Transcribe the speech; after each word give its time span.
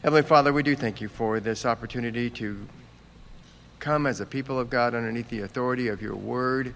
Heavenly 0.00 0.22
Father, 0.22 0.52
we 0.52 0.64
do 0.64 0.74
thank 0.74 1.00
you 1.00 1.08
for 1.08 1.38
this 1.38 1.64
opportunity 1.64 2.28
to 2.30 2.66
come 3.78 4.06
as 4.06 4.20
a 4.20 4.26
people 4.26 4.58
of 4.58 4.68
God 4.68 4.94
underneath 4.94 5.28
the 5.28 5.42
authority 5.42 5.88
of 5.88 6.02
your 6.02 6.16
word, 6.16 6.74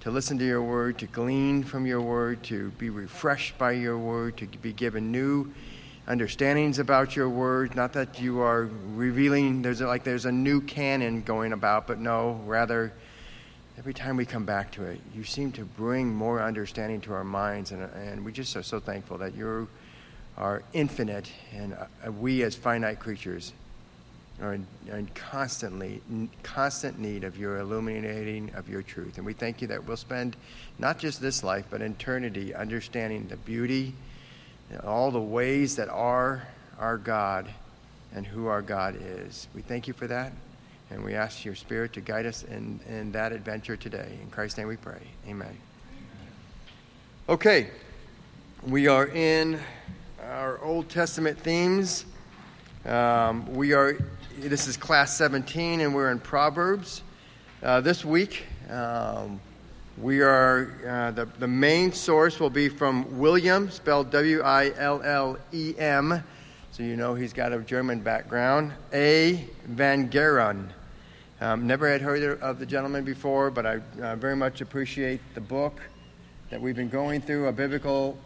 to 0.00 0.10
listen 0.10 0.36
to 0.38 0.44
your 0.44 0.62
word, 0.62 0.98
to 0.98 1.06
glean 1.06 1.62
from 1.62 1.86
your 1.86 2.00
word, 2.00 2.42
to 2.44 2.70
be 2.72 2.90
refreshed 2.90 3.56
by 3.56 3.70
your 3.72 3.96
word, 3.96 4.36
to 4.38 4.46
be 4.46 4.72
given 4.72 5.12
new 5.12 5.52
understandings 6.08 6.80
about 6.80 7.14
your 7.14 7.28
word. 7.28 7.76
Not 7.76 7.92
that 7.92 8.20
you 8.20 8.40
are 8.40 8.68
revealing, 8.94 9.62
there's 9.62 9.80
like 9.80 10.02
there's 10.02 10.26
a 10.26 10.32
new 10.32 10.60
canon 10.60 11.22
going 11.22 11.52
about, 11.52 11.86
but 11.86 12.00
no, 12.00 12.40
rather, 12.46 12.92
every 13.78 13.94
time 13.94 14.16
we 14.16 14.24
come 14.26 14.44
back 14.44 14.72
to 14.72 14.82
it, 14.84 15.00
you 15.14 15.22
seem 15.22 15.52
to 15.52 15.64
bring 15.64 16.12
more 16.12 16.42
understanding 16.42 17.00
to 17.02 17.12
our 17.12 17.24
minds, 17.24 17.70
and, 17.70 17.82
and 17.94 18.24
we 18.24 18.32
just 18.32 18.56
are 18.56 18.62
so 18.64 18.80
thankful 18.80 19.18
that 19.18 19.36
you 19.36 19.68
are 20.36 20.62
infinite, 20.72 21.30
and 21.54 21.74
uh, 21.74 22.12
we 22.12 22.42
as 22.42 22.54
finite 22.54 23.00
creatures 23.00 23.52
are 24.42 24.52
in, 24.52 24.66
in 24.88 25.06
constantly, 25.14 26.02
constant 26.42 26.98
need 26.98 27.24
of 27.24 27.38
your 27.38 27.58
illuminating 27.58 28.52
of 28.54 28.68
your 28.68 28.82
truth. 28.82 29.16
And 29.16 29.24
we 29.24 29.32
thank 29.32 29.62
you 29.62 29.68
that 29.68 29.86
we'll 29.86 29.96
spend 29.96 30.36
not 30.78 30.98
just 30.98 31.22
this 31.22 31.42
life, 31.42 31.64
but 31.70 31.80
eternity 31.80 32.54
understanding 32.54 33.28
the 33.28 33.36
beauty 33.36 33.94
and 34.70 34.80
all 34.82 35.10
the 35.10 35.20
ways 35.20 35.76
that 35.76 35.88
are 35.88 36.46
our 36.78 36.98
God 36.98 37.48
and 38.14 38.26
who 38.26 38.46
our 38.46 38.62
God 38.62 38.96
is. 39.00 39.48
We 39.54 39.62
thank 39.62 39.88
you 39.88 39.94
for 39.94 40.06
that, 40.06 40.32
and 40.90 41.02
we 41.02 41.14
ask 41.14 41.44
your 41.44 41.54
Spirit 41.54 41.94
to 41.94 42.02
guide 42.02 42.26
us 42.26 42.42
in, 42.42 42.80
in 42.88 43.12
that 43.12 43.32
adventure 43.32 43.76
today. 43.76 44.18
In 44.22 44.30
Christ's 44.30 44.58
name 44.58 44.68
we 44.68 44.76
pray. 44.76 45.00
Amen. 45.26 45.56
Okay, 47.28 47.70
we 48.66 48.86
are 48.86 49.06
in 49.06 49.58
our 50.30 50.60
Old 50.64 50.88
Testament 50.88 51.38
themes. 51.38 52.04
Um, 52.84 53.54
we 53.54 53.74
are, 53.74 53.96
this 54.38 54.66
is 54.66 54.76
class 54.76 55.16
17, 55.16 55.80
and 55.80 55.94
we're 55.94 56.10
in 56.10 56.18
Proverbs. 56.18 57.02
Uh, 57.62 57.80
this 57.80 58.04
week, 58.04 58.44
um, 58.68 59.40
we 59.98 60.22
are, 60.22 60.72
uh, 60.86 61.10
the, 61.12 61.26
the 61.38 61.46
main 61.46 61.92
source 61.92 62.40
will 62.40 62.50
be 62.50 62.68
from 62.68 63.20
William, 63.20 63.70
spelled 63.70 64.10
W 64.10 64.42
I 64.42 64.72
L 64.76 65.00
L 65.02 65.38
E 65.52 65.74
M, 65.78 66.24
so 66.72 66.82
you 66.82 66.96
know 66.96 67.14
he's 67.14 67.32
got 67.32 67.52
a 67.52 67.60
German 67.60 68.00
background, 68.00 68.72
A. 68.92 69.44
Van 69.66 70.10
Gemeren. 70.10 70.68
Um, 71.40 71.68
never 71.68 71.88
had 71.88 72.02
heard 72.02 72.40
of 72.40 72.58
the 72.58 72.66
gentleman 72.66 73.04
before, 73.04 73.50
but 73.52 73.64
I 73.64 73.80
uh, 74.02 74.16
very 74.16 74.36
much 74.36 74.60
appreciate 74.60 75.20
the 75.34 75.40
book 75.40 75.80
that 76.50 76.60
we've 76.60 76.76
been 76.76 76.88
going 76.88 77.20
through, 77.20 77.46
a 77.46 77.52
biblical 77.52 78.18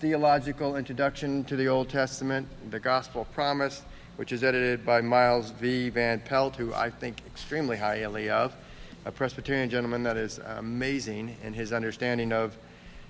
theological 0.00 0.76
introduction 0.76 1.44
to 1.44 1.56
the 1.56 1.68
Old 1.68 1.90
Testament, 1.90 2.48
the 2.70 2.80
Gospel 2.80 3.26
Promise, 3.34 3.82
which 4.16 4.32
is 4.32 4.42
edited 4.42 4.86
by 4.86 5.02
Miles 5.02 5.50
V. 5.50 5.90
Van 5.90 6.20
Pelt, 6.20 6.56
who 6.56 6.72
I 6.72 6.88
think 6.88 7.18
extremely 7.26 7.76
highly 7.76 8.30
of 8.30 8.56
a 9.04 9.12
Presbyterian 9.12 9.68
gentleman 9.68 10.02
that 10.04 10.16
is 10.16 10.38
amazing 10.56 11.36
in 11.44 11.52
his 11.52 11.74
understanding 11.74 12.32
of, 12.32 12.56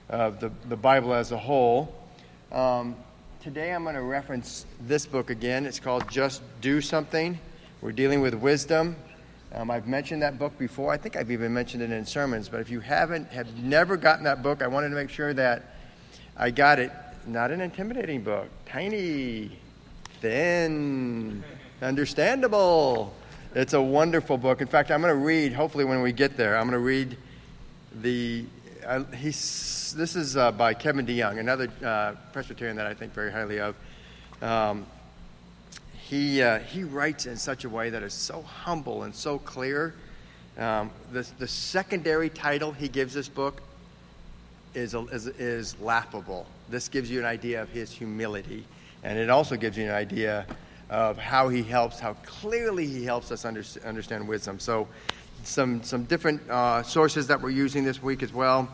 of 0.09 0.41
the, 0.41 0.51
the 0.69 0.75
Bible 0.75 1.15
as 1.15 1.31
a 1.31 1.39
whole. 1.39 1.95
Um, 2.51 2.97
today 3.41 3.73
I'm 3.73 3.85
going 3.85 3.95
to 3.95 4.03
reference 4.03 4.67
this 4.81 5.07
book 5.07 5.31
again. 5.31 5.67
It's 5.67 5.79
called 5.79 6.11
Just 6.11 6.43
Do 6.61 6.81
Something. 6.81 7.39
We're 7.83 7.93
dealing 7.93 8.21
with 8.21 8.35
wisdom. 8.35 8.97
Um, 9.55 9.71
I've 9.71 9.87
mentioned 9.87 10.23
that 10.23 10.41
book 10.41 10.59
before. 10.59 10.93
I 10.93 10.97
think 10.97 11.15
I've 11.15 11.31
even 11.31 11.55
mentioned 11.55 11.85
it 11.85 11.93
in 11.93 12.05
sermons. 12.05 12.49
But 12.49 12.59
if 12.59 12.69
you 12.69 12.81
haven't, 12.81 13.31
have 13.31 13.57
never 13.59 13.97
gotten 13.97 14.25
that 14.25 14.43
book, 14.43 14.61
I 14.61 14.67
wanted 14.67 14.89
to 14.89 14.97
make 14.97 15.11
sure 15.11 15.33
that 15.35 15.77
I 16.41 16.51
got 16.51 16.79
it. 16.79 16.91
Not 17.27 17.51
an 17.51 17.61
intimidating 17.61 18.23
book, 18.23 18.49
tiny, 18.65 19.51
thin, 20.23 21.45
understandable. 21.83 23.13
It's 23.55 23.75
a 23.75 23.83
wonderful 23.83 24.39
book. 24.39 24.63
In 24.63 24.67
fact, 24.67 24.91
I'm 24.91 25.03
going 25.03 25.13
to 25.13 25.23
read, 25.23 25.53
hopefully, 25.53 25.85
when 25.85 26.01
we 26.01 26.13
get 26.13 26.39
there, 26.39 26.57
I'm 26.57 26.63
going 26.63 26.73
to 26.73 26.79
read 26.79 27.19
the. 28.01 28.47
Uh, 28.87 29.05
he's, 29.19 29.93
this 29.99 30.17
is 30.17 30.39
uh, 30.39 30.51
by 30.53 30.73
Kevin 30.73 31.05
DeYoung, 31.05 31.39
another 31.39 31.69
uh, 31.85 32.15
Presbyterian 32.33 32.75
that 32.79 32.87
I 32.87 32.95
think 32.95 33.13
very 33.13 33.31
highly 33.31 33.61
of. 33.61 33.77
Um, 34.41 34.87
he, 36.05 36.41
uh, 36.41 36.61
he 36.61 36.85
writes 36.85 37.27
in 37.27 37.37
such 37.37 37.65
a 37.65 37.69
way 37.69 37.91
that 37.91 38.03
is 38.03 38.15
so 38.15 38.41
humble 38.41 39.03
and 39.03 39.15
so 39.15 39.39
clear. 39.39 39.95
Um, 40.57 40.91
the, 41.13 41.29
the 41.39 41.47
secondary 41.47 42.31
title 42.31 42.73
he 42.73 42.89
gives 42.89 43.13
this 43.13 43.29
book 43.29 43.61
is, 44.75 44.95
is, 44.95 45.27
is 45.27 45.81
laughable. 45.81 46.47
This 46.69 46.89
gives 46.89 47.11
you 47.11 47.19
an 47.19 47.27
idea 47.27 47.63
of 47.63 47.69
his 47.71 47.91
humility, 47.91 48.65
and 49.03 49.19
it 49.19 49.31
also 49.31 49.57
gives 49.57 49.77
you 49.77 49.85
an 49.85 49.91
idea 49.91 50.47
of 50.89 51.19
how 51.19 51.49
he 51.49 51.63
helps, 51.63 52.01
how 52.01 52.15
clearly 52.25 52.87
he 52.87 53.05
helps 53.05 53.31
us 53.31 53.45
under, 53.45 53.63
understand 53.85 54.27
wisdom. 54.27 54.59
So, 54.59 54.89
some, 55.45 55.83
some 55.83 56.05
different 56.05 56.43
uh, 56.51 56.83
sources 56.83 57.27
that 57.29 57.41
we're 57.41 57.51
using 57.51 57.85
this 57.85 58.03
week 58.03 58.23
as 58.23 58.33
well. 58.33 58.69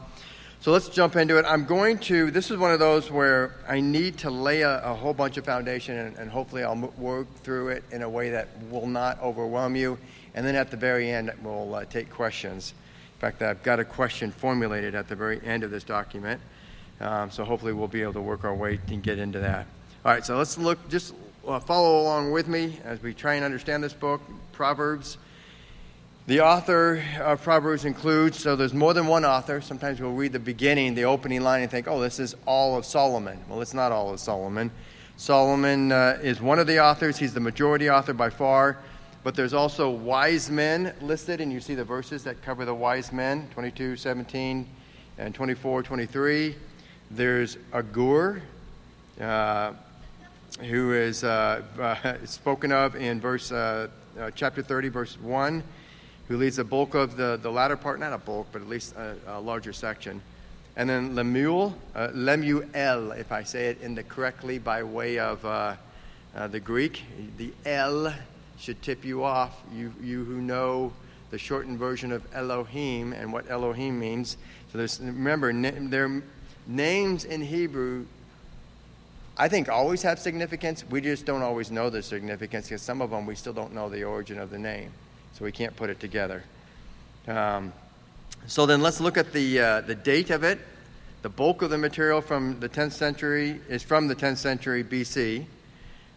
So 0.60 0.72
let's 0.72 0.88
jump 0.88 1.14
into 1.16 1.38
it. 1.38 1.44
I'm 1.46 1.64
going 1.64 1.98
to, 1.98 2.30
this 2.30 2.50
is 2.50 2.56
one 2.56 2.72
of 2.72 2.80
those 2.80 3.10
where 3.10 3.54
I 3.68 3.78
need 3.78 4.18
to 4.18 4.30
lay 4.30 4.62
a, 4.62 4.82
a 4.82 4.94
whole 4.94 5.14
bunch 5.14 5.36
of 5.36 5.44
foundation 5.44 5.96
and, 5.96 6.16
and 6.16 6.30
hopefully 6.30 6.64
I'll 6.64 6.92
work 6.98 7.32
through 7.42 7.68
it 7.68 7.84
in 7.92 8.02
a 8.02 8.08
way 8.08 8.30
that 8.30 8.48
will 8.70 8.86
not 8.86 9.20
overwhelm 9.22 9.76
you. 9.76 9.98
And 10.34 10.44
then 10.44 10.56
at 10.56 10.70
the 10.70 10.76
very 10.76 11.10
end, 11.10 11.30
we'll 11.42 11.74
uh, 11.74 11.84
take 11.84 12.10
questions. 12.10 12.74
Fact, 13.26 13.42
I've 13.42 13.62
got 13.64 13.80
a 13.80 13.84
question 13.84 14.30
formulated 14.30 14.94
at 14.94 15.08
the 15.08 15.16
very 15.16 15.44
end 15.44 15.64
of 15.64 15.72
this 15.72 15.82
document. 15.82 16.40
Um, 17.00 17.28
so 17.28 17.42
hopefully 17.44 17.72
we'll 17.72 17.88
be 17.88 18.02
able 18.02 18.12
to 18.12 18.20
work 18.20 18.44
our 18.44 18.54
way 18.54 18.78
and 18.86 19.02
get 19.02 19.18
into 19.18 19.40
that. 19.40 19.66
All 20.04 20.12
right, 20.12 20.24
so 20.24 20.38
let's 20.38 20.56
look, 20.56 20.88
just 20.88 21.12
uh, 21.44 21.58
follow 21.58 22.02
along 22.02 22.30
with 22.30 22.46
me 22.46 22.78
as 22.84 23.02
we 23.02 23.12
try 23.12 23.34
and 23.34 23.44
understand 23.44 23.82
this 23.82 23.92
book, 23.92 24.20
Proverbs. 24.52 25.18
The 26.28 26.40
author 26.40 27.02
of 27.18 27.42
Proverbs 27.42 27.84
includes, 27.84 28.38
so 28.38 28.54
there's 28.54 28.72
more 28.72 28.94
than 28.94 29.08
one 29.08 29.24
author. 29.24 29.60
Sometimes 29.60 30.00
we'll 30.00 30.12
read 30.12 30.32
the 30.32 30.38
beginning, 30.38 30.94
the 30.94 31.06
opening 31.06 31.40
line, 31.40 31.62
and 31.62 31.70
think, 31.70 31.88
oh, 31.88 32.00
this 32.00 32.20
is 32.20 32.36
all 32.46 32.78
of 32.78 32.84
Solomon. 32.84 33.40
Well, 33.48 33.60
it's 33.60 33.74
not 33.74 33.90
all 33.90 34.12
of 34.12 34.20
Solomon. 34.20 34.70
Solomon 35.16 35.90
uh, 35.90 36.20
is 36.22 36.40
one 36.40 36.60
of 36.60 36.68
the 36.68 36.80
authors, 36.80 37.18
he's 37.18 37.34
the 37.34 37.40
majority 37.40 37.90
author 37.90 38.12
by 38.12 38.30
far. 38.30 38.78
But 39.26 39.34
there's 39.34 39.54
also 39.54 39.90
wise 39.90 40.52
men 40.52 40.94
listed, 41.00 41.40
and 41.40 41.52
you 41.52 41.58
see 41.58 41.74
the 41.74 41.82
verses 41.82 42.22
that 42.22 42.42
cover 42.42 42.64
the 42.64 42.72
wise 42.72 43.10
men 43.12 43.48
22, 43.54 43.96
17, 43.96 44.64
and 45.18 45.34
24, 45.34 45.82
23. 45.82 46.54
There's 47.10 47.58
Agur. 47.72 48.40
Uh, 49.20 49.72
who 50.60 50.92
is 50.92 51.24
uh, 51.24 51.60
uh, 51.76 52.24
spoken 52.24 52.70
of 52.70 52.94
in 52.94 53.20
verse 53.20 53.50
uh, 53.50 53.88
uh, 54.16 54.30
chapter 54.36 54.62
30, 54.62 54.90
verse 54.90 55.20
1, 55.20 55.60
who 56.28 56.36
leads 56.36 56.54
the 56.54 56.64
bulk 56.64 56.94
of 56.94 57.16
the, 57.16 57.36
the 57.42 57.50
latter 57.50 57.76
part, 57.76 57.98
not 57.98 58.12
a 58.12 58.18
bulk, 58.18 58.46
but 58.52 58.62
at 58.62 58.68
least 58.68 58.94
a, 58.94 59.16
a 59.26 59.40
larger 59.40 59.72
section. 59.72 60.22
And 60.76 60.88
then 60.88 61.16
Lemuel, 61.16 61.74
uh, 61.96 62.10
Lemuel, 62.14 63.10
if 63.10 63.32
I 63.32 63.42
say 63.42 63.70
it 63.70 63.80
in 63.80 63.96
the 63.96 64.04
correctly 64.04 64.60
by 64.60 64.84
way 64.84 65.18
of 65.18 65.44
uh, 65.44 65.74
the 66.46 66.60
Greek, 66.60 67.02
the 67.38 67.52
L 67.64 68.14
should 68.58 68.80
tip 68.82 69.04
you 69.04 69.24
off. 69.24 69.60
You, 69.74 69.92
you 70.02 70.24
who 70.24 70.40
know 70.40 70.92
the 71.30 71.38
shortened 71.38 71.78
version 71.78 72.12
of 72.12 72.24
Elohim 72.34 73.12
and 73.12 73.32
what 73.32 73.50
Elohim 73.50 73.98
means. 73.98 74.36
So 74.72 74.78
there's, 74.78 75.00
remember, 75.00 75.52
na- 75.52 75.72
their 75.74 76.22
names 76.66 77.24
in 77.24 77.42
Hebrew 77.42 78.06
I 79.38 79.48
think 79.48 79.68
always 79.68 80.00
have 80.02 80.18
significance. 80.18 80.82
We 80.88 81.02
just 81.02 81.26
don't 81.26 81.42
always 81.42 81.70
know 81.70 81.90
the 81.90 82.02
significance 82.02 82.68
because 82.68 82.80
some 82.80 83.02
of 83.02 83.10
them 83.10 83.26
we 83.26 83.34
still 83.34 83.52
don't 83.52 83.74
know 83.74 83.90
the 83.90 84.04
origin 84.04 84.38
of 84.38 84.48
the 84.48 84.58
name, 84.58 84.90
so 85.34 85.44
we 85.44 85.52
can't 85.52 85.76
put 85.76 85.90
it 85.90 86.00
together. 86.00 86.42
Um, 87.28 87.72
so 88.46 88.64
then 88.64 88.80
let's 88.80 88.98
look 88.98 89.18
at 89.18 89.32
the 89.34 89.60
uh, 89.60 89.80
the 89.82 89.94
date 89.94 90.30
of 90.30 90.42
it. 90.42 90.58
The 91.20 91.28
bulk 91.28 91.60
of 91.60 91.70
the 91.70 91.76
material 91.76 92.20
from 92.20 92.60
the 92.60 92.68
10th 92.68 92.92
century 92.92 93.60
is 93.68 93.82
from 93.82 94.08
the 94.08 94.14
10th 94.14 94.38
century 94.38 94.84
BC. 94.84 95.44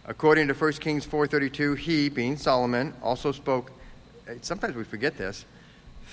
According 0.10 0.48
to 0.48 0.56
1 0.56 0.72
Kings 0.74 1.06
4:32, 1.06 1.78
he, 1.78 2.10
being 2.10 2.36
Solomon, 2.36 2.96
also 3.04 3.32
spoke. 3.32 3.72
Uh, 4.28 4.34
sometimes 4.42 4.76
we 4.76 4.84
forget 4.84 5.18
this. 5.18 5.46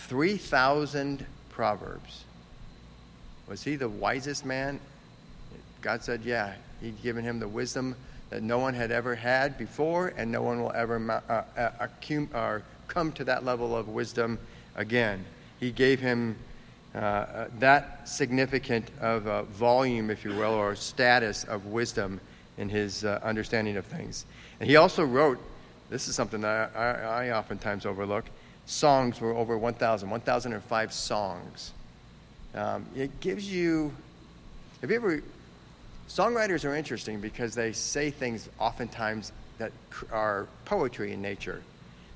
3,000 0.06 1.24
proverbs. 1.48 2.24
Was 3.48 3.62
he 3.62 3.74
the 3.74 3.88
wisest 3.88 4.44
man? 4.44 4.80
God 5.80 6.04
said, 6.04 6.24
"Yeah, 6.24 6.52
He'd 6.82 7.02
given 7.02 7.24
him 7.24 7.40
the 7.40 7.48
wisdom 7.48 7.96
that 8.28 8.42
no 8.42 8.58
one 8.58 8.74
had 8.74 8.90
ever 8.90 9.14
had 9.14 9.56
before, 9.56 10.12
and 10.16 10.30
no 10.30 10.42
one 10.42 10.60
will 10.60 10.72
ever 10.72 11.00
uh, 11.10 11.42
uh, 12.34 12.58
come 12.88 13.12
to 13.12 13.24
that 13.24 13.46
level 13.46 13.74
of 13.74 13.88
wisdom 13.88 14.38
again. 14.74 15.24
He 15.58 15.70
gave 15.70 16.00
him 16.00 16.36
uh, 16.94 16.98
uh 16.98 17.48
that 17.60 18.06
significant 18.06 18.90
of 19.00 19.46
volume, 19.48 20.10
if 20.10 20.22
you 20.22 20.32
will, 20.32 20.52
or 20.52 20.74
status 20.74 21.44
of 21.44 21.64
wisdom 21.66 22.20
in 22.58 22.68
his 22.68 23.04
uh, 23.04 23.20
understanding 23.22 23.76
of 23.76 23.84
things. 23.84 24.24
And 24.60 24.68
he 24.68 24.76
also 24.76 25.04
wrote, 25.04 25.38
this 25.90 26.08
is 26.08 26.14
something 26.14 26.40
that 26.40 26.72
I, 26.74 26.80
I, 26.80 27.26
I 27.26 27.30
oftentimes 27.38 27.86
overlook, 27.86 28.24
songs 28.66 29.20
were 29.20 29.34
over 29.34 29.56
1,000, 29.56 30.08
1,005 30.08 30.92
songs. 30.92 31.72
Um, 32.54 32.86
it 32.96 33.20
gives 33.20 33.50
you, 33.50 33.94
have 34.80 34.90
you 34.90 34.96
ever 34.96 35.22
Songwriters 36.08 36.64
are 36.64 36.74
interesting 36.74 37.20
because 37.20 37.54
they 37.54 37.72
say 37.72 38.10
things 38.10 38.48
oftentimes 38.58 39.32
that 39.58 39.72
are 40.12 40.46
poetry 40.64 41.12
in 41.12 41.20
nature. 41.20 41.62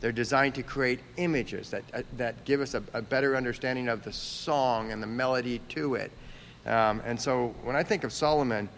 They're 0.00 0.12
designed 0.12 0.54
to 0.54 0.62
create 0.62 1.00
images 1.16 1.70
that, 1.70 1.82
uh, 1.92 2.02
that 2.16 2.44
give 2.44 2.60
us 2.60 2.74
a, 2.74 2.82
a, 2.94 3.02
better 3.02 3.36
understanding 3.36 3.88
of 3.88 4.02
the 4.02 4.12
song 4.12 4.92
and 4.92 5.02
the 5.02 5.06
melody 5.06 5.60
to 5.70 5.96
it. 5.96 6.10
Um, 6.64 7.02
and 7.04 7.20
so 7.20 7.54
when 7.64 7.76
I 7.76 7.82
think 7.82 8.04
of 8.04 8.12
Solomon, 8.12 8.68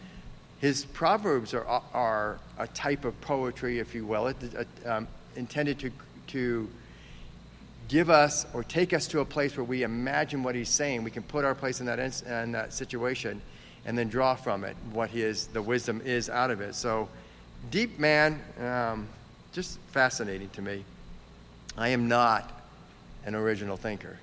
his 0.63 0.85
proverbs 0.85 1.55
are, 1.55 1.67
are 1.93 2.39
a 2.57 2.69
type 2.69 3.05
of 3.05 3.21
poetry, 3.21 3.81
if 3.81 3.97
you 3.97 4.07
will, 4.07 4.33
um, 4.87 5.09
intended 5.35 5.81
to, 5.81 5.91
to 6.29 6.71
give 7.89 8.09
us 8.09 8.47
or 8.55 8.63
take 8.63 8.93
us 8.93 9.09
to 9.09 9.19
a 9.19 9.25
place 9.25 9.57
where 9.57 9.65
we 9.65 9.83
imagine 9.83 10.45
what 10.45 10.55
he's 10.55 10.69
saying. 10.69 11.03
We 11.03 11.11
can 11.11 11.25
put 11.25 11.45
our 11.45 11.57
place 11.57 11.81
in 11.81 11.87
that, 11.87 11.99
in 11.99 12.53
that 12.53 12.73
situation 12.73 13.43
and 13.85 13.99
then 13.99 14.09
draw 14.09 14.37
from 14.37 14.63
it 14.63 14.77
what 14.93 15.11
his, 15.11 15.49
the 15.49 15.61
wisdom 15.61 16.01
is 16.05 16.31
out 16.31 16.53
of 16.53 16.61
it. 16.61 16.77
So, 16.77 17.09
deep 17.73 17.99
man, 17.99 18.41
um, 18.61 19.09
just 19.51 19.81
fascinating 19.89 20.51
to 20.51 20.63
me. 20.63 20.85
I 21.77 21.89
am 21.89 22.07
not 22.07 22.63
an 23.27 23.35
original 23.35 23.77
thinker. 23.77 24.17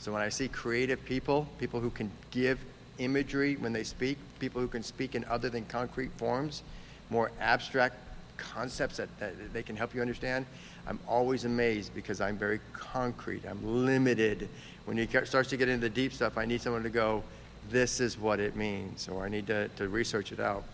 So 0.00 0.12
when 0.12 0.20
I 0.20 0.28
see 0.28 0.48
creative 0.48 1.02
people, 1.06 1.48
people 1.58 1.80
who 1.80 1.88
can 1.88 2.10
give 2.30 2.58
imagery 2.98 3.56
when 3.56 3.72
they 3.72 3.84
speak, 3.84 4.18
people 4.38 4.60
who 4.60 4.68
can 4.68 4.82
speak 4.82 5.14
in 5.14 5.24
other 5.24 5.48
than 5.48 5.64
concrete 5.66 6.10
forms, 6.16 6.62
more 7.10 7.30
abstract 7.40 7.96
concepts 8.36 8.98
that, 8.98 9.08
that 9.18 9.52
they 9.52 9.62
can 9.62 9.76
help 9.76 9.94
you 9.94 10.00
understand, 10.00 10.46
I'm 10.86 10.98
always 11.06 11.44
amazed 11.44 11.94
because 11.94 12.20
I'm 12.20 12.36
very 12.36 12.60
concrete. 12.72 13.44
I'm 13.48 13.84
limited. 13.84 14.48
When 14.86 14.98
it 14.98 15.10
starts 15.26 15.50
to 15.50 15.56
get 15.56 15.68
into 15.68 15.82
the 15.82 15.94
deep 15.94 16.12
stuff, 16.12 16.38
I 16.38 16.46
need 16.46 16.62
someone 16.62 16.82
to 16.82 16.90
go, 16.90 17.22
this 17.70 18.00
is 18.00 18.18
what 18.18 18.40
it 18.40 18.56
means, 18.56 19.08
or 19.08 19.24
I 19.24 19.28
need 19.28 19.46
to, 19.48 19.68
to 19.68 19.88
research 19.88 20.32
it 20.32 20.40
out. 20.40 20.64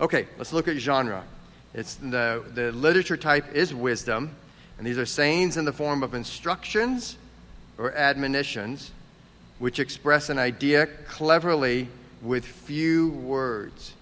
Okay, 0.00 0.26
let's 0.36 0.52
look 0.52 0.68
at 0.68 0.76
genre. 0.76 1.24
It's 1.72 1.94
the, 1.94 2.44
the 2.54 2.72
literature 2.72 3.16
type 3.16 3.54
is 3.54 3.74
wisdom, 3.74 4.34
and 4.76 4.86
these 4.86 4.98
are 4.98 5.06
sayings 5.06 5.56
in 5.56 5.64
the 5.64 5.72
form 5.72 6.02
of 6.02 6.14
instructions 6.14 7.16
or 7.78 7.92
admonitions 7.92 8.90
which 9.58 9.78
express 9.78 10.28
an 10.28 10.38
idea 10.38 10.86
cleverly 11.06 11.88
with 12.22 12.44
few 12.44 13.10
words. 13.10 13.94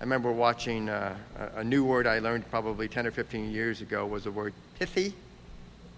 I 0.00 0.04
remember 0.04 0.30
watching 0.30 0.88
uh, 0.88 1.16
a 1.56 1.64
new 1.64 1.84
word 1.84 2.06
I 2.06 2.18
learned 2.18 2.48
probably 2.50 2.88
10 2.88 3.06
or 3.06 3.10
15 3.10 3.50
years 3.50 3.80
ago 3.80 4.06
was 4.06 4.24
the 4.24 4.30
word 4.30 4.54
pithy, 4.78 5.14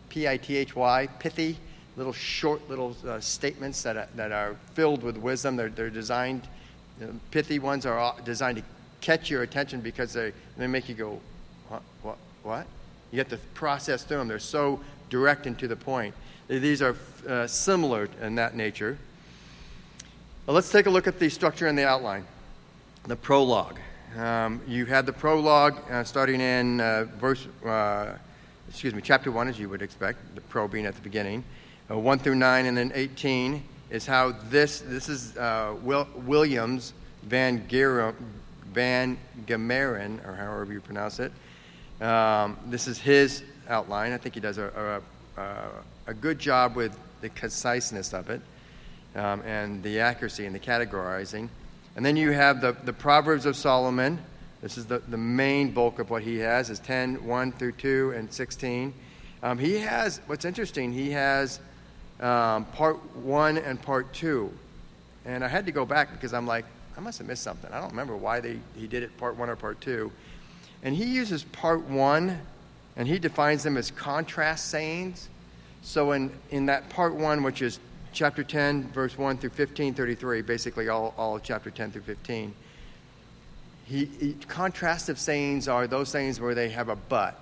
P 0.08 0.26
I 0.26 0.36
T 0.36 0.56
H 0.56 0.74
Y, 0.74 1.08
pithy 1.18 1.58
little 1.96 2.12
short 2.12 2.66
little 2.68 2.96
uh, 3.06 3.20
statements 3.20 3.82
that 3.82 3.96
are, 3.96 4.08
that 4.14 4.32
are 4.32 4.56
filled 4.74 5.02
with 5.02 5.16
wisdom. 5.16 5.56
They're, 5.56 5.68
they're 5.68 5.90
designed, 5.90 6.48
pithy 7.30 7.58
ones 7.58 7.84
are 7.84 8.14
designed 8.24 8.58
to 8.58 8.62
catch 9.00 9.28
your 9.28 9.42
attention 9.42 9.80
because 9.80 10.12
they, 10.12 10.32
they 10.56 10.66
make 10.66 10.88
you 10.88 10.94
go, 10.94 11.20
what, 11.68 11.82
what, 12.02 12.16
what? 12.42 12.66
You 13.12 13.18
have 13.18 13.28
to 13.28 13.38
process 13.54 14.04
through 14.04 14.18
them. 14.18 14.28
They're 14.28 14.38
so 14.38 14.80
direct 15.10 15.46
and 15.46 15.58
to 15.58 15.68
the 15.68 15.76
point. 15.76 16.14
These 16.50 16.82
are 16.82 16.97
uh, 17.29 17.47
similar 17.47 18.08
in 18.20 18.35
that 18.35 18.56
nature. 18.56 18.99
Let's 20.49 20.69
take 20.69 20.87
a 20.87 20.91
look 20.91 21.06
at 21.06 21.20
the 21.20 21.29
structure 21.29 21.69
and 21.69 21.79
the 21.79 21.87
outline. 21.87 22.26
The 23.05 23.14
prologue. 23.14 23.79
Um, 24.19 24.61
you 24.67 24.85
had 24.85 25.06
the 25.06 25.12
prologue 25.12 25.79
uh, 25.88 26.02
starting 26.02 26.41
in 26.41 26.81
uh, 26.81 27.05
verse, 27.20 27.47
uh, 27.64 28.14
excuse 28.69 28.93
me, 28.93 29.00
chapter 29.00 29.31
1, 29.31 29.47
as 29.47 29.61
you 29.61 29.69
would 29.69 29.81
expect, 29.81 30.19
the 30.35 30.41
pro 30.41 30.67
being 30.67 30.87
at 30.87 30.97
the 30.97 31.00
beginning 31.02 31.44
uh, 31.88 31.97
1 31.97 32.19
through 32.19 32.35
9, 32.35 32.67
and 32.67 32.76
then 32.76 32.91
18 32.96 33.62
is 33.91 34.05
how 34.05 34.32
this, 34.49 34.81
this 34.81 35.08
is 35.08 35.37
Will, 35.85 36.08
Williams 36.26 36.94
Van, 37.23 37.64
Gera, 37.69 38.12
Van 38.73 39.17
Gemeren, 39.46 40.26
or 40.26 40.35
however 40.35 40.73
you 40.73 40.81
pronounce 40.81 41.20
it. 41.20 41.31
Um, 42.03 42.56
this 42.67 42.88
is 42.88 42.99
his 42.99 43.44
outline. 43.69 44.12
I 44.12 44.17
think 44.17 44.35
he 44.35 44.41
does 44.41 44.58
a, 44.58 45.03
a, 45.37 45.41
a 45.41 45.69
good 46.14 46.38
job 46.38 46.76
with 46.76 46.98
the 47.20 47.28
conciseness 47.28 48.12
of 48.12 48.30
it 48.30 48.40
um, 49.14 49.42
and 49.42 49.82
the 49.82 50.00
accuracy 50.00 50.46
and 50.46 50.54
the 50.54 50.60
categorizing. 50.60 51.48
And 51.96 52.04
then 52.04 52.16
you 52.16 52.30
have 52.30 52.60
the, 52.60 52.76
the 52.84 52.92
Proverbs 52.92 53.46
of 53.46 53.56
Solomon. 53.56 54.18
This 54.62 54.78
is 54.78 54.86
the, 54.86 54.98
the 54.98 55.16
main 55.16 55.72
bulk 55.72 55.98
of 55.98 56.10
what 56.10 56.22
he 56.22 56.38
has 56.38 56.70
is 56.70 56.78
10, 56.80 57.24
1 57.26 57.52
through 57.52 57.72
2, 57.72 58.12
and 58.16 58.32
16. 58.32 58.94
Um, 59.42 59.58
he 59.58 59.78
has, 59.78 60.20
what's 60.26 60.44
interesting, 60.44 60.92
he 60.92 61.10
has 61.12 61.60
um, 62.20 62.66
part 62.66 62.96
one 63.16 63.56
and 63.56 63.80
part 63.80 64.12
two. 64.12 64.52
And 65.24 65.44
I 65.44 65.48
had 65.48 65.66
to 65.66 65.72
go 65.72 65.84
back 65.86 66.12
because 66.12 66.34
I'm 66.34 66.46
like, 66.46 66.64
I 66.96 67.00
must 67.00 67.18
have 67.18 67.26
missed 67.26 67.42
something. 67.42 67.72
I 67.72 67.80
don't 67.80 67.90
remember 67.90 68.16
why 68.16 68.40
they, 68.40 68.58
he 68.76 68.86
did 68.86 69.02
it 69.02 69.16
part 69.16 69.36
one 69.36 69.48
or 69.48 69.56
part 69.56 69.80
two. 69.80 70.12
And 70.82 70.94
he 70.94 71.04
uses 71.04 71.44
part 71.44 71.82
one 71.88 72.40
and 72.96 73.08
he 73.08 73.18
defines 73.18 73.62
them 73.62 73.76
as 73.76 73.90
contrast 73.90 74.68
sayings. 74.68 75.28
So 75.82 76.12
in, 76.12 76.31
in 76.50 76.67
that 76.67 76.88
part 76.91 77.15
one, 77.15 77.43
which 77.43 77.62
is 77.62 77.79
chapter 78.12 78.43
10, 78.43 78.91
verse 78.93 79.17
1 79.17 79.38
through 79.38 79.50
15, 79.50 79.94
33, 79.94 80.43
basically 80.43 80.88
all, 80.88 81.15
all 81.17 81.38
chapter 81.38 81.71
10 81.71 81.93
through 81.93 82.03
15, 82.03 82.55
he, 83.85 84.05
he, 84.05 84.35
contrastive 84.35 85.19
sayings 85.19 85.67
are 85.67 85.87
those 85.87 86.09
sayings 86.09 86.41
where 86.41 86.55
they 86.55 86.69
have 86.71 86.88
a 86.88 86.97
but. 86.97 87.38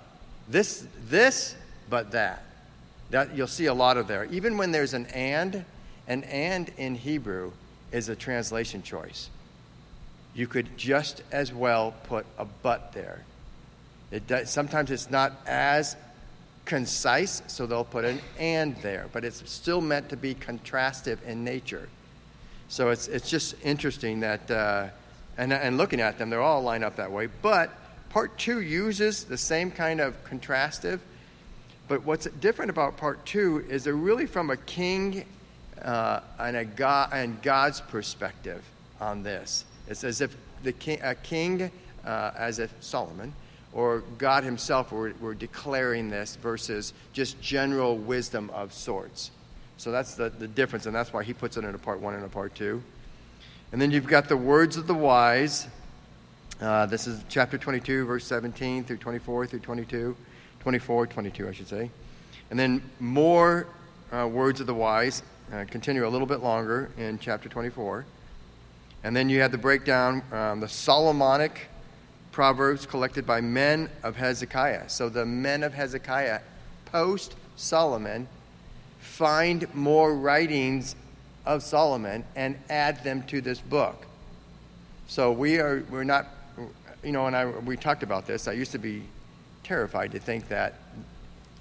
This, 0.47 0.87
this, 1.07 1.55
but 1.89 2.11
that. 2.11 2.43
That 3.11 3.35
you'll 3.35 3.47
see 3.47 3.67
a 3.67 3.73
lot 3.73 3.97
of 3.97 4.07
there. 4.07 4.25
Even 4.25 4.57
when 4.57 4.71
there's 4.71 4.93
an 4.93 5.05
and, 5.07 5.65
an 6.07 6.23
and 6.23 6.69
in 6.77 6.95
Hebrew 6.95 7.51
is 7.91 8.09
a 8.09 8.15
translation 8.15 8.81
choice. 8.81 9.29
You 10.33 10.47
could 10.47 10.77
just 10.77 11.21
as 11.31 11.53
well 11.53 11.93
put 12.05 12.25
a 12.37 12.45
but 12.45 12.93
there. 12.93 13.23
It 14.11 14.27
does, 14.27 14.49
sometimes 14.49 14.89
it's 14.89 15.09
not 15.09 15.33
as 15.45 15.95
concise, 16.69 17.41
so 17.47 17.65
they'll 17.65 17.83
put 17.83 18.05
an 18.05 18.21
and 18.37 18.75
there, 18.77 19.07
but 19.11 19.25
it's 19.25 19.41
still 19.51 19.81
meant 19.81 20.07
to 20.07 20.15
be 20.15 20.35
contrastive 20.35 21.21
in 21.23 21.43
nature. 21.43 21.89
So 22.67 22.91
it's, 22.91 23.07
it's 23.07 23.27
just 23.27 23.55
interesting 23.63 24.19
that, 24.19 24.51
uh, 24.51 24.89
and, 25.35 25.51
and 25.51 25.77
looking 25.77 25.99
at 25.99 26.19
them, 26.19 26.29
they're 26.29 26.43
all 26.43 26.61
lined 26.61 26.83
up 26.83 26.95
that 26.97 27.11
way. 27.11 27.27
But 27.41 27.71
part 28.11 28.37
two 28.37 28.61
uses 28.61 29.23
the 29.23 29.37
same 29.37 29.71
kind 29.71 29.99
of 29.99 30.23
contrastive, 30.23 30.99
but 31.87 32.05
what's 32.05 32.27
different 32.39 32.69
about 32.69 32.97
part 32.97 33.25
two 33.25 33.65
is 33.67 33.83
they're 33.83 33.95
really 33.95 34.27
from 34.27 34.51
a 34.51 34.57
king 34.57 35.25
uh, 35.81 36.19
and, 36.37 36.55
a 36.55 36.65
God, 36.65 37.09
and 37.13 37.41
God's 37.41 37.81
perspective 37.81 38.63
on 39.01 39.23
this. 39.23 39.65
It's 39.87 40.03
as 40.03 40.21
if 40.21 40.37
the 40.61 40.73
king, 40.73 40.99
a 41.01 41.15
king, 41.15 41.71
uh, 42.05 42.31
as 42.37 42.59
if 42.59 42.71
Solomon, 42.79 43.33
or 43.73 44.03
God 44.17 44.43
himself 44.43 44.91
were, 44.91 45.13
were 45.19 45.35
declaring 45.35 46.09
this 46.09 46.35
versus 46.35 46.93
just 47.13 47.39
general 47.41 47.97
wisdom 47.97 48.49
of 48.53 48.73
sorts. 48.73 49.31
So 49.77 49.91
that's 49.91 50.15
the, 50.15 50.29
the 50.29 50.47
difference, 50.47 50.85
and 50.85 50.95
that's 50.95 51.13
why 51.13 51.23
he 51.23 51.33
puts 51.33 51.55
it 51.55 51.63
in 51.63 51.73
a 51.73 51.77
part 51.77 51.99
one 51.99 52.13
and 52.13 52.25
a 52.25 52.29
part 52.29 52.55
two. 52.55 52.81
And 53.71 53.81
then 53.81 53.91
you've 53.91 54.07
got 54.07 54.27
the 54.27 54.37
words 54.37 54.77
of 54.77 54.87
the 54.87 54.93
wise. 54.93 55.67
Uh, 56.59 56.85
this 56.87 57.07
is 57.07 57.23
chapter 57.29 57.57
22, 57.57 58.05
verse 58.05 58.25
17 58.25 58.83
through 58.83 58.97
24 58.97 59.47
through 59.47 59.59
22. 59.59 60.15
24, 60.59 61.07
22, 61.07 61.47
I 61.47 61.51
should 61.51 61.67
say. 61.67 61.89
And 62.49 62.59
then 62.59 62.81
more 62.99 63.67
uh, 64.11 64.27
words 64.27 64.59
of 64.59 64.67
the 64.67 64.73
wise 64.73 65.23
uh, 65.53 65.65
continue 65.69 66.05
a 66.05 66.09
little 66.09 66.27
bit 66.27 66.41
longer 66.41 66.91
in 66.97 67.19
chapter 67.19 67.47
24. 67.47 68.05
And 69.03 69.15
then 69.15 69.29
you 69.29 69.39
have 69.39 69.51
the 69.51 69.57
breakdown, 69.57 70.21
um, 70.31 70.59
the 70.59 70.67
Solomonic 70.67 71.68
proverbs 72.31 72.85
collected 72.85 73.25
by 73.25 73.41
men 73.41 73.89
of 74.03 74.15
Hezekiah. 74.15 74.89
So 74.89 75.09
the 75.09 75.25
men 75.25 75.63
of 75.63 75.73
Hezekiah, 75.73 76.41
post 76.85 77.35
Solomon, 77.55 78.27
find 78.99 79.73
more 79.73 80.15
writings 80.15 80.95
of 81.45 81.63
Solomon 81.63 82.23
and 82.35 82.57
add 82.69 83.03
them 83.03 83.23
to 83.23 83.41
this 83.41 83.59
book. 83.59 84.05
So 85.07 85.31
we 85.31 85.59
are 85.59 85.83
we're 85.89 86.03
not 86.03 86.27
you 87.03 87.11
know, 87.11 87.27
and 87.27 87.35
I 87.35 87.45
we 87.45 87.77
talked 87.77 88.03
about 88.03 88.25
this. 88.25 88.47
I 88.47 88.53
used 88.53 88.71
to 88.73 88.77
be 88.77 89.03
terrified 89.63 90.11
to 90.11 90.19
think 90.19 90.47
that 90.49 90.75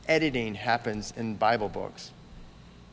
editing 0.06 0.54
happens 0.54 1.12
in 1.16 1.36
Bible 1.36 1.68
books. 1.68 2.10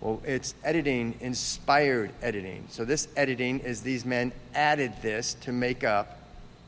Well, 0.01 0.21
it's 0.25 0.53
editing, 0.63 1.15
inspired 1.21 2.11
editing. 2.21 2.65
So, 2.69 2.85
this 2.85 3.07
editing 3.15 3.59
is 3.59 3.81
these 3.81 4.05
men 4.05 4.33
added 4.53 4.93
this 5.01 5.33
to 5.41 5.51
make 5.51 5.83
up 5.83 6.19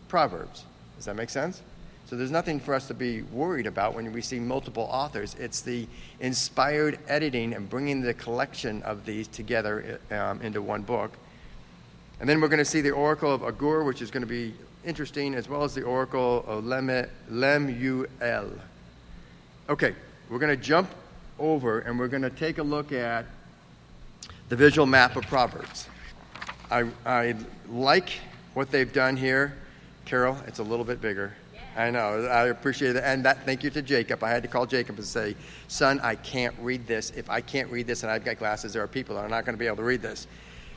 Proverbs. 0.08 0.64
Does 0.98 1.06
that 1.06 1.16
make 1.16 1.30
sense? 1.30 1.62
So, 2.08 2.16
there's 2.16 2.32
nothing 2.32 2.60
for 2.60 2.74
us 2.74 2.88
to 2.88 2.94
be 2.94 3.22
worried 3.22 3.68
about 3.68 3.94
when 3.94 4.14
we 4.14 4.22
see 4.22 4.40
multiple 4.40 4.88
authors. 4.90 5.36
It's 5.36 5.62
the 5.62 5.88
inspired 6.20 7.00
editing 7.08 7.54
and 7.54 7.70
bringing 7.70 8.02
the 8.02 8.14
collection 8.14 8.82
of 8.84 9.06
these 9.06 9.28
together 9.28 10.00
um, 10.10 10.42
into 10.42 10.62
one 10.62 10.84
book. 10.84 11.12
And 12.20 12.30
then 12.30 12.40
we're 12.42 12.48
going 12.48 12.60
to 12.60 12.66
see 12.66 12.82
the 12.82 12.92
Oracle 12.92 13.34
of 13.34 13.44
Agur, 13.44 13.84
which 13.84 14.02
is 14.02 14.10
going 14.10 14.22
to 14.22 14.28
be 14.28 14.54
interesting, 14.86 15.36
as 15.36 15.50
well 15.50 15.64
as 15.64 15.76
the 15.76 15.84
oracle 15.84 16.44
of 16.48 16.66
Lemuel. 16.66 18.08
Okay, 19.70 19.94
we're 20.30 20.40
going 20.40 20.58
to 20.58 20.64
jump 20.64 20.90
over 21.38 21.80
and 21.80 22.00
we're 22.00 22.08
going 22.08 22.24
to 22.24 22.30
take 22.30 22.58
a 22.58 22.64
look 22.64 22.92
at 22.94 23.26
the 24.50 24.56
visual 24.56 24.88
map 24.88 25.18
of 25.18 25.24
Proverbs. 25.28 25.90
I, 26.72 26.86
I 27.06 27.36
like 27.70 28.10
what 28.54 28.72
they've 28.72 28.92
done 28.92 29.18
here. 29.18 29.58
Carol, 30.08 30.38
it's 30.48 30.60
a 30.60 30.64
little 30.64 30.86
bit 30.86 31.02
bigger. 31.02 31.34
I 31.76 31.92
know. 31.92 32.26
I 32.26 32.48
appreciate 32.48 32.96
it. 32.96 33.04
And 33.04 33.26
that, 33.26 33.46
thank 33.46 33.62
you 33.62 33.70
to 33.72 33.82
Jacob. 33.82 34.24
I 34.24 34.30
had 34.30 34.42
to 34.42 34.48
call 34.48 34.66
Jacob 34.66 34.96
and 34.96 35.06
say, 35.06 35.36
son, 35.68 36.00
I 36.00 36.16
can't 36.16 36.56
read 36.62 36.88
this. 36.88 37.12
If 37.12 37.30
I 37.30 37.42
can't 37.42 37.70
read 37.70 37.88
this 37.88 38.04
and 38.04 38.12
I've 38.12 38.24
got 38.24 38.40
glasses, 38.40 38.72
there 38.72 38.82
are 38.82 38.88
people 38.88 39.18
that 39.18 39.26
are 39.26 39.30
not 39.30 39.44
going 39.44 39.56
to 39.56 39.60
be 39.60 39.68
able 39.68 39.78
to 39.78 39.84
read 39.84 40.02
this. 40.02 40.26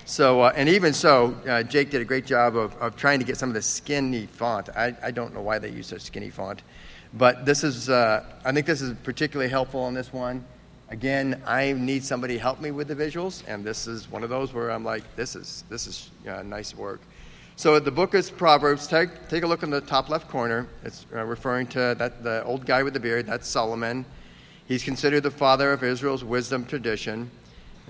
So, 0.05 0.41
uh, 0.41 0.53
and 0.57 0.69
even 0.69 0.93
so, 0.93 1.37
uh, 1.49 1.63
Jake 1.63 1.91
did 1.91 2.03
a 2.03 2.05
great 2.05 2.27
job 2.27 2.57
of, 2.57 2.77
of 2.79 2.97
trying 2.97 3.21
to 3.21 3.25
get 3.25 3.37
some 3.37 3.49
of 3.49 3.55
the 3.55 3.63
skinny 3.63 4.27
font. 4.27 4.69
I, 4.71 4.97
I 5.01 5.13
don't 5.13 5.33
know 5.33 5.43
why 5.43 5.61
they 5.61 5.71
use 5.71 5.87
such 5.87 6.01
skinny 6.01 6.31
font. 6.31 6.63
But 7.15 7.47
this 7.47 7.63
is, 7.63 7.89
uh, 7.89 8.25
I 8.45 8.51
think 8.51 8.67
this 8.67 8.83
is 8.83 8.95
particularly 9.05 9.49
helpful 9.49 9.81
on 9.81 9.95
this 9.95 10.13
one. 10.13 10.45
Again, 10.89 11.41
I 11.47 11.73
need 11.75 12.05
somebody 12.05 12.35
to 12.35 12.41
help 12.41 12.61
me 12.61 12.73
with 12.73 12.89
the 12.89 12.97
visuals, 12.97 13.45
and 13.47 13.65
this 13.65 13.87
is 13.87 14.11
one 14.11 14.25
of 14.25 14.29
those 14.29 14.53
where 14.53 14.73
I'm 14.73 14.85
like, 14.85 15.05
this 15.15 15.37
is, 15.37 15.63
this 15.71 15.87
is 15.87 16.11
uh, 16.29 16.43
nice 16.43 16.75
work. 16.75 17.01
So 17.57 17.79
the 17.79 17.91
book 17.91 18.15
is 18.15 18.31
Proverbs. 18.31 18.87
Take, 18.87 19.29
take 19.29 19.43
a 19.43 19.47
look 19.47 19.63
in 19.63 19.71
the 19.71 19.83
top 19.83 20.09
left 20.09 20.29
corner. 20.29 20.67
It's 20.83 21.05
uh, 21.15 21.25
referring 21.25 21.67
to 21.69 21.95
that, 21.99 22.23
the 22.23 22.43
old 22.45 22.65
guy 22.65 22.83
with 22.83 22.95
the 22.95 23.01
beard. 23.01 23.27
That's 23.27 23.47
Solomon. 23.47 24.07
He's 24.67 24.83
considered 24.83 25.23
the 25.23 25.31
father 25.31 25.73
of 25.73 25.83
Israel's 25.83 26.25
wisdom 26.25 26.65
tradition. 26.65 27.31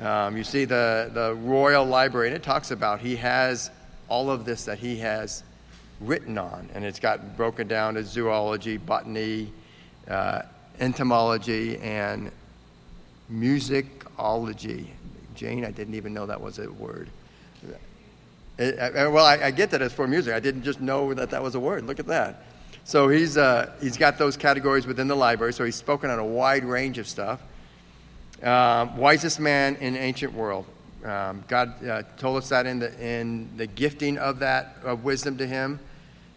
Um, 0.00 0.37
you 0.37 0.45
see 0.45 0.64
the, 0.64 1.11
the 1.12 1.35
royal 1.35 1.85
library, 1.85 2.29
and 2.29 2.37
it 2.37 2.43
talks 2.43 2.71
about 2.71 3.00
he 3.00 3.17
has 3.17 3.71
all 4.09 4.31
of 4.31 4.45
this 4.45 4.64
that 4.64 4.79
he 4.79 4.97
has 4.99 5.45
written 6.00 6.38
on, 6.38 6.69
and 6.75 6.85
it's 6.85 6.99
got 6.99 7.37
broken 7.37 7.69
down 7.69 7.95
to 7.95 8.02
zoology, 8.02 8.76
botany, 8.79 9.52
uh, 10.09 10.43
entomology, 10.81 11.76
and 11.79 12.33
musicology. 13.31 14.87
Jane, 15.35 15.64
I 15.64 15.71
didn't 15.71 15.95
even 15.95 16.14
know 16.14 16.26
that 16.26 16.40
was 16.40 16.59
a 16.59 16.71
word. 16.73 17.09
Well, 18.61 19.25
I, 19.25 19.38
I, 19.45 19.50
get 19.52 19.71
that 19.71 19.81
it's 19.81 19.95
for 19.95 20.07
music. 20.07 20.35
I 20.35 20.40
didn't 20.40 20.64
just 20.64 20.83
know 20.83 21.14
that 21.14 21.31
that 21.31 21.43
was 21.43 21.55
a 21.55 21.61
word. 21.61 21.87
Look 21.87 21.99
at 21.99 22.07
that. 22.09 22.43
So 22.85 23.09
he's, 23.09 23.38
uh, 23.38 23.73
he's 23.81 23.97
got 23.97 24.19
those 24.19 24.37
categories 24.37 24.87
within 24.87 25.09
the 25.09 25.14
library, 25.14 25.55
so 25.55 25.64
he's 25.64 25.76
spoken 25.76 26.11
on 26.11 26.19
a 26.19 26.25
wide 26.25 26.64
range 26.64 26.99
of 26.99 27.09
stuff. 27.09 27.40
Um, 28.43 28.99
wisest 28.99 29.40
man 29.40 29.76
in 29.76 29.97
ancient 29.97 30.35
world. 30.35 30.67
Um, 31.05 31.43
God 31.49 31.83
uh, 31.87 32.02
told 32.19 32.37
us 32.37 32.50
that 32.50 32.67
in 32.67 32.79
the, 32.79 33.02
in 33.02 33.49
the 33.57 33.67
gifting 33.67 34.19
of 34.19 34.40
that 34.40 34.76
of 34.83 35.05
wisdom 35.05 35.38
to 35.38 35.47
him 35.47 35.81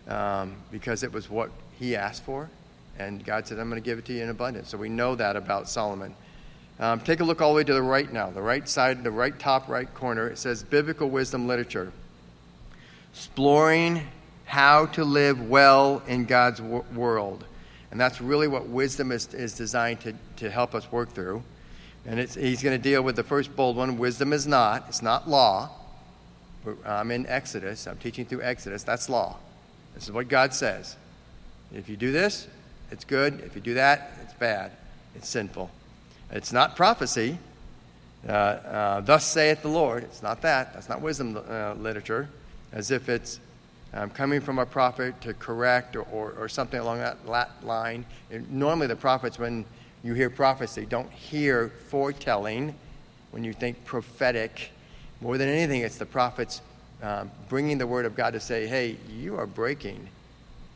um, 0.07 0.55
because 0.71 1.03
it 1.03 1.11
was 1.11 1.29
what 1.29 1.51
he 1.77 1.95
asked 1.97 2.23
for. 2.23 2.49
And 2.99 3.25
God 3.25 3.47
said, 3.47 3.59
I'm 3.59 3.69
going 3.69 3.81
to 3.81 3.85
give 3.85 3.99
it 3.99 4.05
to 4.05 4.13
you 4.13 4.23
in 4.23 4.29
abundance. 4.29 4.69
So 4.69 4.77
we 4.77 4.87
know 4.87 5.15
that 5.15 5.35
about 5.35 5.67
Solomon. 5.67 6.15
Um, 6.79 7.01
take 7.01 7.19
a 7.19 7.23
look 7.23 7.41
all 7.41 7.51
the 7.51 7.57
way 7.57 7.63
to 7.65 7.73
the 7.73 7.81
right 7.81 8.11
now, 8.11 8.29
the 8.29 8.41
right 8.41 8.67
side, 8.67 9.03
the 9.03 9.11
right 9.11 9.37
top 9.37 9.67
right 9.67 9.91
corner. 9.93 10.27
It 10.27 10.37
says 10.37 10.63
Biblical 10.63 11.09
Wisdom 11.09 11.47
Literature. 11.47 11.91
Exploring 13.13 14.07
how 14.45 14.87
to 14.87 15.03
live 15.03 15.49
well 15.49 16.01
in 16.07 16.25
God's 16.25 16.61
world. 16.61 17.45
And 17.91 17.99
that's 17.99 18.19
really 18.19 18.47
what 18.47 18.67
wisdom 18.67 19.11
is, 19.11 19.33
is 19.33 19.53
designed 19.53 20.01
to, 20.01 20.13
to 20.37 20.49
help 20.49 20.73
us 20.73 20.91
work 20.91 21.09
through. 21.13 21.43
And 22.05 22.19
he's 22.19 22.61
going 22.61 22.75
to 22.75 22.81
deal 22.81 23.01
with 23.01 23.15
the 23.15 23.23
first 23.23 23.55
bold 23.55 23.77
one 23.77 23.97
wisdom 23.97 24.33
is 24.33 24.45
not, 24.45 24.85
it's 24.89 25.01
not 25.01 25.29
law. 25.29 25.69
I'm 26.85 27.11
in 27.11 27.25
Exodus, 27.27 27.87
I'm 27.87 27.97
teaching 27.97 28.25
through 28.25 28.41
Exodus. 28.41 28.83
That's 28.83 29.09
law. 29.09 29.37
This 29.93 30.05
is 30.05 30.11
what 30.11 30.27
God 30.27 30.53
says. 30.53 30.95
If 31.73 31.89
you 31.89 31.95
do 31.95 32.11
this, 32.11 32.47
it's 32.91 33.05
good. 33.05 33.41
If 33.41 33.55
you 33.55 33.61
do 33.61 33.75
that, 33.75 34.11
it's 34.23 34.33
bad. 34.33 34.71
It's 35.15 35.29
sinful. 35.29 35.69
It's 36.31 36.51
not 36.51 36.75
prophecy. 36.75 37.37
Uh, 38.27 38.31
uh, 38.31 39.01
Thus 39.01 39.25
saith 39.25 39.61
the 39.61 39.69
Lord. 39.69 40.03
It's 40.03 40.23
not 40.23 40.41
that. 40.41 40.73
That's 40.73 40.89
not 40.89 41.01
wisdom 41.01 41.37
uh, 41.37 41.73
literature, 41.73 42.29
as 42.73 42.91
if 42.91 43.07
it's 43.07 43.39
um, 43.93 44.09
coming 44.09 44.41
from 44.41 44.59
a 44.59 44.65
prophet 44.65 45.19
to 45.21 45.33
correct 45.35 45.95
or, 45.95 46.01
or, 46.11 46.31
or 46.31 46.49
something 46.49 46.79
along 46.79 46.97
that 46.99 47.17
line. 47.63 48.05
And 48.31 48.51
normally, 48.51 48.87
the 48.87 48.95
prophets, 48.95 49.39
when 49.39 49.65
you 50.03 50.13
hear 50.13 50.29
prophecy, 50.29 50.85
don't 50.85 51.11
hear 51.11 51.69
foretelling. 51.87 52.75
When 53.31 53.43
you 53.43 53.53
think 53.53 53.83
prophetic, 53.85 54.71
more 55.21 55.37
than 55.37 55.47
anything, 55.47 55.81
it's 55.81 55.97
the 55.97 56.05
prophets 56.05 56.61
um, 57.01 57.31
bringing 57.49 57.77
the 57.77 57.87
word 57.87 58.05
of 58.05 58.15
God 58.15 58.33
to 58.33 58.39
say, 58.39 58.67
hey, 58.67 58.97
you 59.09 59.37
are 59.37 59.47
breaking 59.47 60.09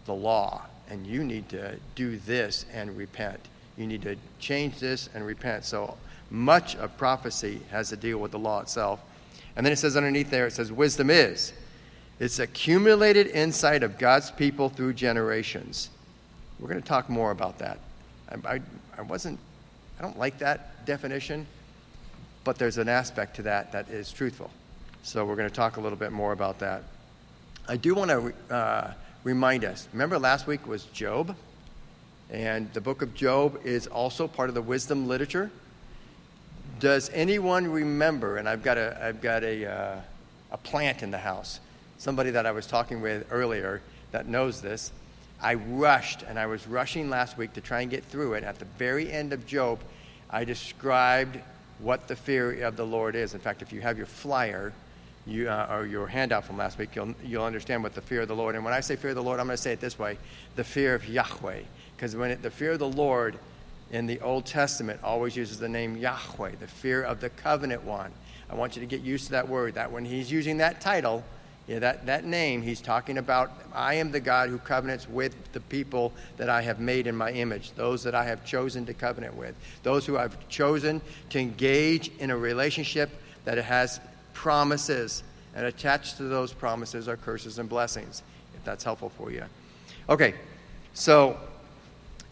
the 0.05 0.13
law, 0.13 0.61
and 0.89 1.05
you 1.05 1.23
need 1.23 1.49
to 1.49 1.77
do 1.95 2.17
this 2.17 2.65
and 2.73 2.95
repent. 2.97 3.39
You 3.77 3.87
need 3.87 4.01
to 4.03 4.15
change 4.39 4.79
this 4.79 5.09
and 5.13 5.25
repent. 5.25 5.65
So 5.65 5.97
much 6.29 6.75
of 6.75 6.97
prophecy 6.97 7.61
has 7.71 7.89
to 7.89 7.97
deal 7.97 8.17
with 8.17 8.31
the 8.31 8.39
law 8.39 8.61
itself. 8.61 8.99
And 9.55 9.65
then 9.65 9.73
it 9.73 9.77
says 9.77 9.97
underneath 9.97 10.29
there, 10.29 10.47
it 10.47 10.53
says, 10.53 10.71
wisdom 10.71 11.09
is. 11.09 11.53
It's 12.19 12.39
accumulated 12.39 13.27
insight 13.27 13.83
of 13.83 13.97
God's 13.97 14.31
people 14.31 14.69
through 14.69 14.93
generations. 14.93 15.89
We're 16.59 16.69
going 16.69 16.81
to 16.81 16.87
talk 16.87 17.09
more 17.09 17.31
about 17.31 17.59
that. 17.59 17.79
I, 18.29 18.55
I, 18.55 18.61
I 18.97 19.01
wasn't, 19.03 19.39
I 19.99 20.01
don't 20.01 20.17
like 20.17 20.39
that 20.39 20.85
definition, 20.85 21.45
but 22.43 22.57
there's 22.57 22.77
an 22.77 22.89
aspect 22.89 23.35
to 23.35 23.43
that 23.43 23.71
that 23.71 23.89
is 23.89 24.11
truthful. 24.11 24.49
So 25.03 25.25
we're 25.25 25.35
going 25.35 25.49
to 25.49 25.55
talk 25.55 25.77
a 25.77 25.81
little 25.81 25.97
bit 25.97 26.11
more 26.11 26.31
about 26.31 26.59
that. 26.59 26.83
I 27.67 27.77
do 27.77 27.93
want 27.93 28.09
to 28.09 28.33
uh, 28.53 28.93
remind 29.23 29.63
us 29.65 29.87
remember 29.93 30.17
last 30.17 30.47
week 30.47 30.65
was 30.67 30.85
Job? 30.85 31.35
And 32.29 32.71
the 32.73 32.81
book 32.81 33.01
of 33.01 33.13
Job 33.13 33.59
is 33.63 33.87
also 33.87 34.27
part 34.27 34.49
of 34.49 34.55
the 34.55 34.61
wisdom 34.61 35.07
literature. 35.07 35.49
Does 36.79 37.09
anyone 37.13 37.67
remember? 37.67 38.37
And 38.37 38.49
I've 38.49 38.63
got 38.63 38.77
a, 38.77 38.97
I've 39.01 39.21
got 39.21 39.43
a, 39.43 39.65
uh, 39.65 40.01
a 40.51 40.57
plant 40.57 41.03
in 41.03 41.11
the 41.11 41.17
house. 41.17 41.59
Somebody 41.97 42.31
that 42.31 42.45
I 42.45 42.51
was 42.51 42.67
talking 42.67 43.01
with 43.01 43.25
earlier 43.31 43.81
that 44.11 44.27
knows 44.27 44.61
this. 44.61 44.91
I 45.41 45.55
rushed, 45.55 46.23
and 46.23 46.39
I 46.39 46.45
was 46.45 46.67
rushing 46.67 47.09
last 47.09 47.37
week 47.37 47.53
to 47.53 47.61
try 47.61 47.81
and 47.81 47.91
get 47.91 48.03
through 48.03 48.33
it. 48.33 48.43
At 48.43 48.59
the 48.59 48.65
very 48.65 49.11
end 49.11 49.33
of 49.33 49.45
Job, 49.45 49.79
I 50.29 50.43
described 50.43 51.39
what 51.79 52.07
the 52.07 52.15
fear 52.15 52.63
of 52.63 52.75
the 52.75 52.85
Lord 52.85 53.15
is. 53.15 53.33
In 53.33 53.39
fact, 53.39 53.61
if 53.61 53.71
you 53.71 53.81
have 53.81 53.97
your 53.97 54.07
flyer 54.07 54.73
you, 55.25 55.49
uh, 55.49 55.67
or 55.69 55.85
your 55.85 56.07
handout 56.07 56.45
from 56.45 56.57
last 56.57 56.77
week, 56.77 56.95
you'll, 56.95 57.13
you'll 57.23 57.43
understand 57.43 57.83
what 57.83 57.93
the 57.93 58.01
fear 58.01 58.21
of 58.21 58.27
the 58.27 58.35
Lord. 58.35 58.55
And 58.55 58.63
when 58.63 58.73
I 58.73 58.79
say 58.79 58.95
fear 58.95 59.11
of 59.11 59.15
the 59.15 59.23
Lord, 59.23 59.39
I'm 59.39 59.45
going 59.45 59.57
to 59.57 59.61
say 59.61 59.73
it 59.73 59.79
this 59.79 59.99
way: 59.99 60.17
the 60.55 60.63
fear 60.63 60.95
of 60.95 61.07
Yahweh. 61.07 61.61
Because 61.95 62.15
when 62.15 62.31
it, 62.31 62.41
the 62.41 62.51
fear 62.51 62.73
of 62.73 62.79
the 62.79 62.87
Lord 62.87 63.37
in 63.91 64.05
the 64.05 64.19
Old 64.21 64.45
Testament 64.45 65.01
always 65.03 65.35
uses 65.35 65.59
the 65.59 65.69
name 65.69 65.97
Yahweh, 65.97 66.51
the 66.59 66.67
fear 66.67 67.01
of 67.01 67.21
the 67.21 67.29
covenant 67.29 67.83
one. 67.83 68.11
I 68.49 68.55
want 68.55 68.75
you 68.75 68.81
to 68.81 68.85
get 68.85 69.01
used 69.01 69.25
to 69.25 69.31
that 69.31 69.49
word. 69.49 69.75
That 69.75 69.91
when 69.91 70.05
he's 70.05 70.31
using 70.31 70.57
that 70.57 70.79
title, 70.79 71.23
yeah, 71.67 71.79
that, 71.79 72.05
that 72.05 72.23
name, 72.23 72.61
he's 72.61 72.79
talking 72.79 73.17
about 73.17 73.51
I 73.73 73.95
am 73.95 74.11
the 74.11 74.21
God 74.21 74.49
who 74.49 74.57
covenants 74.57 75.07
with 75.09 75.35
the 75.51 75.59
people 75.59 76.13
that 76.37 76.49
I 76.49 76.61
have 76.61 76.79
made 76.79 77.07
in 77.07 77.15
my 77.15 77.31
image, 77.31 77.73
those 77.73 78.03
that 78.03 78.15
I 78.15 78.23
have 78.23 78.45
chosen 78.45 78.85
to 78.85 78.93
covenant 78.93 79.35
with, 79.35 79.53
those 79.83 80.05
who 80.05 80.17
I've 80.17 80.47
chosen 80.47 81.01
to 81.29 81.39
engage 81.39 82.09
in 82.19 82.31
a 82.31 82.37
relationship 82.37 83.09
that 83.43 83.57
has 83.57 83.99
promises, 84.33 85.23
and 85.55 85.65
attached 85.65 86.17
to 86.17 86.23
those 86.23 86.53
promises 86.53 87.09
are 87.09 87.17
curses 87.17 87.59
and 87.59 87.67
blessings, 87.67 88.23
if 88.55 88.63
that's 88.63 88.83
helpful 88.83 89.09
for 89.09 89.31
you. 89.31 89.43
Okay, 90.07 90.35
so 90.93 91.37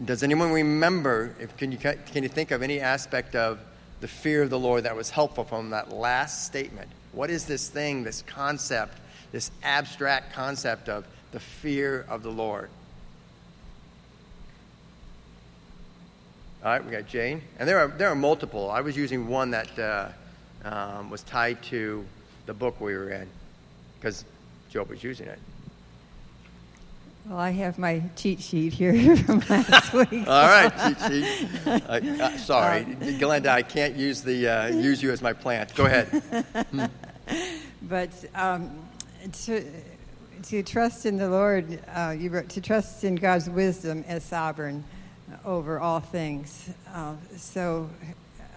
does 0.06 0.24
anyone 0.24 0.52
remember, 0.52 1.36
if, 1.40 1.58
can, 1.58 1.74
you, 1.74 1.78
can 1.78 2.24
you 2.24 2.30
think 2.30 2.52
of 2.52 2.62
any 2.62 2.80
aspect 2.80 3.36
of 3.36 3.60
the 4.00 4.08
fear 4.08 4.44
of 4.44 4.50
the 4.50 4.60
Lord 4.60 4.84
that 4.84 4.96
was 4.96 5.10
helpful 5.10 5.44
from 5.44 5.72
that 5.72 5.92
last 5.92 6.46
statement? 6.46 6.90
What 7.12 7.30
is 7.30 7.46
this 7.46 7.68
thing, 7.70 8.04
this 8.04 8.22
concept, 8.22 9.00
this 9.36 9.52
abstract 9.64 10.32
concept 10.32 10.88
of 10.88 11.06
the 11.34 11.42
fear 11.42 12.06
of 12.08 12.24
the 12.24 12.30
Lord? 12.30 12.70
All 16.64 16.72
right, 16.72 16.84
we 16.84 16.90
got 16.90 17.06
Jane. 17.06 17.42
And 17.60 17.68
there 17.68 17.80
are, 17.80 17.90
there 17.90 18.08
are 18.08 18.16
multiple. 18.16 18.72
I 18.72 18.80
was 18.80 18.96
using 18.96 19.28
one 19.28 19.52
that 19.52 19.78
uh, 19.78 20.08
um, 20.64 21.10
was 21.10 21.22
tied 21.24 21.62
to 21.64 22.06
the 22.46 22.54
book 22.54 22.80
we 22.80 22.94
were 22.94 23.10
in 23.10 23.28
because 24.00 24.24
Job 24.70 24.88
was 24.88 25.04
using 25.04 25.28
it. 25.28 25.40
Well, 27.26 27.38
I 27.38 27.50
have 27.50 27.78
my 27.78 28.04
cheat 28.16 28.40
sheet 28.40 28.72
here 28.72 29.18
from 29.26 29.44
last 29.50 29.92
week. 29.94 30.30
All 30.30 30.48
right, 30.48 30.72
cheat 30.88 31.12
sheet. 31.12 31.50
Uh, 31.66 32.00
uh, 32.24 32.38
sorry, 32.38 32.84
um, 32.84 32.96
Glenda, 33.20 33.48
I 33.48 33.64
can't 33.64 33.96
use 33.96 34.22
the 34.22 34.48
uh, 34.48 34.68
use 34.68 35.04
you 35.04 35.12
as 35.12 35.22
my 35.22 35.34
plant. 35.34 35.76
Go 35.76 35.86
ahead. 35.86 36.90
but 37.82 38.12
um, 38.34 38.85
to 39.32 39.64
to 40.44 40.62
trust 40.62 41.06
in 41.06 41.18
the 41.18 41.30
Lord, 41.30 41.80
uh, 41.96 42.14
you 42.18 42.30
wrote, 42.30 42.50
to 42.50 42.62
trust 42.62 43.04
in 43.04 43.16
God's 43.16 43.50
wisdom 43.50 44.04
as 44.08 44.24
sovereign 44.24 44.84
over 45.44 45.80
all 45.80 46.00
things. 46.00 46.70
Uh, 46.94 47.16
so, 47.36 47.90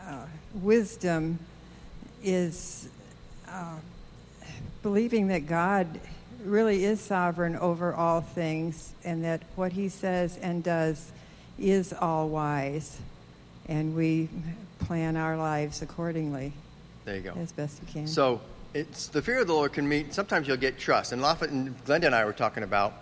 uh, 0.06 0.26
wisdom 0.54 1.38
is 2.22 2.88
believing 4.82 5.28
that 5.28 5.46
God 5.46 5.86
really 6.44 6.84
is 6.84 7.00
sovereign 7.00 7.56
over 7.56 7.94
all 7.94 8.20
things 8.20 8.92
and 9.04 9.24
that 9.24 9.42
what 9.56 9.72
he 9.72 9.88
says 9.88 10.38
and 10.38 10.62
does 10.62 11.12
is 11.58 11.92
all 11.92 12.28
wise. 12.28 12.98
And 13.66 13.94
we 13.94 14.28
plan 14.78 15.16
our 15.16 15.36
lives 15.36 15.82
accordingly. 15.82 16.52
There 17.04 17.16
you 17.16 17.22
go. 17.22 17.32
As 17.32 17.52
best 17.52 17.80
we 17.84 17.92
can. 17.92 18.06
So 18.06 18.40
it's 18.78 19.08
the 19.08 19.20
fear 19.20 19.40
of 19.40 19.46
the 19.48 19.52
Lord 19.52 19.72
can 19.72 19.88
mean 19.88 20.12
sometimes 20.12 20.46
you'll 20.46 20.56
get 20.56 20.78
trust. 20.78 21.12
And 21.12 21.24
often 21.24 21.74
Glenda 21.84 22.04
and 22.04 22.14
I 22.14 22.24
were 22.24 22.32
talking 22.32 22.62
about 22.62 22.94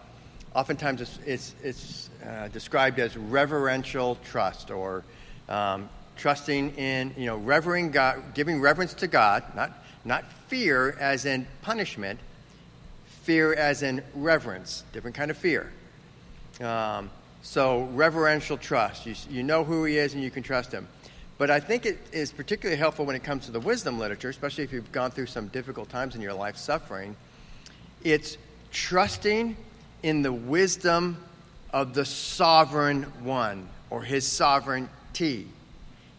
oftentimes 0.54 1.02
it's, 1.02 1.18
it's, 1.26 1.54
it's 1.62 2.10
uh, 2.26 2.48
described 2.48 2.98
as 2.98 3.16
reverential 3.16 4.16
trust 4.24 4.70
or 4.70 5.04
um, 5.48 5.88
trusting 6.16 6.74
in, 6.76 7.14
you 7.16 7.26
know, 7.26 7.36
revering 7.36 7.90
God, 7.90 8.34
giving 8.34 8.60
reverence 8.60 8.94
to 8.94 9.06
God, 9.06 9.44
not, 9.54 9.72
not 10.04 10.24
fear 10.48 10.96
as 10.98 11.26
in 11.26 11.46
punishment, 11.60 12.18
fear 13.22 13.52
as 13.52 13.82
in 13.82 14.02
reverence, 14.14 14.82
different 14.92 15.14
kind 15.14 15.30
of 15.30 15.36
fear. 15.36 15.70
Um, 16.60 17.10
so, 17.42 17.84
reverential 17.92 18.56
trust. 18.56 19.06
You, 19.06 19.14
you 19.30 19.42
know 19.42 19.62
who 19.62 19.84
he 19.84 19.98
is 19.98 20.14
and 20.14 20.22
you 20.22 20.30
can 20.30 20.42
trust 20.42 20.72
him. 20.72 20.88
But 21.38 21.50
I 21.50 21.60
think 21.60 21.84
it 21.84 21.98
is 22.12 22.32
particularly 22.32 22.78
helpful 22.78 23.04
when 23.04 23.14
it 23.14 23.22
comes 23.22 23.46
to 23.46 23.52
the 23.52 23.60
wisdom 23.60 23.98
literature, 23.98 24.30
especially 24.30 24.64
if 24.64 24.72
you've 24.72 24.90
gone 24.92 25.10
through 25.10 25.26
some 25.26 25.48
difficult 25.48 25.90
times 25.90 26.14
in 26.14 26.22
your 26.22 26.32
life 26.32 26.56
suffering. 26.56 27.14
It's 28.02 28.38
trusting 28.72 29.56
in 30.02 30.22
the 30.22 30.32
wisdom 30.32 31.22
of 31.72 31.92
the 31.92 32.04
sovereign 32.04 33.02
one 33.22 33.68
or 33.90 34.02
his 34.02 34.26
sovereignty. 34.26 35.46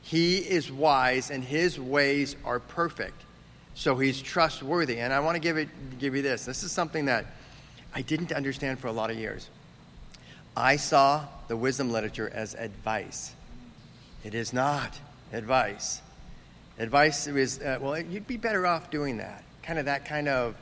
He 0.04 0.38
is 0.38 0.72
wise 0.72 1.32
and 1.32 1.44
his 1.44 1.80
ways 1.80 2.36
are 2.46 2.60
perfect. 2.60 3.20
So 3.74 3.96
he's 3.96 4.22
trustworthy. 4.22 5.00
And 5.00 5.12
I 5.12 5.20
want 5.20 5.36
to 5.36 5.40
give, 5.40 5.58
it, 5.58 5.70
give 6.00 6.16
you 6.16 6.22
this. 6.22 6.46
This 6.46 6.64
is 6.64 6.72
something 6.72 7.06
that 7.06 7.26
I 7.94 8.02
didn't 8.02 8.32
understand 8.32 8.80
for 8.80 8.88
a 8.88 8.92
lot 8.92 9.10
of 9.10 9.18
years. 9.18 9.50
I 10.56 10.76
saw 10.76 11.26
the 11.48 11.58
wisdom 11.58 11.92
literature 11.92 12.32
as 12.34 12.54
advice. 12.56 13.34
It 14.24 14.34
is 14.34 14.54
not 14.54 15.00
advice. 15.34 16.02
Advice 16.80 17.28
is, 17.28 17.60
uh, 17.60 17.78
well, 17.82 18.00
you'd 18.00 18.28
be 18.28 18.38
better 18.38 18.68
off 18.68 18.92
doing 18.92 19.18
that. 19.18 19.44
Kind 19.64 19.80
of 19.80 19.86
that 19.86 20.06
kind 20.06 20.28
of, 20.28 20.56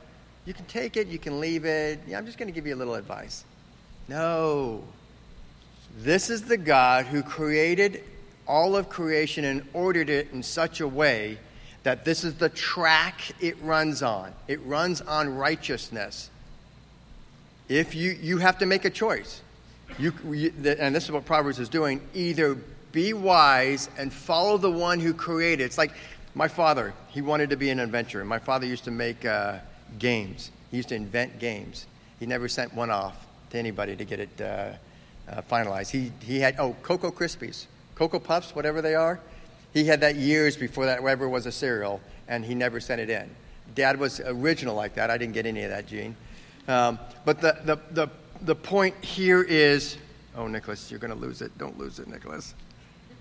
you 0.46 0.54
can 0.54 0.66
take 0.66 0.98
it, 0.98 1.08
you 1.08 1.20
can 1.20 1.40
leave 1.40 1.66
it. 1.66 2.00
Yeah, 2.08 2.18
I'm 2.18 2.26
just 2.26 2.38
going 2.38 2.48
to 2.48 2.54
give 2.54 2.66
you 2.66 2.76
a 2.76 2.78
little 2.78 2.96
advice. 2.96 3.44
No. 4.08 4.84
This 5.98 6.30
is 6.30 6.44
the 6.44 6.58
God 6.58 7.06
who 7.06 7.24
created 7.24 8.04
all 8.48 8.76
of 8.76 8.90
creation 8.90 9.46
and 9.46 9.68
ordered 9.74 10.10
it 10.10 10.32
in 10.32 10.44
such 10.44 10.80
a 10.82 10.88
way 10.88 11.38
that 11.84 12.06
this 12.06 12.24
is 12.24 12.36
the 12.36 12.50
track 12.50 13.22
it 13.40 13.58
runs 13.62 14.02
on. 14.02 14.34
It 14.48 14.60
runs 14.64 15.02
on 15.02 15.36
righteousness. 15.36 16.30
If 17.68 17.96
you, 17.96 18.12
you 18.12 18.38
have 18.40 18.60
to 18.60 18.66
make 18.66 18.86
a 18.86 18.90
choice. 18.90 19.42
You, 20.00 20.14
you, 20.32 20.54
and 20.80 20.96
this 20.96 21.06
is 21.06 21.12
what 21.12 21.26
Proverbs 21.26 21.60
is 21.60 21.70
doing 21.70 22.02
either 22.14 22.58
be 22.96 23.12
wise 23.12 23.90
and 23.98 24.12
follow 24.12 24.58
the 24.58 24.72
one 24.72 25.02
who 25.02 25.14
created. 25.14 25.66
It's 25.66 25.78
like 25.78 25.92
my 26.34 26.48
father, 26.48 26.94
he 27.10 27.22
wanted 27.22 27.50
to 27.50 27.58
be 27.58 27.70
an 27.70 27.80
inventor. 27.80 28.24
My 28.24 28.40
father 28.40 28.66
used 28.66 28.86
to 28.86 28.92
make 28.92 29.26
uh, 29.26 29.58
games, 30.00 30.50
he 30.72 30.78
used 30.78 30.90
to 30.90 30.96
invent 30.96 31.38
games. 31.38 31.86
He 32.20 32.26
never 32.26 32.48
sent 32.48 32.74
one 32.74 32.90
off 32.90 33.28
to 33.50 33.58
anybody 33.58 33.98
to 33.98 34.06
get 34.06 34.22
it 34.22 34.42
uh, 34.42 34.72
uh, 35.30 35.42
finalized. 35.52 35.92
He, 35.92 36.14
he 36.22 36.40
had, 36.40 36.56
oh, 36.58 36.76
Cocoa 36.82 37.12
Krispies, 37.12 37.66
Cocoa 37.96 38.20
Puffs, 38.20 38.56
whatever 38.56 38.82
they 38.82 38.96
are. 38.96 39.20
He 39.74 39.84
had 39.84 40.00
that 40.00 40.16
years 40.16 40.56
before 40.56 40.86
that 40.86 41.04
ever 41.04 41.28
was 41.28 41.46
a 41.46 41.52
cereal, 41.52 42.00
and 42.30 42.46
he 42.46 42.56
never 42.56 42.80
sent 42.80 43.02
it 43.02 43.10
in. 43.10 43.30
Dad 43.76 44.00
was 44.00 44.22
original 44.22 44.74
like 44.74 44.96
that. 44.96 45.10
I 45.10 45.18
didn't 45.18 45.34
get 45.34 45.46
any 45.46 45.64
of 45.64 45.70
that 45.70 45.86
gene. 45.86 46.16
Um, 46.70 46.98
but 47.26 47.42
the, 47.42 47.58
the, 47.66 47.78
the, 47.92 48.10
the 48.42 48.56
point 48.56 48.96
here 49.04 49.44
is 49.44 49.98
oh, 50.38 50.48
Nicholas, 50.48 50.90
you're 50.92 51.00
going 51.00 51.14
to 51.14 51.20
lose 51.20 51.42
it. 51.42 51.58
Don't 51.58 51.78
lose 51.78 52.00
it, 52.00 52.08
Nicholas. 52.08 52.54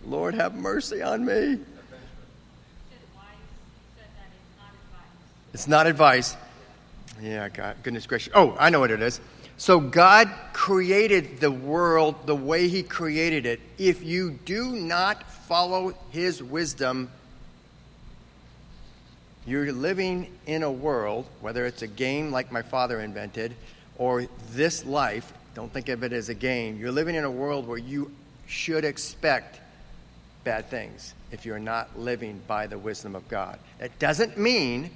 Lord, 0.07 0.35
have 0.35 0.55
mercy 0.55 1.03
on 1.03 1.25
me. 1.25 1.59
It's 5.53 5.69
not 5.69 5.87
advice. 5.87 6.37
Yeah, 7.23 7.49
God, 7.49 7.77
goodness 7.83 8.07
gracious. 8.07 8.33
Oh, 8.35 8.57
I 8.59 8.71
know 8.71 8.81
what 8.81 8.91
it 8.91 9.01
is. 9.01 9.21
So 9.57 9.79
God 9.79 10.29
created 10.53 11.39
the 11.39 11.51
world 11.51 12.27
the 12.27 12.35
way 12.35 12.69
He 12.69 12.83
created 12.83 13.47
it. 13.47 13.61
If 13.79 14.03
you 14.03 14.33
do 14.33 14.73
not 14.73 15.23
follow 15.31 15.95
His 16.11 16.43
wisdom, 16.43 17.09
you're 19.47 19.73
living 19.73 20.33
in 20.47 20.65
a 20.65 20.73
world, 20.73 21.27
whether 21.41 21.67
it's 21.67 21.83
a 21.83 21.87
game 21.87 22.33
like 22.33 22.51
my 22.51 22.63
father 22.63 23.01
invented, 23.01 23.55
or 23.97 24.27
this 24.51 24.85
life, 24.85 25.33
don't 25.55 25.73
think 25.73 25.89
of 25.89 26.03
it 26.03 26.13
as 26.13 26.29
a 26.29 26.35
game. 26.35 26.79
You're 26.79 26.91
living 26.91 27.15
in 27.15 27.23
a 27.23 27.31
world 27.31 27.69
where 27.69 27.79
you 27.79 28.11
should 28.47 28.85
expect 28.85 29.61
bad 30.45 30.69
things 30.71 31.15
if 31.31 31.45
you're 31.45 31.59
not 31.59 31.99
living 31.99 32.41
by 32.47 32.67
the 32.67 32.79
wisdom 32.79 33.17
of 33.17 33.27
God. 33.29 33.59
It 33.81 33.99
doesn't 33.99 34.39
mean 34.39 34.91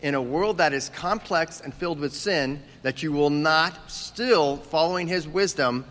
in 0.00 0.14
a 0.14 0.22
world 0.22 0.58
that 0.58 0.72
is 0.72 0.88
complex 0.88 1.60
and 1.60 1.72
filled 1.72 2.00
with 2.00 2.12
sin 2.12 2.62
that 2.82 3.02
you 3.02 3.12
will 3.12 3.30
not 3.30 3.90
still, 3.90 4.56
following 4.56 5.06
his 5.06 5.28
wisdom, 5.28 5.84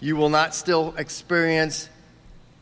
you 0.00 0.16
will 0.16 0.30
not 0.30 0.54
still 0.54 0.94
experience 0.96 1.90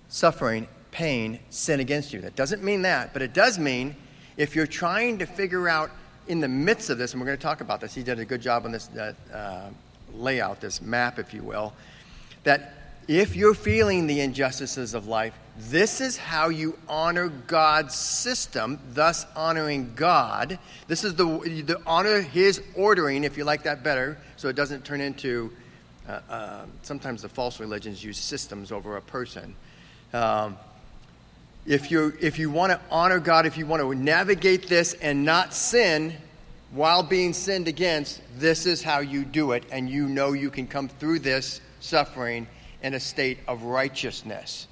suffering, 0.09 0.67
pain, 0.91 1.39
sin 1.51 1.79
against 1.79 2.13
you. 2.13 2.21
That 2.21 2.35
doesn't 2.35 2.65
mean 2.65 2.83
that, 2.83 3.13
but 3.13 3.23
it 3.23 3.33
does 3.33 3.59
mean 3.59 3.95
if 4.37 4.57
you're 4.57 4.67
trying 4.67 5.19
to 5.19 5.27
figure 5.27 5.69
out 5.69 5.91
in 6.27 6.41
the 6.41 6.49
midst 6.49 6.91
of 6.91 6.99
this, 6.99 7.13
and 7.13 7.21
we're 7.21 7.27
going 7.27 7.39
to 7.39 7.43
talk 7.43 7.61
about 7.61 7.81
this, 7.81 7.95
he 7.95 8.03
did 8.03 8.19
a 8.19 8.25
good 8.25 8.43
job 8.43 8.65
on 8.65 8.73
this 8.73 8.89
uh, 8.91 9.71
layout, 10.15 10.61
this 10.61 10.83
map, 10.83 11.19
if 11.19 11.33
you 11.33 11.43
will, 11.43 11.73
that 12.45 12.75
if 13.07 13.37
you're 13.37 13.55
feeling 13.55 14.07
the 14.07 14.21
injustices 14.21 14.95
of 14.95 15.07
life, 15.07 15.33
this 15.59 16.01
is 16.01 16.17
how 16.17 16.51
you 16.51 16.79
honor 16.89 17.29
God's 17.29 17.95
system, 17.95 18.79
thus 18.93 19.27
honoring 19.35 19.93
God. 19.97 20.59
This 20.87 21.03
is 21.03 21.17
the, 21.17 21.25
the 21.67 21.81
honor 21.85 22.21
His 22.21 22.63
ordering, 22.77 23.25
if 23.25 23.37
you 23.37 23.43
like 23.43 23.65
that 23.65 23.83
better, 23.83 24.19
so 24.37 24.49
it 24.49 24.55
doesn't 24.55 24.85
turn 24.85 25.01
into. 25.01 25.53
Uh, 26.09 26.21
uh, 26.31 26.65
sometimes 26.83 27.23
the 27.23 27.29
false 27.29 27.61
religions 27.61 28.03
use 28.03 28.17
systems 28.17 28.73
over 28.73 28.97
a 28.97 29.03
person. 29.03 29.55
Um, 30.13 30.57
if 31.67 31.91
you 31.91 32.15
if 32.21 32.39
you 32.39 32.51
want 32.51 32.73
to 32.73 32.81
honor 32.91 33.19
God, 33.19 33.45
if 33.45 33.59
you 33.59 33.67
want 33.67 33.83
to 33.83 33.95
navigate 33.95 34.69
this 34.69 34.95
and 34.95 35.25
not 35.25 35.53
sin 35.53 36.15
while 36.71 37.03
being 37.03 37.33
sinned 37.33 37.69
against, 37.69 38.23
this 38.39 38.65
is 38.65 38.83
how 38.83 39.01
you 39.01 39.25
do 39.25 39.53
it, 39.53 39.65
and 39.73 39.91
you 39.91 40.09
know 40.09 40.33
you 40.33 40.51
can 40.51 40.67
come 40.67 40.89
through 40.89 41.19
this 41.19 41.61
suffering 41.81 42.47
in 42.83 42.95
a 42.95 43.01
state 43.01 43.39
of 43.49 43.65
righteousness. 43.65 44.69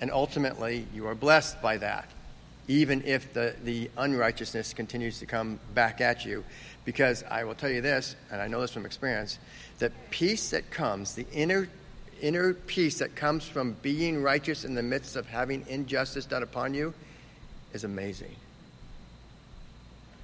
And 0.00 0.10
ultimately, 0.10 0.86
you 0.94 1.06
are 1.06 1.14
blessed 1.14 1.60
by 1.62 1.78
that, 1.78 2.08
even 2.68 3.02
if 3.04 3.32
the, 3.32 3.54
the 3.64 3.90
unrighteousness 3.96 4.74
continues 4.74 5.18
to 5.20 5.26
come 5.26 5.58
back 5.74 6.00
at 6.00 6.24
you. 6.24 6.44
Because 6.84 7.24
I 7.30 7.44
will 7.44 7.54
tell 7.54 7.70
you 7.70 7.80
this, 7.80 8.14
and 8.30 8.40
I 8.40 8.48
know 8.48 8.60
this 8.60 8.70
from 8.70 8.86
experience, 8.86 9.38
that 9.78 9.92
peace 10.10 10.50
that 10.50 10.70
comes, 10.70 11.14
the 11.14 11.26
inner, 11.32 11.68
inner 12.20 12.54
peace 12.54 12.98
that 12.98 13.16
comes 13.16 13.44
from 13.44 13.76
being 13.82 14.22
righteous 14.22 14.64
in 14.64 14.74
the 14.74 14.82
midst 14.82 15.16
of 15.16 15.26
having 15.26 15.64
injustice 15.68 16.26
done 16.26 16.42
upon 16.42 16.74
you, 16.74 16.94
is 17.72 17.84
amazing. 17.84 18.36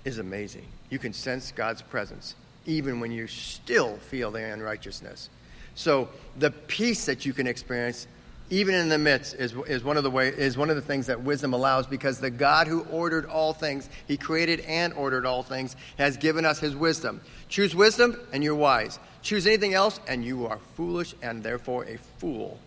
Is 0.05 0.19
amazing. 0.19 0.67
You 0.91 0.99
can 0.99 1.13
sense 1.13 1.53
God's 1.53 1.83
presence 1.83 2.35
even 2.67 3.01
when 3.01 3.13
you 3.13 3.27
still 3.27 3.97
feel 3.97 4.31
the 4.31 4.43
unrighteousness. 4.43 5.29
So 5.75 6.09
the 6.39 6.51
peace 6.51 7.07
that 7.07 7.25
you 7.25 7.33
can 7.33 7.47
experience 7.47 8.07
even 8.53 8.75
in 8.75 8.91
the 8.91 8.99
midst, 8.99 9.35
is, 9.37 9.55
is, 9.67 9.83
one 9.83 9.97
of 9.97 10.03
the 10.03 10.11
way, 10.11 10.29
is 10.29 10.59
one 10.59 10.69
of 10.69 10.77
the 10.77 10.83
things 10.83 11.07
that 11.07 11.23
wisdom 11.23 11.55
allows 11.55 11.87
because 11.87 12.21
the 12.21 12.29
God 12.29 12.67
who 12.67 12.83
ordered 12.91 13.25
all 13.25 13.55
things, 13.55 13.89
he 14.07 14.19
created 14.19 14.61
and 14.61 14.93
ordered 14.93 15.25
all 15.25 15.43
things, 15.43 15.75
has 15.97 16.19
given 16.19 16.45
us 16.45 16.61
his 16.61 16.77
wisdom. 16.77 17.23
Choose 17.49 17.75
wisdom 17.75 18.15
and 18.31 18.45
you're 18.45 18.55
wise. 18.55 18.99
Choose 19.23 19.47
anything 19.47 19.73
else 19.73 20.01
and 20.07 20.23
you 20.23 20.47
are 20.47 20.59
foolish 20.77 21.15
and 21.23 21.43
therefore 21.43 21.87
a 21.87 21.97
fool. 22.19 22.59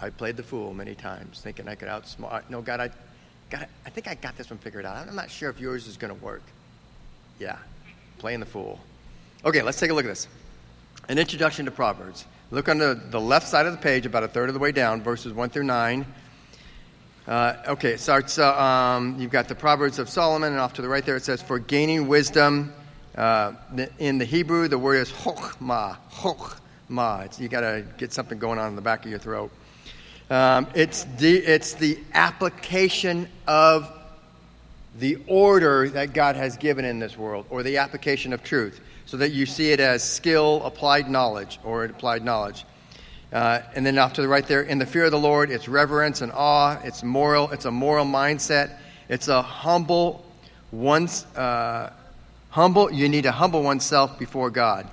I 0.00 0.10
played 0.10 0.36
the 0.36 0.42
fool 0.42 0.74
many 0.74 0.96
times, 0.96 1.40
thinking 1.40 1.68
I 1.68 1.76
could 1.76 1.88
outsmart. 1.88 2.50
No, 2.50 2.60
God, 2.60 2.80
I, 2.80 2.90
God, 3.50 3.68
I 3.86 3.90
think 3.90 4.08
I 4.08 4.16
got 4.16 4.36
this 4.36 4.50
one 4.50 4.58
figured 4.58 4.84
out. 4.84 4.96
I'm 5.06 5.14
not 5.14 5.30
sure 5.30 5.48
if 5.48 5.60
yours 5.60 5.86
is 5.86 5.96
going 5.96 6.12
to 6.12 6.24
work. 6.24 6.42
Yeah, 7.38 7.56
playing 8.18 8.40
the 8.40 8.46
fool. 8.46 8.80
Okay, 9.44 9.62
let's 9.62 9.78
take 9.78 9.90
a 9.90 9.94
look 9.94 10.06
at 10.06 10.08
this. 10.08 10.26
An 11.08 11.18
introduction 11.18 11.66
to 11.66 11.70
Proverbs. 11.70 12.24
Look 12.50 12.70
on 12.70 12.78
the, 12.78 13.20
left 13.20 13.46
side 13.46 13.66
of 13.66 13.72
the 13.72 13.78
page, 13.78 14.06
about 14.06 14.24
a 14.24 14.28
third 14.28 14.48
of 14.48 14.54
the 14.54 14.58
way 14.58 14.72
down, 14.72 15.02
verses 15.02 15.34
1 15.34 15.50
through 15.50 15.64
9. 15.64 16.06
Uh, 17.26 17.56
okay, 17.68 17.90
it 17.90 18.00
starts, 18.00 18.38
uh, 18.38 18.58
um, 18.58 19.20
you've 19.20 19.30
got 19.30 19.48
the 19.48 19.54
Proverbs 19.54 19.98
of 19.98 20.08
Solomon, 20.08 20.52
and 20.52 20.58
off 20.58 20.72
to 20.72 20.82
the 20.82 20.88
right 20.88 21.04
there 21.04 21.16
it 21.16 21.24
says, 21.24 21.42
For 21.42 21.58
gaining 21.58 22.08
wisdom. 22.08 22.72
Uh, 23.14 23.52
in 23.98 24.16
the 24.16 24.24
Hebrew, 24.24 24.66
the 24.66 24.78
word 24.78 24.94
is 24.94 25.10
chokmah. 25.10 25.98
Chokmah. 26.10 27.26
It's, 27.26 27.38
you 27.38 27.48
got 27.48 27.60
to 27.60 27.84
get 27.98 28.14
something 28.14 28.38
going 28.38 28.58
on 28.58 28.70
in 28.70 28.76
the 28.76 28.82
back 28.82 29.04
of 29.04 29.10
your 29.10 29.20
throat. 29.20 29.50
Um, 30.30 30.68
it's, 30.74 31.04
the, 31.18 31.36
it's 31.36 31.74
the 31.74 31.98
application 32.14 33.28
of 33.46 33.92
the 34.98 35.18
order 35.26 35.90
that 35.90 36.14
God 36.14 36.36
has 36.36 36.56
given 36.56 36.86
in 36.86 36.98
this 36.98 37.18
world, 37.18 37.44
or 37.50 37.62
the 37.62 37.76
application 37.76 38.32
of 38.32 38.42
truth 38.42 38.80
so 39.08 39.16
that 39.16 39.32
you 39.32 39.46
see 39.46 39.72
it 39.72 39.80
as 39.80 40.04
skill, 40.04 40.62
applied 40.64 41.08
knowledge, 41.08 41.58
or 41.64 41.86
applied 41.86 42.22
knowledge. 42.22 42.66
Uh, 43.32 43.60
and 43.74 43.84
then 43.84 43.96
off 43.96 44.12
to 44.12 44.20
the 44.20 44.28
right 44.28 44.46
there, 44.46 44.60
in 44.60 44.78
the 44.78 44.84
fear 44.84 45.06
of 45.06 45.10
the 45.10 45.18
Lord, 45.18 45.50
it's 45.50 45.66
reverence 45.66 46.20
and 46.20 46.30
awe. 46.30 46.78
It's 46.84 47.02
moral. 47.02 47.50
It's 47.50 47.64
a 47.64 47.70
moral 47.70 48.04
mindset. 48.04 48.76
It's 49.08 49.28
a 49.28 49.40
humble 49.40 50.26
one's 50.70 51.24
uh, 51.36 51.90
humble. 52.50 52.92
You 52.92 53.08
need 53.08 53.22
to 53.22 53.32
humble 53.32 53.62
oneself 53.62 54.18
before 54.18 54.50
God. 54.50 54.86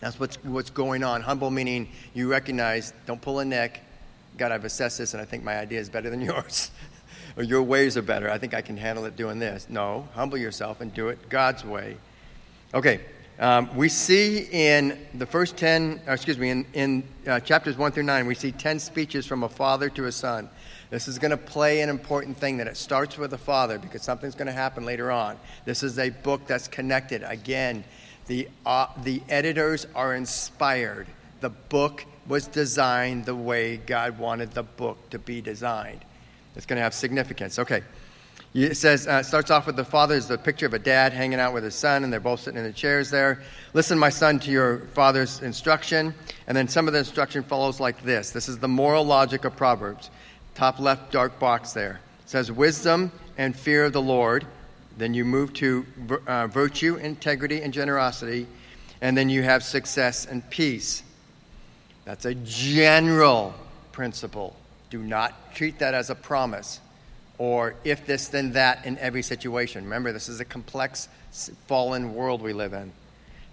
That's 0.00 0.20
what's, 0.20 0.36
what's 0.44 0.68
going 0.68 1.02
on. 1.02 1.22
Humble 1.22 1.50
meaning 1.50 1.88
you 2.12 2.30
recognize, 2.30 2.92
don't 3.06 3.20
pull 3.22 3.38
a 3.38 3.46
neck. 3.46 3.80
God, 4.36 4.52
I've 4.52 4.66
assessed 4.66 4.98
this 4.98 5.14
and 5.14 5.22
I 5.22 5.24
think 5.24 5.42
my 5.42 5.56
idea 5.56 5.80
is 5.80 5.88
better 5.88 6.10
than 6.10 6.20
yours. 6.20 6.70
or 7.38 7.44
your 7.44 7.62
ways 7.62 7.96
are 7.96 8.02
better. 8.02 8.30
I 8.30 8.36
think 8.36 8.52
I 8.52 8.60
can 8.60 8.76
handle 8.76 9.06
it 9.06 9.16
doing 9.16 9.38
this. 9.38 9.68
No, 9.70 10.06
humble 10.12 10.36
yourself 10.36 10.82
and 10.82 10.92
do 10.92 11.08
it 11.08 11.30
God's 11.30 11.64
way. 11.64 11.96
Okay, 12.74 13.00
um, 13.38 13.74
we 13.74 13.88
see 13.88 14.46
in 14.50 14.98
the 15.14 15.26
first 15.26 15.56
10, 15.56 16.02
excuse 16.06 16.38
me, 16.38 16.50
in, 16.50 16.66
in 16.74 17.02
uh, 17.26 17.40
chapters 17.40 17.76
1 17.76 17.92
through 17.92 18.02
9, 18.04 18.26
we 18.26 18.34
see 18.34 18.52
10 18.52 18.78
speeches 18.78 19.26
from 19.26 19.42
a 19.42 19.48
father 19.48 19.88
to 19.90 20.04
a 20.04 20.12
son. 20.12 20.48
This 20.90 21.08
is 21.08 21.18
going 21.18 21.30
to 21.30 21.38
play 21.38 21.80
an 21.80 21.88
important 21.88 22.36
thing 22.36 22.58
that 22.58 22.66
it 22.66 22.76
starts 22.76 23.16
with 23.16 23.32
a 23.32 23.38
father 23.38 23.78
because 23.78 24.02
something's 24.02 24.34
going 24.34 24.46
to 24.46 24.52
happen 24.52 24.84
later 24.84 25.10
on. 25.10 25.38
This 25.64 25.82
is 25.82 25.98
a 25.98 26.10
book 26.10 26.46
that's 26.46 26.68
connected. 26.68 27.22
Again, 27.22 27.84
the, 28.26 28.48
uh, 28.66 28.88
the 29.02 29.22
editors 29.28 29.86
are 29.94 30.14
inspired. 30.14 31.06
The 31.40 31.48
book 31.48 32.04
was 32.28 32.46
designed 32.46 33.24
the 33.24 33.34
way 33.34 33.78
God 33.78 34.18
wanted 34.18 34.52
the 34.52 34.62
book 34.62 35.10
to 35.10 35.18
be 35.18 35.40
designed. 35.40 36.04
It's 36.54 36.66
going 36.66 36.76
to 36.76 36.82
have 36.82 36.94
significance. 36.94 37.58
Okay. 37.58 37.82
It 38.54 38.76
says, 38.76 39.06
uh, 39.06 39.22
starts 39.22 39.50
off 39.50 39.66
with 39.66 39.76
the 39.76 39.84
father 39.84 40.14
is 40.14 40.28
the 40.28 40.36
picture 40.36 40.66
of 40.66 40.74
a 40.74 40.78
dad 40.78 41.14
hanging 41.14 41.40
out 41.40 41.54
with 41.54 41.64
his 41.64 41.74
son, 41.74 42.04
and 42.04 42.12
they're 42.12 42.20
both 42.20 42.40
sitting 42.40 42.58
in 42.58 42.64
the 42.64 42.72
chairs 42.72 43.08
there. 43.10 43.40
Listen, 43.72 43.98
my 43.98 44.10
son, 44.10 44.38
to 44.40 44.50
your 44.50 44.80
father's 44.92 45.40
instruction. 45.40 46.14
And 46.46 46.54
then 46.54 46.68
some 46.68 46.86
of 46.86 46.92
the 46.92 46.98
instruction 46.98 47.44
follows 47.44 47.80
like 47.80 48.02
this. 48.02 48.30
This 48.30 48.50
is 48.50 48.58
the 48.58 48.68
moral 48.68 49.04
logic 49.04 49.46
of 49.46 49.56
Proverbs. 49.56 50.10
Top 50.54 50.78
left 50.78 51.12
dark 51.12 51.38
box 51.38 51.72
there. 51.72 52.00
It 52.24 52.28
says, 52.28 52.52
wisdom 52.52 53.10
and 53.38 53.56
fear 53.56 53.84
of 53.86 53.94
the 53.94 54.02
Lord. 54.02 54.46
Then 54.98 55.14
you 55.14 55.24
move 55.24 55.54
to 55.54 55.86
uh, 56.26 56.46
virtue, 56.48 56.96
integrity, 56.96 57.62
and 57.62 57.72
generosity. 57.72 58.46
And 59.00 59.16
then 59.16 59.30
you 59.30 59.42
have 59.44 59.62
success 59.62 60.26
and 60.26 60.48
peace. 60.50 61.02
That's 62.04 62.26
a 62.26 62.34
general 62.34 63.54
principle. 63.92 64.56
Do 64.90 64.98
not 64.98 65.54
treat 65.54 65.78
that 65.78 65.94
as 65.94 66.10
a 66.10 66.14
promise 66.14 66.80
or 67.42 67.74
if 67.82 68.06
this, 68.06 68.28
then 68.28 68.52
that 68.52 68.86
in 68.86 68.96
every 68.98 69.20
situation. 69.20 69.82
Remember, 69.82 70.12
this 70.12 70.28
is 70.28 70.38
a 70.38 70.44
complex, 70.44 71.08
fallen 71.66 72.14
world 72.14 72.40
we 72.40 72.52
live 72.52 72.72
in. 72.72 72.92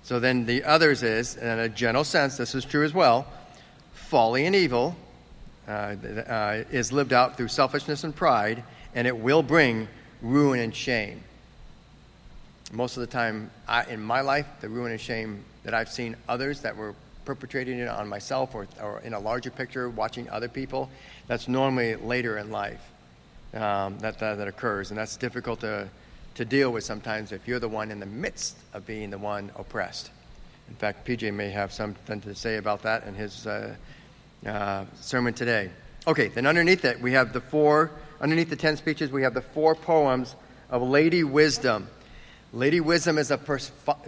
So 0.04 0.19
then 0.19 0.45
the 0.45 0.63
others 0.63 1.02
is, 1.02 1.36
in 1.36 1.58
a 1.58 1.67
general 1.67 2.04
sense, 2.04 2.38
this 2.38 2.54
is 2.54 2.65
true 2.65 2.84
as 2.86 2.93
well 2.93 3.25
folly 3.93 4.45
and 4.45 4.56
evil 4.56 4.95
uh, 5.67 5.71
uh, 5.71 6.63
is 6.69 6.91
lived 6.91 7.13
out 7.13 7.36
through 7.36 7.47
selfishness 7.47 8.04
and 8.04 8.15
pride, 8.15 8.63
and 8.93 9.08
it 9.08 9.17
will 9.17 9.41
bring 9.41 9.88
ruin 10.21 10.60
and 10.60 10.75
shame. 10.75 11.23
Most 12.71 12.95
of 12.95 13.02
the 13.02 13.08
time 13.08 13.49
I, 13.67 13.86
in 13.86 14.02
my 14.04 14.21
life, 14.21 14.45
the 14.62 14.69
ruin 14.69 14.91
and 14.91 15.02
shame 15.02 15.43
that 15.63 15.73
I've 15.73 15.89
seen 15.89 16.15
others 16.28 16.62
that 16.62 16.78
were 16.78 16.93
perpetrating 17.25 17.80
it 17.80 17.88
on 17.88 18.08
myself 18.08 18.54
or, 18.54 18.67
or 18.80 18.99
in 18.99 19.15
a 19.15 19.19
larger 19.19 19.49
picture, 19.49 19.89
watching 19.89 20.30
other 20.30 20.47
people, 20.47 20.91
that's 21.25 21.47
normally 21.47 21.95
later 21.95 22.38
in 22.38 22.52
life 22.52 22.82
um, 23.53 23.97
that, 23.99 24.19
that, 24.19 24.38
that 24.38 24.47
occurs. 24.47 24.91
And 24.91 24.97
that's 24.97 25.17
difficult 25.17 25.62
to, 25.62 25.89
to 26.35 26.45
deal 26.45 26.71
with 26.71 26.83
sometimes 26.83 27.31
if 27.31 27.47
you're 27.47 27.59
the 27.59 27.69
one 27.69 27.91
in 27.91 27.99
the 27.99 28.05
midst 28.05 28.57
of 28.73 28.85
being 28.85 29.09
the 29.09 29.17
one 29.17 29.51
oppressed. 29.55 30.12
In 30.67 30.75
fact, 30.75 31.07
PJ 31.07 31.33
may 31.33 31.49
have 31.49 31.73
something 31.73 32.21
to 32.21 32.35
say 32.35 32.57
about 32.57 32.83
that 32.83 33.05
in 33.05 33.15
his 33.15 33.47
uh, 33.47 33.75
uh, 34.45 34.85
sermon 35.01 35.33
today. 35.33 35.71
Okay, 36.07 36.27
then 36.27 36.45
underneath 36.45 36.85
it, 36.85 37.01
we 37.01 37.13
have 37.13 37.33
the 37.33 37.41
four, 37.41 37.91
underneath 38.21 38.49
the 38.49 38.55
10 38.55 38.77
speeches, 38.77 39.12
we 39.12 39.23
have 39.23 39.33
the 39.33 39.41
four 39.41 39.75
poems 39.75 40.35
of 40.69 40.81
Lady 40.81 41.23
Wisdom. 41.23 41.89
Lady 42.53 42.79
Wisdom 42.79 43.17
is 43.17 43.31
a 43.31 43.38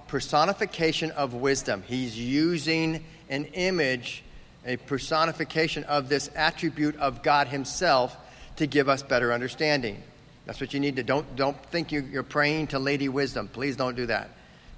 personification 0.08 1.12
of 1.12 1.34
wisdom. 1.34 1.84
He's 1.86 2.18
using 2.18 3.04
an 3.30 3.46
image, 3.46 4.24
a 4.66 4.78
personification 4.78 5.84
of 5.84 6.10
this 6.10 6.30
attribute 6.36 6.96
of 6.98 7.24
God 7.24 7.48
Himself 7.48 8.16
to 8.62 8.68
give 8.68 8.88
us 8.88 9.02
better 9.02 9.34
understanding. 9.34 10.02
That's 10.46 10.62
what 10.62 10.74
you 10.74 10.80
need 10.80 10.96
to 10.98 11.04
don't 11.04 11.36
don't 11.36 11.58
think 11.66 11.92
you, 11.92 12.08
are 12.16 12.24
praying 12.24 12.68
to 12.68 12.80
Lady 12.80 13.10
Wisdom. 13.10 13.48
Please 13.48 13.76
don't 13.76 13.96
do 13.96 14.06
that. 14.06 14.30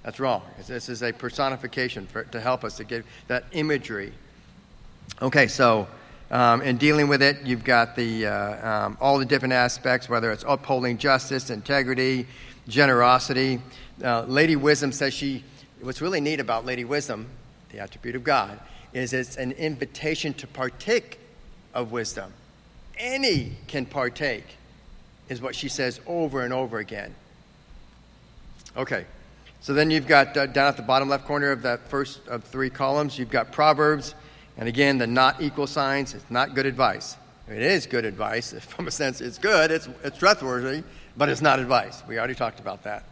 That's 0.03 0.19
wrong. 0.19 0.41
This 0.67 0.89
is 0.89 1.03
a 1.03 1.11
personification 1.11 2.07
for, 2.07 2.23
to 2.23 2.39
help 2.39 2.63
us 2.63 2.77
to 2.77 2.85
give 2.85 3.05
that 3.27 3.45
imagery. 3.51 4.13
Okay, 5.21 5.47
so 5.47 5.87
um, 6.31 6.61
in 6.61 6.77
dealing 6.77 7.09
with 7.09 7.21
it, 7.21 7.37
you've 7.43 7.65
got 7.65 7.95
the 7.95 8.25
uh, 8.25 8.85
um, 8.85 8.97
all 9.01 9.17
the 9.17 9.25
different 9.25 9.53
aspects, 9.53 10.07
whether 10.07 10.31
it's 10.31 10.45
upholding 10.47 10.97
justice, 10.97 11.49
integrity, 11.49 12.25
generosity. 12.69 13.61
Uh, 14.01 14.23
Lady 14.23 14.55
Wisdom 14.55 14.93
says 14.93 15.13
she, 15.13 15.43
what's 15.81 16.01
really 16.01 16.21
neat 16.21 16.39
about 16.39 16.65
Lady 16.65 16.85
Wisdom, 16.85 17.27
the 17.69 17.79
attribute 17.79 18.15
of 18.15 18.23
God, 18.23 18.59
is 18.93 19.11
it's 19.11 19.35
an 19.35 19.51
invitation 19.53 20.33
to 20.35 20.47
partake 20.47 21.19
of 21.73 21.91
wisdom. 21.91 22.31
Any 23.03 23.51
can 23.67 23.85
partake, 23.85 24.45
is 25.27 25.41
what 25.41 25.55
she 25.55 25.67
says 25.67 25.99
over 26.07 26.41
and 26.41 26.53
over 26.53 26.77
again. 26.77 27.13
Okay, 28.77 29.05
so 29.59 29.73
then 29.73 29.91
you've 29.91 30.07
got 30.07 30.37
uh, 30.37 30.45
down 30.45 30.69
at 30.69 30.77
the 30.77 30.83
bottom 30.83 31.09
left 31.09 31.25
corner 31.25 31.51
of 31.51 31.63
that 31.63 31.89
first 31.89 32.25
of 32.29 32.45
three 32.45 32.69
columns, 32.69 33.19
you've 33.19 33.29
got 33.29 33.51
Proverbs, 33.51 34.15
and 34.57 34.69
again, 34.69 34.99
the 34.99 35.05
not 35.05 35.41
equal 35.41 35.67
signs. 35.67 36.13
It's 36.13 36.31
not 36.31 36.55
good 36.55 36.65
advice. 36.65 37.17
It 37.49 37.61
is 37.61 37.87
good 37.87 38.05
advice. 38.05 38.53
From 38.61 38.87
a 38.87 38.91
sense, 38.91 39.19
it's 39.19 39.37
good, 39.37 39.69
it's, 39.69 39.89
it's 40.01 40.17
trustworthy, 40.17 40.83
but 41.17 41.27
it's 41.27 41.41
not 41.41 41.59
advice. 41.59 42.03
We 42.07 42.17
already 42.17 42.35
talked 42.35 42.61
about 42.61 42.83
that. 42.83 43.03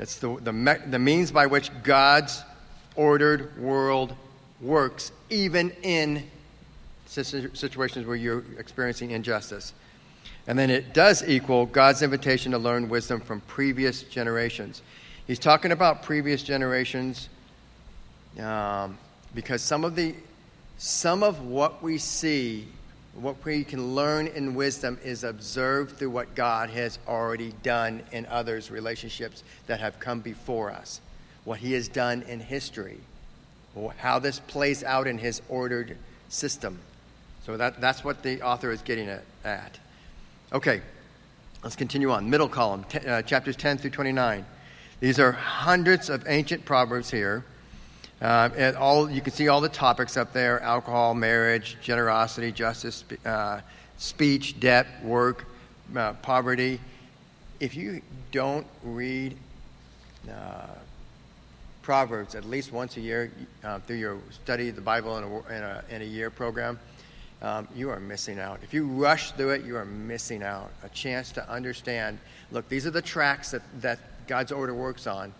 It's 0.00 0.16
the, 0.16 0.36
the, 0.40 0.52
me- 0.52 0.82
the 0.84 0.98
means 0.98 1.30
by 1.30 1.46
which 1.46 1.70
God's 1.84 2.42
ordered 2.96 3.56
world 3.56 4.16
works, 4.60 5.12
even 5.30 5.70
in 5.84 6.28
situations 7.12 8.06
where 8.06 8.16
you're 8.16 8.44
experiencing 8.58 9.10
injustice. 9.10 9.72
And 10.46 10.58
then 10.58 10.70
it 10.70 10.92
does 10.92 11.26
equal 11.26 11.66
God's 11.66 12.02
invitation 12.02 12.52
to 12.52 12.58
learn 12.58 12.88
wisdom 12.88 13.20
from 13.20 13.40
previous 13.42 14.02
generations. 14.02 14.82
He's 15.26 15.38
talking 15.38 15.72
about 15.72 16.02
previous 16.02 16.42
generations 16.42 17.28
um, 18.40 18.98
because 19.34 19.62
some 19.62 19.84
of 19.84 19.94
the 19.94 20.14
some 20.78 21.22
of 21.22 21.46
what 21.46 21.80
we 21.80 21.98
see 21.98 22.66
what 23.14 23.44
we 23.44 23.62
can 23.62 23.94
learn 23.94 24.26
in 24.26 24.54
wisdom 24.54 24.98
is 25.04 25.22
observed 25.22 25.98
through 25.98 26.10
what 26.10 26.34
God 26.34 26.70
has 26.70 26.98
already 27.06 27.52
done 27.62 28.02
in 28.10 28.24
others' 28.26 28.70
relationships 28.70 29.42
that 29.66 29.80
have 29.80 30.00
come 30.00 30.20
before 30.20 30.70
us, 30.70 31.00
what 31.44 31.58
He 31.58 31.72
has 31.74 31.88
done 31.88 32.22
in 32.22 32.40
history, 32.40 33.00
how 33.98 34.18
this 34.18 34.38
plays 34.38 34.82
out 34.82 35.06
in 35.06 35.18
His 35.18 35.42
ordered 35.48 35.98
system. 36.28 36.78
So 37.44 37.56
that, 37.56 37.80
that's 37.80 38.04
what 38.04 38.22
the 38.22 38.42
author 38.42 38.70
is 38.70 38.82
getting 38.82 39.08
at. 39.08 39.24
at. 39.44 39.78
Okay, 40.52 40.80
let's 41.62 41.76
continue 41.76 42.10
on. 42.10 42.28
Middle 42.30 42.48
column, 42.48 42.84
t- 42.84 42.98
uh, 42.98 43.22
chapters 43.22 43.56
10 43.56 43.78
through 43.78 43.90
29. 43.90 44.44
These 45.00 45.18
are 45.18 45.32
hundreds 45.32 46.08
of 46.08 46.24
ancient 46.28 46.64
proverbs 46.64 47.10
here. 47.10 47.44
Uh, 48.20 48.50
and 48.56 48.76
all 48.76 49.10
you 49.10 49.20
can 49.20 49.32
see 49.32 49.48
all 49.48 49.60
the 49.60 49.68
topics 49.68 50.16
up 50.16 50.32
there: 50.32 50.60
alcohol, 50.60 51.12
marriage, 51.12 51.76
generosity, 51.82 52.52
justice, 52.52 53.02
uh, 53.26 53.60
speech, 53.96 54.60
debt, 54.60 54.86
work, 55.02 55.46
uh, 55.96 56.12
poverty. 56.14 56.78
If 57.58 57.74
you 57.74 58.00
don't 58.30 58.66
read 58.84 59.36
uh, 60.30 60.66
Proverbs 61.82 62.36
at 62.36 62.44
least 62.44 62.72
once 62.72 62.96
a 62.96 63.00
year 63.00 63.32
uh, 63.64 63.80
through 63.80 63.96
your 63.96 64.18
study 64.30 64.68
of 64.68 64.76
the 64.76 64.82
Bible 64.82 65.18
in 65.18 65.24
a, 65.24 65.56
in 65.56 65.62
a, 65.62 65.84
in 65.90 66.02
a 66.02 66.04
year 66.04 66.30
program, 66.30 66.78
um, 67.42 67.68
you 67.74 67.90
are 67.90 68.00
missing 68.00 68.38
out. 68.38 68.60
If 68.62 68.72
you 68.72 68.86
rush 68.86 69.32
through 69.32 69.50
it, 69.50 69.64
you 69.64 69.76
are 69.76 69.84
missing 69.84 70.42
out. 70.42 70.70
A 70.84 70.88
chance 70.88 71.32
to 71.32 71.50
understand 71.50 72.18
look, 72.50 72.68
these 72.68 72.86
are 72.86 72.90
the 72.90 73.02
tracks 73.02 73.50
that, 73.50 73.62
that 73.80 73.98
God's 74.26 74.52
order 74.52 74.72
works 74.72 75.06
on. 75.06 75.34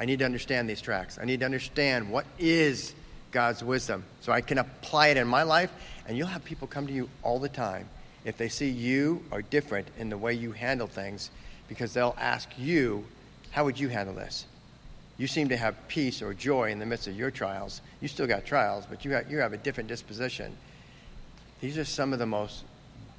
I 0.00 0.06
need 0.06 0.20
to 0.20 0.24
understand 0.24 0.68
these 0.68 0.80
tracks. 0.80 1.18
I 1.20 1.24
need 1.24 1.40
to 1.40 1.46
understand 1.46 2.10
what 2.10 2.24
is 2.38 2.94
God's 3.30 3.62
wisdom 3.62 4.04
so 4.20 4.32
I 4.32 4.40
can 4.40 4.58
apply 4.58 5.08
it 5.08 5.16
in 5.16 5.28
my 5.28 5.42
life. 5.42 5.70
And 6.08 6.16
you'll 6.16 6.28
have 6.28 6.44
people 6.44 6.66
come 6.66 6.86
to 6.86 6.92
you 6.92 7.08
all 7.22 7.38
the 7.38 7.48
time 7.48 7.88
if 8.24 8.36
they 8.36 8.48
see 8.48 8.68
you 8.68 9.22
are 9.30 9.42
different 9.42 9.88
in 9.98 10.08
the 10.08 10.18
way 10.18 10.32
you 10.34 10.52
handle 10.52 10.86
things 10.86 11.30
because 11.68 11.92
they'll 11.92 12.16
ask 12.18 12.48
you, 12.58 13.04
How 13.50 13.64
would 13.64 13.78
you 13.78 13.88
handle 13.88 14.14
this? 14.14 14.46
You 15.18 15.26
seem 15.26 15.50
to 15.50 15.56
have 15.56 15.76
peace 15.88 16.22
or 16.22 16.32
joy 16.32 16.70
in 16.70 16.78
the 16.78 16.86
midst 16.86 17.06
of 17.06 17.16
your 17.16 17.30
trials. 17.30 17.80
You 18.00 18.08
still 18.08 18.26
got 18.26 18.46
trials, 18.46 18.86
but 18.88 19.04
you 19.04 19.12
have, 19.12 19.30
you 19.30 19.38
have 19.38 19.52
a 19.52 19.58
different 19.58 19.88
disposition. 19.88 20.56
These 21.62 21.78
are 21.78 21.84
some 21.84 22.12
of 22.12 22.18
the 22.18 22.26
most 22.26 22.64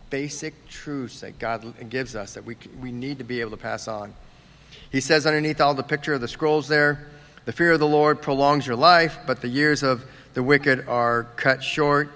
basic 0.10 0.68
truths 0.68 1.22
that 1.22 1.40
God 1.40 1.74
gives 1.90 2.14
us 2.14 2.34
that 2.34 2.44
we, 2.44 2.58
we 2.82 2.92
need 2.92 3.20
to 3.20 3.24
be 3.24 3.40
able 3.40 3.52
to 3.52 3.58
pass 3.58 3.88
on. 3.88 4.14
He 4.92 5.00
says 5.00 5.26
underneath 5.26 5.62
all 5.62 5.74
the 5.74 5.82
picture 5.82 6.14
of 6.14 6.20
the 6.20 6.28
scrolls 6.28 6.68
there, 6.68 7.08
the 7.46 7.54
fear 7.54 7.72
of 7.72 7.80
the 7.80 7.88
Lord 7.88 8.22
prolongs 8.22 8.68
your 8.68 8.76
life, 8.76 9.18
but 9.26 9.40
the 9.40 9.48
years 9.48 9.82
of 9.82 10.04
the 10.34 10.44
wicked 10.44 10.90
are 10.90 11.24
cut 11.38 11.64
short. 11.64 12.12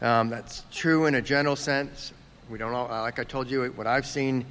Um, 0.00 0.30
that's 0.30 0.62
true 0.70 1.06
in 1.06 1.16
a 1.16 1.20
general 1.20 1.56
sense. 1.56 2.12
We 2.48 2.56
don't 2.56 2.70
know, 2.70 2.84
like 2.84 3.18
I 3.18 3.24
told 3.24 3.50
you, 3.50 3.64
what 3.74 3.88
I've 3.88 4.06
seen 4.06 4.46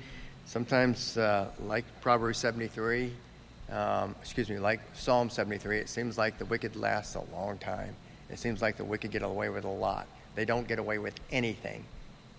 sometimes, 0.45 1.17
uh, 1.17 1.47
like 1.65 1.85
Proverbs 2.01 2.37
73, 2.39 3.13
um, 3.71 4.13
excuse 4.21 4.49
me, 4.49 4.59
like 4.59 4.81
Psalm 4.93 5.29
73, 5.29 5.77
it 5.77 5.87
seems 5.87 6.17
like 6.17 6.37
the 6.37 6.45
wicked 6.45 6.75
last 6.75 7.15
a 7.15 7.21
long 7.33 7.57
time. 7.59 7.95
It 8.29 8.39
seems 8.39 8.61
like 8.61 8.75
the 8.75 8.83
wicked 8.83 9.11
get 9.11 9.21
away 9.21 9.47
with 9.47 9.63
a 9.63 9.69
lot. 9.69 10.05
They 10.35 10.45
don't 10.45 10.67
get 10.67 10.79
away 10.79 10.97
with 10.97 11.15
anything 11.31 11.85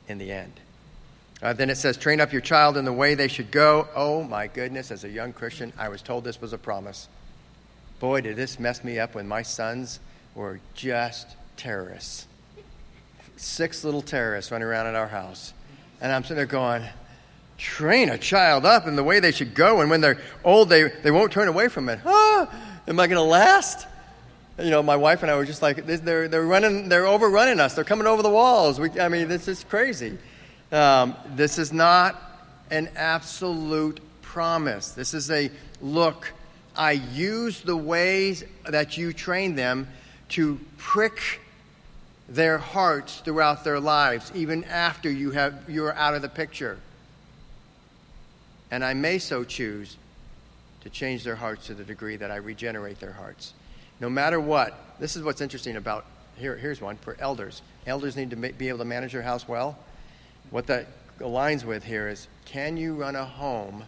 in 0.09 0.19
the 0.19 0.33
end. 0.33 0.53
Uh, 1.43 1.53
then 1.53 1.69
it 1.69 1.77
says, 1.77 1.97
train 1.97 2.21
up 2.21 2.33
your 2.33 2.41
child 2.41 2.77
in 2.77 2.85
the 2.85 2.93
way 2.93 3.15
they 3.15 3.29
should 3.29 3.51
go. 3.51 3.89
Oh 3.95 4.23
my 4.23 4.47
goodness, 4.47 4.91
as 4.91 5.05
a 5.05 5.09
young 5.09 5.33
Christian, 5.33 5.73
I 5.77 5.89
was 5.89 6.01
told 6.01 6.25
this 6.25 6.41
was 6.41 6.53
a 6.53 6.59
promise. 6.59 7.09
Boy, 8.01 8.21
did 8.21 8.37
this 8.37 8.59
mess 8.59 8.83
me 8.83 8.99
up 8.99 9.15
when 9.15 9.29
my 9.29 9.43
sons 9.43 10.01
were 10.35 10.61
just 10.75 11.37
terrorists. 11.57 12.27
Six 13.37 13.85
little 13.85 14.03
terrorists 14.03 14.51
running 14.51 14.67
around 14.67 14.87
at 14.87 14.95
our 14.95 15.09
house. 15.09 15.53
And 16.01 16.13
I'm 16.13 16.23
sitting 16.23 16.37
there 16.37 16.47
going, 16.47 16.85
train 17.59 18.09
a 18.09 18.19
child 18.19 18.65
up 18.65 18.87
in 18.87 18.97
the 18.97 19.05
way 19.05 19.21
they 19.21 19.33
should 19.33 19.55
go, 19.55 19.81
and 19.81 19.91
when 19.91 20.01
they're 20.01 20.21
old, 20.45 20.69
they, 20.69 20.85
they 20.85 21.11
won't 21.11 21.33
turn 21.33 21.49
away 21.49 21.69
from 21.69 21.89
it. 21.89 22.01
Ah, 22.05 22.53
am 22.87 22.99
I 22.99 23.07
going 23.07 23.17
to 23.17 23.23
last? 23.23 23.87
You 24.59 24.71
know, 24.71 24.83
my 24.83 24.97
wife 24.97 25.23
and 25.23 25.31
I 25.31 25.37
were 25.37 25.45
just 25.45 25.63
like, 25.63 25.85
they're, 25.85 26.29
they're 26.29 26.47
running, 26.47 26.89
they're 26.89 27.07
overrunning 27.07 27.59
us. 27.59 27.75
They're 27.75 27.85
coming 27.85 28.07
over 28.07 28.23
the 28.23 28.31
walls. 28.31 28.79
We, 28.79 28.89
I 29.01 29.09
mean, 29.09 29.29
this 29.29 29.49
is 29.49 29.65
crazy. 29.65 30.17
Um, 30.71 31.17
this 31.35 31.59
is 31.59 31.73
not 31.73 32.21
an 32.71 32.89
absolute 32.95 34.01
promise. 34.23 34.91
This 34.91 35.13
is 35.13 35.31
a 35.31 35.51
look. 35.81 36.33
I 36.77 36.93
use 36.93 37.63
the 37.63 37.77
ways 37.77 38.45
that 38.69 38.97
you 38.97 39.13
train 39.13 39.57
them 39.57 39.89
to 40.31 40.61
prick 40.79 41.41
their 42.29 42.59
hearts 42.59 43.21
throughout 43.21 43.65
their 43.65 43.81
lives, 43.81 44.33
even 44.35 44.65
after 44.65 45.11
you 45.11 45.33
have, 45.33 45.69
you're 45.69 45.95
out 45.95 46.15
of 46.15 46.23
the 46.23 46.29
picture. 46.29 46.79
And 48.71 48.85
I 48.85 48.95
may 48.95 49.19
so 49.19 49.45
choose 49.45 49.97
to 50.81 50.91
change 50.91 51.23
their 51.25 51.37
hearts 51.37 51.67
to 51.67 51.75
the 51.75 51.85
degree 51.85 52.17
that 52.17 52.31
I 52.31 52.37
regenerate 52.37 52.99
their 53.01 53.13
hearts. 53.13 53.53
No 54.01 54.11
matter 54.11 54.41
what, 54.41 54.79
this 54.99 55.17
is 55.17 55.23
what's 55.23 55.41
interesting 55.41 55.77
about 55.77 56.05
here, 56.37 56.57
here's 56.57 56.81
one 56.81 56.97
for 56.97 57.17
elders. 57.21 57.63
Elders 57.87 58.17
need 58.17 58.31
to 58.31 58.37
ma- 58.37 58.49
be 58.57 58.69
able 58.69 58.79
to 58.79 58.85
manage 58.85 59.13
their 59.13 59.23
house 59.23 59.47
well. 59.47 59.79
What 60.51 60.67
that 60.67 60.87
aligns 61.21 61.65
with 61.65 61.85
here 61.85 62.09
is 62.09 62.27
can 62.45 62.77
you 62.77 62.95
run 62.95 63.17
a 63.17 63.25
home 63.25 63.85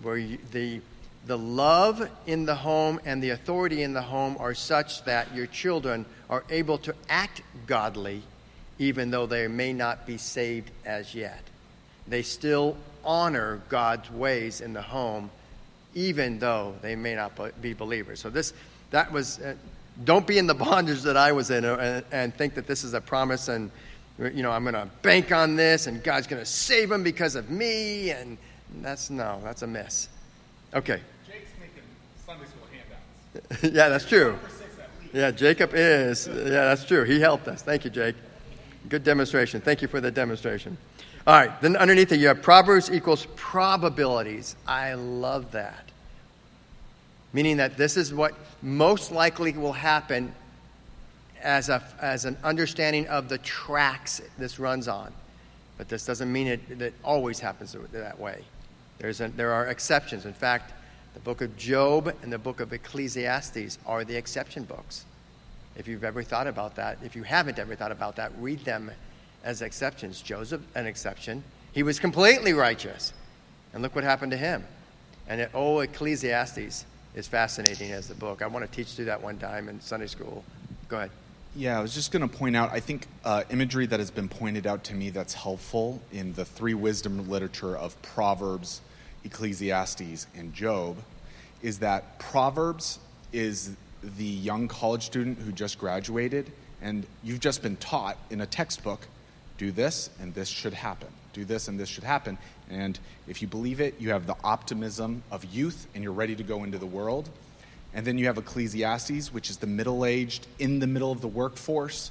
where 0.00 0.16
you, 0.16 0.38
the, 0.52 0.80
the 1.26 1.38
love 1.38 2.08
in 2.26 2.46
the 2.46 2.54
home 2.54 3.00
and 3.04 3.22
the 3.22 3.30
authority 3.30 3.82
in 3.82 3.92
the 3.92 4.02
home 4.02 4.36
are 4.38 4.54
such 4.54 5.04
that 5.04 5.34
your 5.34 5.46
children 5.46 6.06
are 6.30 6.44
able 6.50 6.78
to 6.78 6.94
act 7.08 7.42
godly 7.66 8.22
even 8.78 9.10
though 9.10 9.26
they 9.26 9.46
may 9.48 9.72
not 9.72 10.06
be 10.06 10.16
saved 10.16 10.70
as 10.84 11.14
yet? 11.14 11.42
They 12.06 12.22
still 12.22 12.76
honor 13.04 13.60
God's 13.68 14.10
ways 14.10 14.60
in 14.60 14.72
the 14.72 14.82
home 14.82 15.30
even 15.94 16.38
though 16.38 16.74
they 16.80 16.96
may 16.96 17.14
not 17.14 17.60
be 17.60 17.74
believers. 17.74 18.20
So 18.20 18.30
this 18.30 18.52
that 18.92 19.12
was 19.12 19.40
uh, 19.40 19.54
don't 20.04 20.26
be 20.26 20.38
in 20.38 20.46
the 20.46 20.54
bondage 20.68 21.02
that 21.02 21.16
I 21.16 21.32
was 21.32 21.50
in 21.50 21.64
uh, 21.64 21.76
and, 21.76 22.04
and 22.12 22.34
think 22.34 22.54
that 22.54 22.66
this 22.66 22.84
is 22.84 22.94
a 22.94 23.00
promise 23.00 23.48
and 23.48 23.70
you 24.18 24.42
know, 24.42 24.50
I'm 24.50 24.62
going 24.62 24.74
to 24.74 24.88
bank 25.02 25.32
on 25.32 25.56
this 25.56 25.86
and 25.86 26.02
God's 26.02 26.26
going 26.26 26.40
to 26.40 26.46
save 26.46 26.90
him 26.90 27.02
because 27.02 27.34
of 27.34 27.50
me. 27.50 28.10
And 28.10 28.38
that's 28.80 29.10
no, 29.10 29.40
that's 29.42 29.62
a 29.62 29.66
miss. 29.66 30.08
Okay. 30.74 31.00
Jake's 31.26 31.50
making 31.60 31.82
Sunday 32.26 32.44
school 32.46 32.66
handouts. 32.70 33.62
yeah, 33.76 33.88
that's 33.88 34.06
true. 34.06 34.38
Yeah, 35.12 35.30
Jacob 35.30 35.72
is. 35.74 36.26
Yeah, 36.26 36.64
that's 36.64 36.84
true. 36.84 37.04
He 37.04 37.20
helped 37.20 37.46
us. 37.48 37.62
Thank 37.62 37.84
you, 37.84 37.90
Jake. 37.90 38.16
Good 38.88 39.04
demonstration. 39.04 39.60
Thank 39.60 39.82
you 39.82 39.88
for 39.88 40.00
the 40.00 40.10
demonstration. 40.10 40.78
All 41.26 41.34
right, 41.34 41.60
then 41.60 41.76
underneath 41.76 42.10
it, 42.10 42.18
you 42.18 42.28
have 42.28 42.42
Proverbs 42.42 42.90
equals 42.90 43.28
probabilities. 43.36 44.56
I 44.66 44.94
love 44.94 45.52
that. 45.52 45.81
Meaning 47.32 47.56
that 47.58 47.76
this 47.76 47.96
is 47.96 48.12
what 48.12 48.34
most 48.60 49.10
likely 49.10 49.52
will 49.52 49.72
happen 49.72 50.34
as, 51.42 51.68
a, 51.68 51.82
as 52.00 52.24
an 52.24 52.36
understanding 52.44 53.06
of 53.08 53.28
the 53.28 53.38
tracks 53.38 54.20
this 54.38 54.58
runs 54.58 54.88
on. 54.88 55.12
But 55.78 55.88
this 55.88 56.04
doesn't 56.04 56.30
mean 56.30 56.46
it, 56.46 56.60
it 56.80 56.94
always 57.02 57.40
happens 57.40 57.74
that 57.92 58.18
way. 58.18 58.44
There's 58.98 59.20
a, 59.20 59.28
there 59.28 59.52
are 59.52 59.66
exceptions. 59.66 60.26
In 60.26 60.32
fact, 60.32 60.72
the 61.14 61.20
book 61.20 61.40
of 61.40 61.56
Job 61.56 62.14
and 62.22 62.32
the 62.32 62.38
book 62.38 62.60
of 62.60 62.72
Ecclesiastes 62.72 63.78
are 63.86 64.04
the 64.04 64.16
exception 64.16 64.64
books. 64.64 65.04
If 65.76 65.88
you've 65.88 66.04
ever 66.04 66.22
thought 66.22 66.46
about 66.46 66.76
that, 66.76 66.98
if 67.02 67.16
you 67.16 67.22
haven't 67.22 67.58
ever 67.58 67.74
thought 67.74 67.92
about 67.92 68.16
that, 68.16 68.32
read 68.38 68.60
them 68.64 68.90
as 69.42 69.62
exceptions. 69.62 70.20
Joseph, 70.20 70.60
an 70.74 70.86
exception. 70.86 71.42
He 71.72 71.82
was 71.82 71.98
completely 71.98 72.52
righteous. 72.52 73.12
And 73.72 73.82
look 73.82 73.94
what 73.94 74.04
happened 74.04 74.32
to 74.32 74.38
him. 74.38 74.64
And 75.26 75.40
it, 75.40 75.50
oh, 75.54 75.80
Ecclesiastes 75.80 76.84
is 77.14 77.26
fascinating 77.26 77.92
as 77.92 78.08
the 78.08 78.14
book. 78.14 78.42
I 78.42 78.46
want 78.46 78.70
to 78.70 78.76
teach 78.76 78.92
through 78.92 79.06
that 79.06 79.22
one 79.22 79.38
time 79.38 79.68
in 79.68 79.80
Sunday 79.80 80.06
school. 80.06 80.44
Go 80.88 80.98
ahead. 80.98 81.10
Yeah, 81.54 81.78
I 81.78 81.82
was 81.82 81.94
just 81.94 82.12
going 82.12 82.26
to 82.26 82.34
point 82.34 82.56
out, 82.56 82.72
I 82.72 82.80
think 82.80 83.06
uh, 83.24 83.44
imagery 83.50 83.84
that 83.86 84.00
has 84.00 84.10
been 84.10 84.28
pointed 84.28 84.66
out 84.66 84.84
to 84.84 84.94
me 84.94 85.10
that's 85.10 85.34
helpful 85.34 86.00
in 86.10 86.32
the 86.32 86.46
three 86.46 86.72
wisdom 86.72 87.28
literature 87.28 87.76
of 87.76 88.00
Proverbs, 88.00 88.80
Ecclesiastes, 89.24 90.26
and 90.34 90.54
Job 90.54 90.96
is 91.62 91.78
that 91.80 92.18
Proverbs 92.18 92.98
is 93.32 93.76
the 94.16 94.24
young 94.24 94.66
college 94.66 95.04
student 95.04 95.38
who 95.38 95.52
just 95.52 95.78
graduated, 95.78 96.50
and 96.80 97.06
you've 97.22 97.40
just 97.40 97.62
been 97.62 97.76
taught 97.76 98.16
in 98.30 98.40
a 98.40 98.46
textbook 98.46 99.06
do 99.58 99.70
this, 99.70 100.10
and 100.20 100.34
this 100.34 100.48
should 100.48 100.74
happen. 100.74 101.08
Do 101.32 101.44
this, 101.44 101.68
and 101.68 101.78
this 101.78 101.88
should 101.88 102.02
happen. 102.02 102.36
And 102.72 102.98
if 103.28 103.42
you 103.42 103.48
believe 103.48 103.80
it, 103.80 104.00
you 104.00 104.10
have 104.10 104.26
the 104.26 104.36
optimism 104.42 105.22
of 105.30 105.44
youth, 105.44 105.86
and 105.94 106.02
you're 106.02 106.12
ready 106.12 106.34
to 106.34 106.42
go 106.42 106.64
into 106.64 106.78
the 106.78 106.86
world. 106.86 107.28
And 107.94 108.06
then 108.06 108.18
you 108.18 108.26
have 108.26 108.38
Ecclesiastes, 108.38 109.32
which 109.32 109.50
is 109.50 109.58
the 109.58 109.66
middle 109.66 110.04
aged, 110.04 110.46
in 110.58 110.78
the 110.78 110.86
middle 110.86 111.12
of 111.12 111.20
the 111.20 111.28
workforce. 111.28 112.10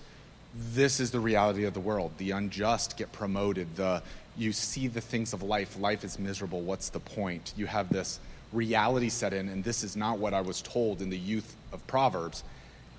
This 0.74 1.00
is 1.00 1.12
the 1.12 1.19
reality 1.19 1.65
of 1.65 1.74
the 1.74 1.80
world. 1.80 2.12
The 2.17 2.32
unjust 2.32 2.97
get 2.97 3.12
promoted. 3.12 3.76
The, 3.76 4.04
you 4.38 4.52
see 4.52 4.88
the 4.88 5.02
things 5.02 5.34
of 5.34 5.41
life. 5.41 5.80
Life 5.80 6.04
is 6.04 6.19
miserable. 6.19 6.62
What's 6.62 6.89
the 6.89 7.00
point? 7.00 7.54
You 7.58 7.65
have 7.65 7.89
this 7.89 8.19
reality 8.54 9.10
set 9.10 9.34
in, 9.34 9.50
and 9.50 9.63
this 9.63 9.84
is 9.84 9.95
not 9.95 10.19
what 10.19 10.34
I 10.34 10.41
was 10.41 10.62
told 10.62 11.02
in 11.02 11.10
the 11.10 11.17
youth 11.17 11.56
of 11.71 11.86
Proverbs. 11.88 12.43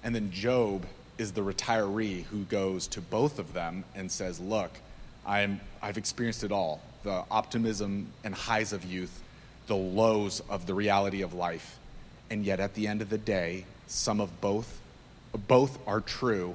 And 0.03 0.15
then 0.15 0.31
Job 0.31 0.87
is 1.19 1.33
the 1.33 1.43
retiree 1.43 2.25
who 2.25 2.45
goes 2.45 2.87
to 2.89 3.01
both 3.01 3.39
of 3.39 3.53
them 3.53 3.85
and 3.95 4.11
says, 4.11 4.41
Look, 4.41 4.73
I'm, 5.27 5.61
I've 5.81 5.99
experienced 5.99 6.45
it 6.45 6.53
all 6.53 6.81
the 7.03 7.25
optimism 7.31 8.07
and 8.23 8.33
highs 8.33 8.73
of 8.73 8.85
youth, 8.85 9.23
the 9.67 9.77
lows 9.77 10.41
of 10.49 10.67
the 10.67 10.75
reality 10.75 11.23
of 11.23 11.35
life 11.35 11.79
and 12.33 12.47
yet 12.47 12.61
at 12.61 12.73
the 12.73 12.89
end 12.89 13.03
of 13.03 13.11
the 13.11 13.19
day, 13.19 13.67
some 13.89 14.19
of 14.19 14.41
both 14.41 14.81
both 15.49 15.79
are 15.87 16.01
true, 16.01 16.55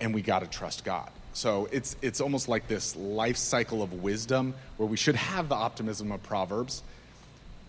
and 0.00 0.14
we 0.14 0.22
got 0.22 0.38
to 0.38 0.46
trust 0.46 0.82
God. 0.82 1.10
So 1.34 1.68
it's 1.70 1.94
it's 2.00 2.22
almost 2.22 2.48
like 2.48 2.68
this 2.68 2.96
life 2.96 3.36
cycle 3.36 3.82
of 3.82 4.02
wisdom 4.02 4.54
where 4.78 4.88
we 4.88 4.96
should 4.96 5.16
have 5.16 5.50
the 5.50 5.54
optimism 5.54 6.10
of 6.10 6.22
Proverbs. 6.22 6.82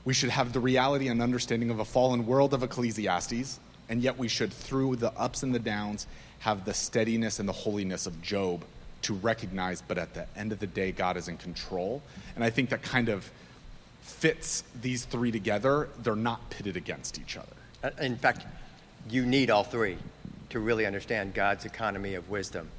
We 0.06 0.14
should 0.14 0.30
have 0.30 0.54
the 0.54 0.62
reality 0.62 1.10
and 1.10 1.22
understanding 1.22 1.70
of 1.72 1.80
a 1.80 1.86
fallen 1.86 2.26
world 2.26 2.54
of 2.54 2.64
Ecclesiastes, 2.64 3.60
and 3.90 4.02
yet 4.02 4.18
we 4.18 4.30
should, 4.30 4.54
through 4.54 4.96
the 4.96 5.12
ups 5.20 5.44
and 5.44 5.54
the 5.54 5.60
downs, 5.60 6.08
have 6.40 6.64
the 6.64 6.74
steadiness 6.74 7.40
and 7.40 7.50
the 7.50 7.54
holiness 7.54 8.08
of 8.08 8.22
Job 8.22 8.64
to 9.04 9.14
recognize, 9.14 9.82
but 9.82 9.98
at 9.98 10.14
the 10.14 10.26
end 10.36 10.52
of 10.52 10.60
the 10.60 10.68
day, 10.68 10.92
God 10.92 11.18
is 11.18 11.28
in 11.28 11.38
control. 11.38 12.02
And 12.36 12.44
I 12.44 12.50
think 12.50 12.70
that 12.70 12.82
kind 12.82 13.10
of 13.10 13.30
fits 14.02 14.64
these 14.82 15.06
three 15.06 15.32
together, 15.32 15.90
they're 16.02 16.16
not 16.16 16.50
pitted 16.50 16.78
against 16.78 17.20
each 17.20 17.38
other. 17.38 17.48
Uh, 17.84 17.90
in 18.02 18.18
fact, 18.18 18.46
you 19.10 19.26
need 19.26 19.50
all 19.50 19.64
three 19.64 19.98
to 20.50 20.60
really 20.60 20.86
understand 20.86 21.34
God's 21.34 21.66
economy 21.66 22.16
of 22.16 22.30
wisdom. 22.30 22.70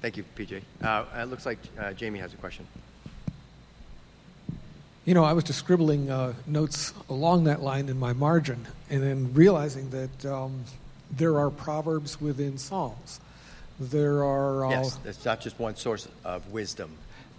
Thank 0.00 0.16
you, 0.16 0.24
PJ. 0.36 0.62
Uh, 0.82 1.04
it 1.16 1.24
looks 1.26 1.46
like 1.46 1.58
uh, 1.78 1.92
Jamie 1.92 2.18
has 2.18 2.32
a 2.32 2.36
question. 2.36 2.66
You 5.04 5.12
know, 5.12 5.24
I 5.24 5.32
was 5.32 5.44
just 5.44 5.58
scribbling 5.58 6.10
uh, 6.10 6.32
notes 6.46 6.94
along 7.10 7.44
that 7.44 7.62
line 7.62 7.88
in 7.88 7.98
my 7.98 8.12
margin, 8.14 8.66
and 8.88 9.02
then 9.02 9.34
realizing 9.34 9.90
that 9.90 10.24
um, 10.26 10.64
there 11.10 11.38
are 11.38 11.50
proverbs 11.50 12.20
within 12.20 12.56
Psalms. 12.56 13.20
There 13.80 14.22
are. 14.22 14.66
Uh, 14.66 14.70
yes, 14.70 14.98
it's 15.04 15.24
not 15.24 15.40
just 15.40 15.58
one 15.58 15.76
source 15.76 16.08
of 16.24 16.50
wisdom. 16.52 16.90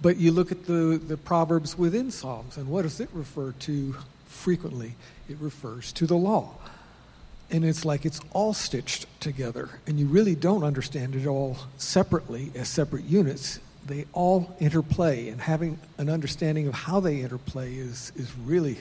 But 0.02 0.18
you 0.18 0.32
look 0.32 0.52
at 0.52 0.66
the, 0.66 1.02
the 1.08 1.18
Proverbs 1.18 1.78
within 1.78 2.12
Psalms, 2.12 2.58
and 2.58 2.68
what 2.68 2.82
does 2.82 3.00
it 3.00 3.10
refer 3.14 3.54
to 3.54 3.96
frequently? 4.26 4.96
It 5.30 5.38
refers 5.40 5.92
to 5.94 6.06
the 6.06 6.16
law. 6.16 6.56
And 7.52 7.64
it's 7.64 7.86
like 7.86 8.06
it's 8.06 8.20
all 8.32 8.54
stitched 8.54 9.08
together, 9.22 9.70
and 9.88 10.00
you 10.00 10.08
really 10.08 10.36
don't 10.36 10.64
understand 10.64 11.16
it 11.16 11.28
all 11.28 11.58
separately 11.78 12.52
as 12.56 12.68
separate 12.68 13.06
units. 13.06 13.60
They 13.86 14.06
all 14.14 14.56
interplay, 14.60 15.30
and 15.30 15.40
having 15.40 15.80
an 15.98 16.10
understanding 16.10 16.68
of 16.68 16.74
how 16.74 17.00
they 17.00 17.22
interplay 17.22 17.76
is, 17.76 18.12
is 18.16 18.36
really 18.44 18.78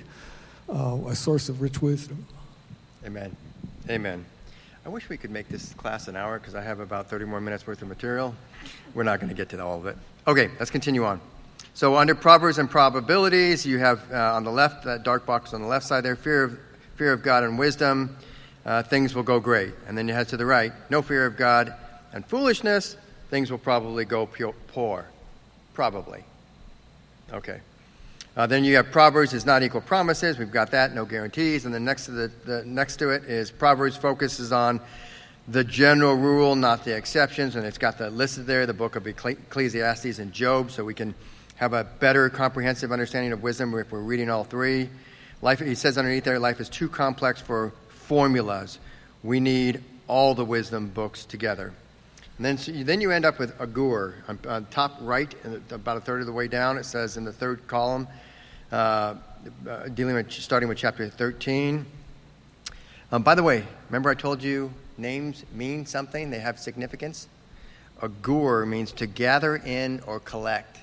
uh, 0.69 0.99
a 1.07 1.15
source 1.15 1.49
of 1.49 1.61
rich 1.61 1.83
wisdom. 1.83 2.27
Amen. 3.05 3.37
Amen. 3.89 4.25
I 4.87 4.91
wish 4.91 5.09
we 5.09 5.17
could 5.17 5.31
make 5.31 5.49
this 5.49 5.73
class 5.73 6.09
an 6.09 6.17
hour 6.17 6.39
because 6.39 6.55
I 6.55 6.61
have 6.61 6.79
about 6.79 7.09
30 7.09 7.25
more 7.25 7.41
minutes 7.41 7.67
worth 7.67 7.81
of 7.81 7.89
material. 7.89 8.35
We're 8.93 9.05
not 9.05 9.19
going 9.19 9.31
to 9.31 9.35
get 9.35 9.49
to 9.51 9.65
all 9.65 9.79
of 9.79 9.87
it. 9.87 9.97
Okay, 10.27 10.51
let's 10.59 10.71
continue 10.71 11.07
on. 11.07 11.23
So 11.73 11.97
under 11.97 12.15
Proverbs 12.15 12.59
and 12.59 12.71
probabilities, 12.71 13.65
you 13.65 13.79
have 13.79 14.13
uh, 14.13 14.35
on 14.35 14.45
the 14.45 14.51
left, 14.51 14.85
that 14.85 15.03
dark 15.03 15.25
box 15.25 15.55
on 15.55 15.63
the 15.63 15.67
left 15.67 15.87
side 15.87 16.05
there, 16.05 16.17
fear 16.17 16.45
of, 16.45 16.59
fear 16.97 17.15
of 17.15 17.23
God 17.23 17.45
and 17.45 17.59
wisdom, 17.59 18.15
uh, 18.67 18.83
things 18.83 19.15
will 19.15 19.23
go 19.23 19.41
great. 19.41 19.73
And 19.89 19.97
then 19.97 20.07
you 20.07 20.13
head 20.13 20.29
to 20.29 20.37
the 20.37 20.45
right, 20.45 20.73
no 20.91 21.01
fear 21.01 21.25
of 21.25 21.39
God 21.39 21.73
and 22.13 22.25
foolishness, 22.27 22.99
things 23.31 23.51
will 23.51 23.59
probably 23.59 24.05
go 24.05 24.27
poor. 24.27 25.07
Probably. 25.73 26.25
Okay. 27.33 27.61
Uh, 28.37 28.47
then 28.47 28.65
you 28.65 28.75
have 28.77 28.91
Proverbs 28.91 29.33
is 29.33 29.47
not 29.47 29.63
equal 29.63 29.81
promises. 29.81 30.39
We've 30.39 30.51
got 30.51 30.73
that, 30.73 30.95
no 30.95 31.05
guarantees. 31.05 31.65
And 31.65 31.75
then 31.75 31.85
next 31.85 32.07
to 32.07 32.11
the, 32.11 32.33
the 32.45 32.65
next 32.65 32.97
to 32.97 33.11
it 33.11 33.25
is 33.25 33.51
Proverbs 33.51 33.97
focuses 33.97 34.53
on 34.53 34.81
the 35.47 35.63
general 35.63 36.15
rule, 36.15 36.57
not 36.57 36.85
the 36.85 36.97
exceptions, 36.97 37.55
and 37.55 37.65
it's 37.67 37.79
got 37.79 37.99
that 37.99 38.13
listed 38.13 38.47
there, 38.47 38.67
the 38.67 38.73
book 38.73 38.97
of 38.97 39.07
Ecclesiastes 39.07 40.19
and 40.19 40.33
Job, 40.33 40.71
so 40.71 40.85
we 40.85 40.95
can 40.95 41.15
have 41.57 41.75
a 41.75 41.85
better 41.85 42.29
comprehensive 42.31 42.91
understanding 42.91 43.33
of 43.33 43.43
wisdom 43.43 43.75
if 43.75 43.93
we're 43.93 44.01
reading 44.01 44.31
all 44.31 44.45
three. 44.45 44.89
Life, 45.43 45.61
he 45.61 45.75
says 45.75 45.99
underneath 45.99 46.25
there, 46.25 46.39
life 46.39 46.61
is 46.61 46.69
too 46.69 46.89
complex 46.89 47.41
for 47.41 47.73
formulas. 47.89 48.79
We 49.23 49.39
need 49.39 49.83
all 50.09 50.35
the 50.35 50.45
wisdom 50.45 50.89
books 50.89 51.25
together. 51.25 51.73
And 52.37 52.45
then, 52.45 52.59
so 52.59 52.73
you, 52.73 52.83
then 52.85 53.01
you 53.01 53.13
end 53.13 53.25
up 53.25 53.39
with 53.39 53.61
Agur. 53.61 54.17
On, 54.29 54.39
on 54.49 54.67
top 54.67 54.97
right, 55.01 55.33
about 55.71 55.97
a 55.97 56.01
third 56.01 56.21
of 56.21 56.27
the 56.27 56.33
way 56.33 56.49
down, 56.49 56.79
it 56.79 56.85
says 56.85 57.17
in 57.17 57.25
the 57.25 57.33
third 57.33 57.67
column, 57.69 58.09
uh, 58.73 59.15
uh, 59.69 59.89
dealing 59.95 60.15
with 60.15 60.33
starting 60.33 60.69
with 60.69 60.79
chapter 60.79 61.09
13. 61.09 61.87
Um, 63.13 63.23
by 63.23 63.37
the 63.37 63.43
way, 63.43 63.65
remember 63.89 64.11
I 64.11 64.15
told 64.15 64.43
you 64.43 64.73
names 64.99 65.45
mean 65.53 65.87
something, 65.87 66.31
they 66.31 66.41
have 66.41 66.59
significance? 66.59 67.29
Agur 68.03 68.67
means 68.67 68.91
to 68.93 69.07
gather 69.07 69.57
in 69.57 70.01
or 70.07 70.19
collect. 70.19 70.79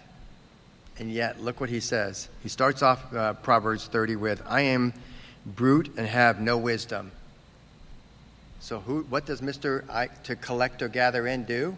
And 1.00 1.12
yet, 1.12 1.42
look 1.42 1.60
what 1.60 1.70
he 1.70 1.80
says. 1.80 2.30
He 2.44 2.50
starts 2.50 2.82
off 2.82 3.14
uh, 3.14 3.34
Proverbs 3.34 3.88
30 3.88 4.16
with, 4.16 4.42
I 4.48 4.62
am 4.62 4.94
brute 5.46 5.92
and 5.98 6.08
have 6.08 6.40
no 6.40 6.58
wisdom. 6.58 7.12
So, 8.62 8.80
who, 8.80 9.02
what 9.10 9.26
does 9.26 9.41
Mr. 9.41 9.89
I, 9.89 10.06
to 10.24 10.36
collect 10.36 10.84
or 10.84 10.88
gather 10.88 11.26
in 11.26 11.45
do? 11.45 11.76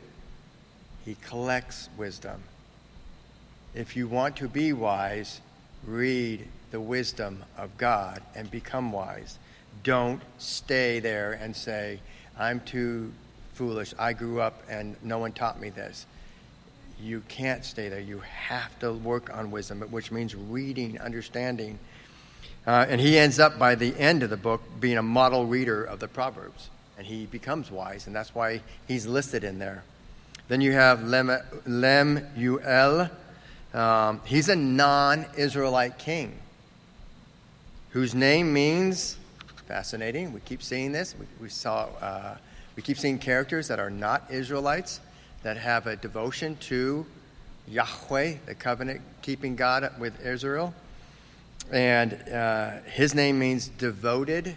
He 1.05 1.15
collects 1.15 1.87
wisdom. 1.97 2.43
If 3.73 3.95
you 3.95 4.05
want 4.09 4.35
to 4.37 4.49
be 4.49 4.73
wise, 4.73 5.39
read 5.87 6.45
the 6.71 6.81
wisdom 6.81 7.45
of 7.57 7.77
God 7.77 8.21
and 8.35 8.51
become 8.51 8.91
wise. 8.91 9.39
Don't 9.83 10.21
stay 10.37 10.99
there 10.99 11.31
and 11.31 11.55
say, 11.55 12.01
I'm 12.37 12.59
too 12.59 13.13
foolish. 13.53 13.93
I 13.97 14.11
grew 14.11 14.41
up 14.41 14.61
and 14.69 14.97
no 15.01 15.19
one 15.19 15.31
taught 15.31 15.61
me 15.61 15.69
this. 15.69 16.05
You 17.01 17.23
can't 17.29 17.63
stay 17.63 17.87
there. 17.87 18.01
You 18.01 18.19
have 18.19 18.77
to 18.79 18.91
work 18.91 19.33
on 19.33 19.51
wisdom, 19.51 19.79
which 19.83 20.11
means 20.11 20.35
reading, 20.35 20.99
understanding. 20.99 21.79
Uh, 22.67 22.85
and 22.89 22.99
he 22.99 23.17
ends 23.17 23.39
up 23.39 23.57
by 23.57 23.75
the 23.75 23.97
end 23.97 24.21
of 24.21 24.29
the 24.29 24.37
book 24.37 24.61
being 24.81 24.97
a 24.97 25.03
model 25.03 25.45
reader 25.45 25.81
of 25.81 25.99
the 25.99 26.09
Proverbs. 26.09 26.69
And 26.97 27.07
he 27.07 27.25
becomes 27.25 27.71
wise, 27.71 28.07
and 28.07 28.15
that's 28.15 28.35
why 28.35 28.61
he's 28.87 29.07
listed 29.07 29.43
in 29.43 29.59
there. 29.59 29.83
Then 30.47 30.61
you 30.61 30.73
have 30.73 31.03
Lem, 31.03 31.31
Lemuel. 31.65 33.09
Um, 33.73 34.21
he's 34.25 34.49
a 34.49 34.55
non 34.55 35.25
Israelite 35.35 35.97
king 35.97 36.37
whose 37.89 38.13
name 38.13 38.51
means 38.53 39.17
fascinating. 39.67 40.33
We 40.33 40.39
keep 40.41 40.61
seeing 40.61 40.91
this. 40.91 41.15
We, 41.17 41.25
we 41.41 41.49
saw, 41.49 41.87
uh, 42.01 42.37
we 42.75 42.83
keep 42.83 42.97
seeing 42.97 43.17
characters 43.17 43.67
that 43.67 43.79
are 43.79 43.89
not 43.89 44.29
Israelites 44.29 44.99
that 45.43 45.57
have 45.57 45.87
a 45.87 45.95
devotion 45.95 46.57
to 46.57 47.05
Yahweh, 47.67 48.35
the 48.45 48.55
covenant 48.55 49.01
keeping 49.21 49.55
God 49.55 49.89
with 49.99 50.25
Israel. 50.25 50.73
And 51.71 52.13
uh, 52.29 52.79
his 52.91 53.15
name 53.15 53.39
means 53.39 53.67
devoted 53.67 54.55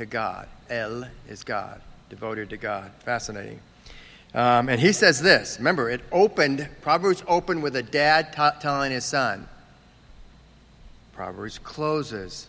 to 0.00 0.06
God. 0.06 0.48
El 0.70 1.04
is 1.28 1.44
God, 1.44 1.80
devoted 2.08 2.48
to 2.50 2.56
God. 2.56 2.90
Fascinating. 3.04 3.60
Um, 4.32 4.70
and 4.70 4.80
he 4.80 4.92
says 4.92 5.20
this 5.20 5.58
remember, 5.58 5.90
it 5.90 6.00
opened, 6.10 6.68
Proverbs 6.80 7.22
opened 7.28 7.62
with 7.62 7.76
a 7.76 7.82
dad 7.82 8.32
t- 8.32 8.60
telling 8.60 8.92
his 8.92 9.04
son. 9.04 9.46
Proverbs 11.12 11.58
closes 11.58 12.48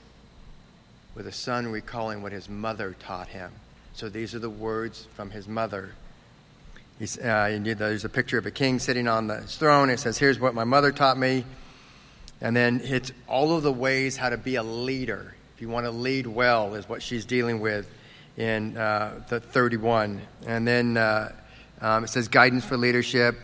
with 1.13 1.27
a 1.27 1.31
son 1.33 1.67
recalling 1.67 2.21
what 2.21 2.31
his 2.31 2.47
mother 2.47 2.95
taught 2.99 3.27
him. 3.27 3.51
So 3.93 4.07
these 4.07 4.33
are 4.33 4.39
the 4.39 4.49
words 4.49 5.07
from 5.13 5.31
his 5.31 5.45
mother. 5.45 5.91
Uh, 7.01 7.57
there's 7.59 8.05
a 8.05 8.09
picture 8.09 8.37
of 8.37 8.45
a 8.45 8.51
king 8.51 8.79
sitting 8.79 9.09
on 9.09 9.27
the 9.27 9.41
throne. 9.41 9.89
It 9.89 9.99
says, 9.99 10.17
Here's 10.17 10.39
what 10.39 10.53
my 10.53 10.63
mother 10.63 10.93
taught 10.93 11.17
me. 11.17 11.43
And 12.39 12.55
then 12.55 12.79
it's 12.81 13.11
all 13.27 13.57
of 13.57 13.63
the 13.63 13.73
ways 13.73 14.15
how 14.15 14.29
to 14.29 14.37
be 14.37 14.55
a 14.55 14.63
leader. 14.63 15.35
You 15.61 15.69
want 15.69 15.85
to 15.85 15.91
lead 15.91 16.25
well, 16.25 16.73
is 16.73 16.89
what 16.89 17.03
she's 17.03 17.23
dealing 17.23 17.59
with 17.59 17.87
in 18.35 18.75
uh, 18.75 19.21
the 19.29 19.39
31. 19.39 20.19
And 20.47 20.67
then 20.67 20.97
uh, 20.97 21.33
um, 21.79 22.03
it 22.03 22.07
says 22.07 22.27
guidance 22.27 22.65
for 22.65 22.77
leadership. 22.77 23.37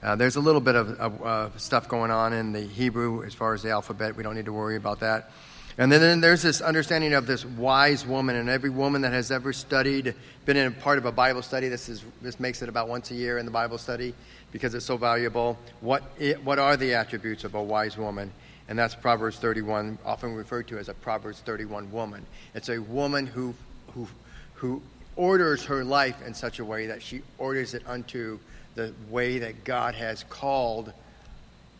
Uh, 0.00 0.14
there's 0.14 0.36
a 0.36 0.40
little 0.40 0.60
bit 0.60 0.76
of, 0.76 0.90
of, 1.00 1.22
of, 1.22 1.60
stuff 1.60 1.88
going 1.88 2.12
on 2.12 2.32
in 2.32 2.52
the 2.52 2.60
Hebrew 2.60 3.24
as 3.24 3.34
far 3.34 3.52
as 3.52 3.64
the 3.64 3.70
alphabet. 3.70 4.14
We 4.14 4.22
don't 4.22 4.36
need 4.36 4.44
to 4.44 4.52
worry 4.52 4.76
about 4.76 5.00
that. 5.00 5.32
And 5.76 5.90
then, 5.90 6.00
then 6.00 6.20
there's 6.20 6.42
this 6.42 6.60
understanding 6.60 7.14
of 7.14 7.26
this 7.26 7.44
wise 7.44 8.06
woman, 8.06 8.36
and 8.36 8.48
every 8.48 8.70
woman 8.70 9.02
that 9.02 9.12
has 9.12 9.32
ever 9.32 9.52
studied, 9.52 10.14
been 10.44 10.56
in 10.56 10.68
a 10.68 10.70
part 10.70 10.98
of 10.98 11.04
a 11.04 11.12
Bible 11.12 11.42
study, 11.42 11.68
this, 11.68 11.88
is, 11.88 12.04
this 12.22 12.38
makes 12.38 12.62
it 12.62 12.68
about 12.68 12.88
once 12.88 13.10
a 13.10 13.14
year 13.16 13.38
in 13.38 13.44
the 13.44 13.50
Bible 13.50 13.76
study 13.76 14.14
because 14.52 14.72
it's 14.72 14.86
so 14.86 14.96
valuable. 14.96 15.58
What, 15.80 16.04
it, 16.16 16.44
what 16.44 16.60
are 16.60 16.76
the 16.76 16.94
attributes 16.94 17.42
of 17.42 17.56
a 17.56 17.62
wise 17.62 17.98
woman? 17.98 18.30
And 18.68 18.78
that's 18.78 18.94
Proverbs 18.94 19.38
31, 19.38 19.98
often 20.04 20.34
referred 20.34 20.68
to 20.68 20.78
as 20.78 20.88
a 20.88 20.94
Proverbs 20.94 21.40
31 21.40 21.92
woman. 21.92 22.26
It's 22.54 22.68
a 22.68 22.78
woman 22.78 23.26
who, 23.26 23.54
who, 23.94 24.08
who 24.54 24.82
orders 25.14 25.64
her 25.66 25.84
life 25.84 26.24
in 26.26 26.34
such 26.34 26.58
a 26.58 26.64
way 26.64 26.86
that 26.86 27.02
she 27.02 27.22
orders 27.38 27.74
it 27.74 27.82
unto 27.86 28.38
the 28.74 28.92
way 29.08 29.38
that 29.38 29.64
God 29.64 29.94
has 29.94 30.24
called 30.24 30.92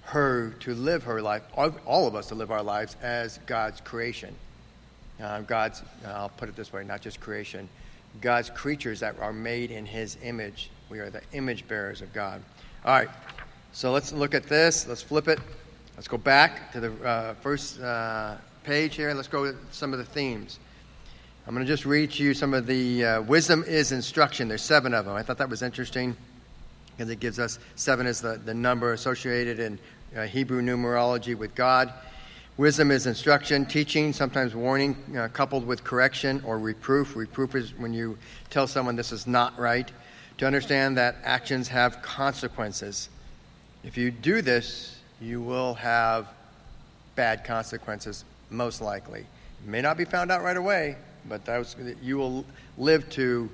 her 0.03 0.51
to 0.61 0.75
live 0.75 1.03
her 1.05 1.21
life, 1.21 1.43
all 1.55 2.07
of 2.07 2.15
us 2.15 2.29
to 2.29 2.35
live 2.35 2.51
our 2.51 2.63
lives 2.63 2.97
as 3.03 3.39
God's 3.47 3.81
creation. 3.81 4.35
Uh, 5.21 5.41
God's, 5.41 5.83
I'll 6.07 6.29
put 6.29 6.49
it 6.49 6.57
this 6.57 6.73
way, 6.73 6.85
not 6.85 7.01
just 7.01 7.21
creation, 7.21 7.69
God's 8.21 8.51
creatures 8.51 9.01
that 9.01 9.19
are 9.19 9.33
made 9.33 9.71
in 9.71 9.85
His 9.85 10.17
image. 10.23 10.71
We 10.89 11.01
are 11.01 11.11
the 11.11 11.23
image 11.33 11.67
bearers 11.67 12.03
of 12.03 12.13
God. 12.13 12.41
All 12.85 12.93
right, 12.93 13.09
so 13.73 13.93
let's 13.93 14.13
look 14.13 14.35
at 14.35 14.45
this. 14.45 14.87
Let's 14.87 15.03
flip 15.03 15.27
it. 15.27 15.41
Let's 15.97 16.09
go 16.09 16.19
back 16.19 16.73
to 16.73 16.81
the 16.81 16.93
uh, 17.03 17.35
first 17.41 17.81
uh, 17.81 18.37
page 18.65 18.97
here. 18.97 19.15
Let's 19.15 19.29
go 19.29 19.51
to 19.51 19.57
some 19.71 19.95
of 19.95 19.99
the 19.99 20.05
themes. 20.05 20.59
I'm 21.47 21.55
going 21.55 21.65
to 21.65 21.73
just 21.73 21.87
read 21.87 22.11
to 22.13 22.23
you 22.23 22.35
some 22.35 22.53
of 22.53 22.67
the 22.67 23.03
uh, 23.03 23.23
wisdom 23.23 23.65
is 23.67 23.93
instruction. 23.93 24.47
There's 24.47 24.61
seven 24.61 24.93
of 24.93 25.07
them. 25.07 25.15
I 25.15 25.23
thought 25.23 25.39
that 25.39 25.49
was 25.49 25.63
interesting 25.63 26.15
because 26.91 27.11
it 27.11 27.19
gives 27.19 27.39
us 27.39 27.59
seven 27.77 28.07
is 28.07 28.21
the, 28.21 28.39
the 28.45 28.53
number 28.53 28.93
associated 28.93 29.59
in 29.59 29.79
uh, 30.15 30.25
Hebrew 30.25 30.61
numerology 30.61 31.35
with 31.35 31.55
God. 31.55 31.91
Wisdom 32.59 32.91
is 32.91 33.07
instruction, 33.07 33.65
teaching, 33.65 34.13
sometimes 34.13 34.55
warning, 34.55 34.97
uh, 35.17 35.29
coupled 35.29 35.67
with 35.67 35.83
correction 35.83 36.43
or 36.45 36.59
reproof. 36.59 37.17
Reproof 37.17 37.55
is 37.55 37.73
when 37.79 37.95
you 37.95 38.19
tell 38.51 38.67
someone 38.67 38.97
this 38.97 39.13
is 39.13 39.27
not 39.27 39.59
right. 39.59 39.91
To 40.39 40.47
understand 40.47 40.99
that 40.99 41.17
actions 41.25 41.69
have 41.69 42.03
consequences. 42.03 43.09
If 43.83 43.97
you 43.97 44.11
do 44.11 44.43
this, 44.43 44.96
you 45.21 45.41
will 45.41 45.75
have 45.75 46.29
bad 47.15 47.45
consequences, 47.45 48.25
most 48.51 48.81
likely. 48.81 49.21
It 49.21 49.69
may 49.69 49.81
not 49.81 49.97
be 49.97 50.05
found 50.05 50.31
out 50.31 50.43
right 50.43 50.57
away, 50.57 50.97
but 51.29 51.47
was, 51.47 51.77
you 52.03 52.19
will 52.19 52.45
live 52.77 53.09
to 53.11 53.51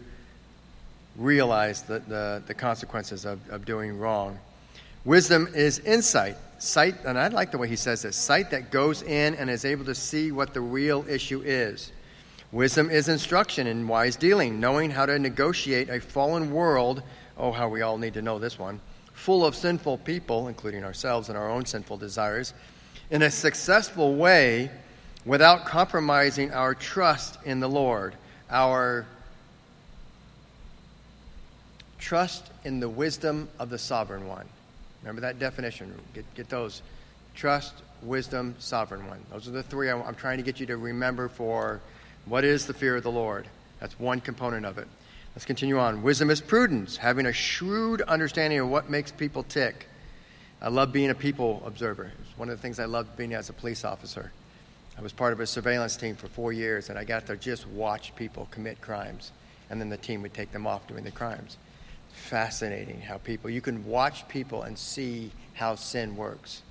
realize 1.16 1.82
the, 1.82 2.00
the, 2.00 2.42
the 2.46 2.54
consequences 2.54 3.24
of, 3.24 3.38
of 3.50 3.64
doing 3.64 3.98
wrong. 3.98 4.38
Wisdom 5.04 5.48
is 5.54 5.78
insight. 5.80 6.36
Sight, 6.58 6.94
and 7.04 7.18
I 7.18 7.26
like 7.28 7.50
the 7.50 7.58
way 7.58 7.66
he 7.66 7.76
says 7.76 8.02
this 8.02 8.16
sight 8.16 8.50
that 8.52 8.70
goes 8.70 9.02
in 9.02 9.34
and 9.34 9.50
is 9.50 9.64
able 9.64 9.84
to 9.86 9.94
see 9.94 10.30
what 10.30 10.54
the 10.54 10.60
real 10.60 11.04
issue 11.08 11.42
is. 11.44 11.90
Wisdom 12.52 12.90
is 12.90 13.08
instruction 13.08 13.66
in 13.66 13.88
wise 13.88 14.14
dealing, 14.14 14.60
knowing 14.60 14.90
how 14.90 15.06
to 15.06 15.18
negotiate 15.18 15.88
a 15.88 16.00
fallen 16.00 16.52
world. 16.52 17.02
Oh, 17.36 17.50
how 17.50 17.68
we 17.68 17.82
all 17.82 17.98
need 17.98 18.14
to 18.14 18.22
know 18.22 18.38
this 18.38 18.58
one. 18.58 18.80
Full 19.22 19.46
of 19.46 19.54
sinful 19.54 19.98
people, 19.98 20.48
including 20.48 20.82
ourselves 20.82 21.28
and 21.28 21.38
our 21.38 21.48
own 21.48 21.64
sinful 21.64 21.98
desires, 21.98 22.52
in 23.08 23.22
a 23.22 23.30
successful 23.30 24.16
way 24.16 24.68
without 25.24 25.64
compromising 25.64 26.52
our 26.52 26.74
trust 26.74 27.38
in 27.44 27.60
the 27.60 27.68
Lord, 27.68 28.16
our 28.50 29.06
trust 32.00 32.50
in 32.64 32.80
the 32.80 32.88
wisdom 32.88 33.48
of 33.60 33.70
the 33.70 33.78
sovereign 33.78 34.26
one. 34.26 34.48
Remember 35.02 35.20
that 35.20 35.38
definition. 35.38 35.94
Get, 36.14 36.34
get 36.34 36.48
those. 36.48 36.82
Trust, 37.36 37.74
wisdom, 38.02 38.56
sovereign 38.58 39.06
one. 39.06 39.20
Those 39.30 39.46
are 39.46 39.52
the 39.52 39.62
three 39.62 39.88
I'm, 39.88 40.02
I'm 40.02 40.16
trying 40.16 40.38
to 40.38 40.42
get 40.42 40.58
you 40.58 40.66
to 40.66 40.76
remember 40.76 41.28
for 41.28 41.80
what 42.26 42.42
is 42.42 42.66
the 42.66 42.74
fear 42.74 42.96
of 42.96 43.04
the 43.04 43.12
Lord. 43.12 43.46
That's 43.78 43.96
one 44.00 44.20
component 44.20 44.66
of 44.66 44.78
it. 44.78 44.88
Let's 45.34 45.46
continue 45.46 45.78
on. 45.78 46.02
Wisdom 46.02 46.28
is 46.28 46.42
prudence, 46.42 46.98
having 46.98 47.24
a 47.24 47.32
shrewd 47.32 48.02
understanding 48.02 48.58
of 48.58 48.68
what 48.68 48.90
makes 48.90 49.10
people 49.10 49.42
tick. 49.42 49.88
I 50.60 50.68
love 50.68 50.92
being 50.92 51.08
a 51.08 51.14
people 51.14 51.62
observer. 51.64 52.12
It's 52.20 52.36
one 52.38 52.50
of 52.50 52.56
the 52.56 52.60
things 52.60 52.78
I 52.78 52.84
loved 52.84 53.16
being 53.16 53.32
as 53.32 53.48
a 53.48 53.54
police 53.54 53.82
officer. 53.82 54.30
I 54.98 55.00
was 55.00 55.14
part 55.14 55.32
of 55.32 55.40
a 55.40 55.46
surveillance 55.46 55.96
team 55.96 56.16
for 56.16 56.28
four 56.28 56.52
years, 56.52 56.90
and 56.90 56.98
I 56.98 57.04
got 57.04 57.26
to 57.28 57.36
just 57.36 57.66
watch 57.66 58.14
people 58.14 58.46
commit 58.50 58.82
crimes, 58.82 59.32
and 59.70 59.80
then 59.80 59.88
the 59.88 59.96
team 59.96 60.20
would 60.20 60.34
take 60.34 60.52
them 60.52 60.66
off 60.66 60.86
doing 60.86 61.02
the 61.02 61.10
crimes. 61.10 61.56
Fascinating 62.12 63.00
how 63.00 63.16
people, 63.16 63.48
you 63.48 63.62
can 63.62 63.86
watch 63.86 64.28
people 64.28 64.64
and 64.64 64.78
see 64.78 65.32
how 65.54 65.76
sin 65.76 66.14
works. 66.14 66.62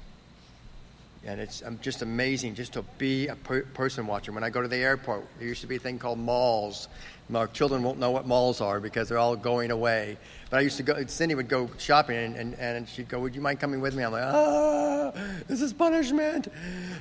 And 1.24 1.40
it's 1.40 1.62
just 1.82 2.02
amazing 2.02 2.56
just 2.56 2.74
to 2.74 2.82
be 2.98 3.28
a 3.28 3.36
per- 3.36 3.62
person 3.62 4.08
watcher. 4.08 4.32
When 4.32 4.44
I 4.44 4.50
go 4.50 4.62
to 4.62 4.68
the 4.68 4.78
airport, 4.78 5.24
there 5.38 5.48
used 5.48 5.62
to 5.62 5.68
be 5.68 5.76
a 5.76 5.80
thing 5.80 6.00
called 6.00 6.18
malls. 6.18 6.88
Our 7.34 7.48
children 7.48 7.84
won't 7.84 8.00
know 8.00 8.12
what 8.12 8.26
malls 8.26 8.60
are 8.60 8.80
because 8.80 9.08
they're 9.08 9.20
all 9.20 9.36
going 9.36 9.72
away. 9.72 10.18
But 10.50 10.58
I 10.58 10.62
used 10.62 10.78
to 10.78 10.84
go, 10.84 11.06
Cindy 11.06 11.36
would 11.36 11.48
go 11.48 11.70
shopping 11.78 12.18
and, 12.18 12.36
and, 12.36 12.56
and 12.56 12.90
she'd 12.90 13.08
go, 13.08 13.20
Would 13.20 13.36
you 13.36 13.42
mind 13.42 13.60
coming 13.60 13.80
with 13.82 13.96
me? 13.96 14.04
I'm 14.04 14.12
like, 14.12 14.24
Ah, 14.24 15.12
this 15.48 15.62
is 15.62 15.72
punishment. 15.74 16.48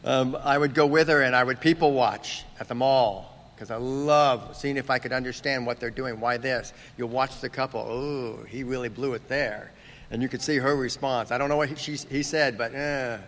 Um, 0.05 0.37
I 0.45 0.59
would 0.59 0.75
go 0.75 0.87
with 0.87 1.09
her 1.09 1.23
and 1.23 1.35
I 1.35 1.43
would 1.43 1.61
people 1.61 1.93
watch 1.93 2.45
at 2.61 2.68
the 2.68 2.75
mall 2.75 3.53
because 3.55 3.71
I 3.71 3.77
love 3.77 4.57
seeing 4.57 4.77
if 4.77 4.91
I 4.91 4.99
could 4.99 5.12
understand 5.12 5.66
what 5.66 5.81
they're 5.81 5.91
doing. 5.91 6.21
Why 6.21 6.37
this? 6.37 6.73
You'll 6.97 7.09
watch 7.09 7.41
the 7.41 7.49
couple. 7.49 7.81
Oh, 7.81 8.45
he 8.45 8.64
really 8.64 8.89
blew 8.91 9.14
it 9.14 9.29
there. 9.29 9.73
And 10.11 10.23
you 10.23 10.29
could 10.29 10.43
see 10.43 10.57
her 10.59 10.77
response. 10.77 11.31
I 11.31 11.39
don't 11.39 11.49
know 11.49 11.57
what 11.57 11.71
he, 11.71 11.75
she, 11.75 11.97
he 12.09 12.23
said, 12.23 12.59
but 12.59 12.75
eh. 12.75 13.18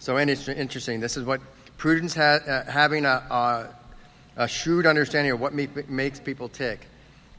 So 0.00 0.18
interesting. 0.18 0.98
This 0.98 1.18
is 1.18 1.24
what 1.24 1.42
prudence 1.76 2.14
ha- 2.14 2.40
uh, 2.46 2.64
having 2.64 3.04
a, 3.04 3.22
a, 3.30 3.68
a, 4.36 4.48
shrewd 4.48 4.86
understanding 4.86 5.30
of 5.30 5.40
what 5.40 5.52
me- 5.52 5.68
makes 5.88 6.18
people 6.18 6.48
tick. 6.48 6.86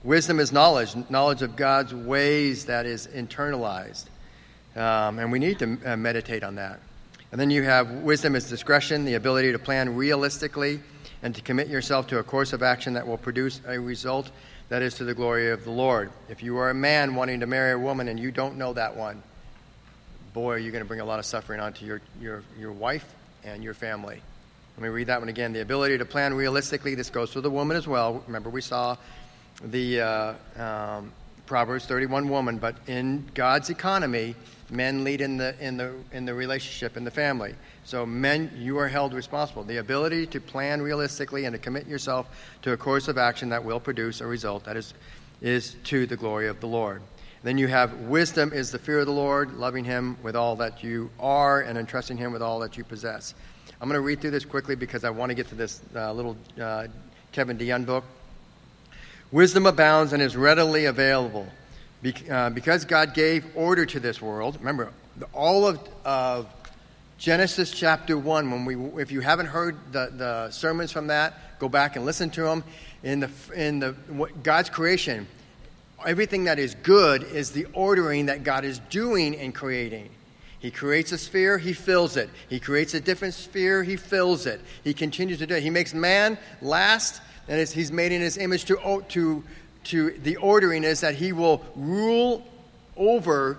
Wisdom 0.03 0.39
is 0.39 0.51
knowledge, 0.51 0.95
knowledge 1.09 1.41
of 1.41 1.55
God's 1.55 1.91
ways 1.91 2.65
that 2.65 2.85
is 2.85 3.07
internalized. 3.07 4.05
Um, 4.75 5.17
and 5.17 5.31
we 5.31 5.39
need 5.39 5.57
to 5.57 5.79
uh, 5.83 5.97
meditate 5.97 6.43
on 6.43 6.53
that. 6.55 6.79
And 7.31 7.41
then 7.41 7.49
you 7.49 7.63
have 7.63 7.89
wisdom 8.03 8.35
is 8.35 8.47
discretion, 8.47 9.05
the 9.05 9.15
ability 9.15 9.53
to 9.53 9.59
plan 9.59 9.95
realistically 9.95 10.81
and 11.23 11.33
to 11.33 11.41
commit 11.41 11.67
yourself 11.67 12.05
to 12.07 12.19
a 12.19 12.23
course 12.23 12.53
of 12.53 12.61
action 12.61 12.93
that 12.93 13.07
will 13.07 13.17
produce 13.17 13.59
a 13.67 13.79
result 13.79 14.29
that 14.69 14.83
is 14.83 14.93
to 14.95 15.03
the 15.03 15.15
glory 15.15 15.49
of 15.49 15.63
the 15.63 15.71
Lord. 15.71 16.11
If 16.29 16.43
you 16.43 16.57
are 16.57 16.69
a 16.69 16.75
man 16.75 17.15
wanting 17.15 17.39
to 17.39 17.47
marry 17.47 17.71
a 17.71 17.79
woman 17.79 18.07
and 18.07 18.19
you 18.19 18.29
don't 18.29 18.55
know 18.55 18.73
that 18.73 18.95
one, 18.95 19.23
boy, 20.33 20.55
you're 20.55 20.71
going 20.71 20.83
to 20.83 20.87
bring 20.87 21.01
a 21.01 21.05
lot 21.05 21.19
of 21.19 21.25
suffering 21.25 21.59
onto 21.59 21.85
your, 21.85 22.01
your, 22.21 22.43
your 22.59 22.71
wife 22.71 23.13
and 23.43 23.63
your 23.63 23.73
family. 23.73 24.21
Let 24.77 24.83
me 24.83 24.89
read 24.89 25.07
that 25.07 25.19
one 25.19 25.29
again. 25.29 25.53
The 25.53 25.61
ability 25.61 25.97
to 25.97 26.05
plan 26.05 26.33
realistically. 26.33 26.95
This 26.95 27.09
goes 27.09 27.33
for 27.33 27.41
the 27.41 27.49
woman 27.49 27.75
as 27.75 27.87
well. 27.87 28.23
Remember, 28.27 28.49
we 28.49 28.61
saw 28.61 28.95
the 29.63 30.01
uh, 30.01 30.33
um, 30.57 31.11
Proverbs 31.45 31.85
31 31.85 32.29
woman, 32.29 32.57
but 32.57 32.75
in 32.87 33.29
God's 33.33 33.69
economy, 33.69 34.35
men 34.69 35.03
lead 35.03 35.19
in 35.19 35.35
the, 35.37 35.53
in, 35.59 35.75
the, 35.75 35.93
in 36.13 36.25
the 36.25 36.33
relationship, 36.33 36.95
in 36.95 37.03
the 37.03 37.11
family. 37.11 37.53
So, 37.83 38.05
men, 38.05 38.51
you 38.55 38.77
are 38.77 38.87
held 38.87 39.13
responsible. 39.13 39.63
The 39.63 39.77
ability 39.77 40.27
to 40.27 40.39
plan 40.39 40.81
realistically 40.81 41.45
and 41.45 41.53
to 41.53 41.59
commit 41.59 41.87
yourself 41.87 42.27
to 42.61 42.71
a 42.71 42.77
course 42.77 43.09
of 43.09 43.17
action 43.17 43.49
that 43.49 43.65
will 43.65 43.79
produce 43.79 44.21
a 44.21 44.27
result 44.27 44.63
that 44.63 44.77
is, 44.77 44.93
is 45.41 45.75
to 45.85 46.05
the 46.05 46.15
glory 46.15 46.47
of 46.47 46.61
the 46.61 46.67
Lord. 46.67 47.01
Then 47.43 47.57
you 47.57 47.67
have 47.67 47.93
wisdom 48.01 48.53
is 48.53 48.71
the 48.71 48.77
fear 48.77 48.99
of 48.99 49.07
the 49.07 49.11
Lord, 49.11 49.55
loving 49.55 49.83
Him 49.83 50.15
with 50.21 50.35
all 50.35 50.55
that 50.57 50.83
you 50.83 51.09
are, 51.19 51.61
and 51.61 51.77
entrusting 51.77 52.17
Him 52.17 52.31
with 52.31 52.41
all 52.41 52.59
that 52.59 52.77
you 52.77 52.83
possess. 52.83 53.33
I'm 53.81 53.87
going 53.87 53.97
to 53.97 54.05
read 54.05 54.21
through 54.21 54.31
this 54.31 54.45
quickly 54.45 54.75
because 54.75 55.03
I 55.03 55.09
want 55.09 55.31
to 55.31 55.33
get 55.33 55.47
to 55.47 55.55
this 55.55 55.81
uh, 55.95 56.13
little 56.13 56.37
uh, 56.61 56.87
Kevin 57.31 57.57
DeYoung 57.57 57.85
book. 57.87 58.03
Wisdom 59.31 59.65
abounds 59.65 60.13
and 60.13 60.21
is 60.21 60.37
readily 60.37 60.85
available. 60.85 61.47
Be- 62.03 62.13
uh, 62.29 62.51
because 62.51 62.85
God 62.85 63.15
gave 63.15 63.45
order 63.55 63.87
to 63.87 63.99
this 63.99 64.21
world, 64.21 64.57
remember, 64.59 64.91
all 65.33 65.65
of, 65.65 65.79
of 66.05 66.47
Genesis 67.17 67.71
chapter 67.71 68.17
1, 68.17 68.51
when 68.51 68.65
we, 68.65 69.01
if 69.01 69.11
you 69.11 69.21
haven't 69.21 69.47
heard 69.47 69.77
the, 69.91 70.11
the 70.15 70.51
sermons 70.51 70.91
from 70.91 71.07
that, 71.07 71.59
go 71.59 71.69
back 71.69 71.95
and 71.95 72.05
listen 72.05 72.29
to 72.31 72.41
them. 72.43 72.63
In, 73.03 73.19
the, 73.19 73.29
in 73.55 73.79
the, 73.79 73.95
God's 74.43 74.69
creation, 74.69 75.27
everything 76.05 76.45
that 76.45 76.59
is 76.59 76.75
good 76.75 77.23
is 77.23 77.51
the 77.51 77.65
ordering 77.73 78.27
that 78.27 78.43
God 78.43 78.65
is 78.65 78.79
doing 78.89 79.35
and 79.35 79.53
creating. 79.53 80.09
He 80.59 80.69
creates 80.69 81.11
a 81.11 81.17
sphere, 81.17 81.57
he 81.57 81.73
fills 81.73 82.17
it. 82.17 82.29
He 82.47 82.59
creates 82.59 82.93
a 82.93 82.99
different 82.99 83.33
sphere, 83.33 83.83
he 83.83 83.95
fills 83.95 84.45
it. 84.45 84.61
He 84.83 84.93
continues 84.93 85.39
to 85.39 85.47
do 85.47 85.55
it. 85.55 85.63
He 85.63 85.71
makes 85.71 85.93
man 85.93 86.37
last, 86.61 87.21
and 87.47 87.67
he's 87.67 87.91
made 87.91 88.11
in 88.11 88.21
his 88.21 88.37
image 88.37 88.65
to, 88.65 89.03
to, 89.09 89.43
to 89.85 90.11
the 90.11 90.35
ordering 90.37 90.83
is 90.83 91.01
that 91.01 91.15
he 91.15 91.33
will 91.33 91.65
rule 91.75 92.45
over 92.95 93.57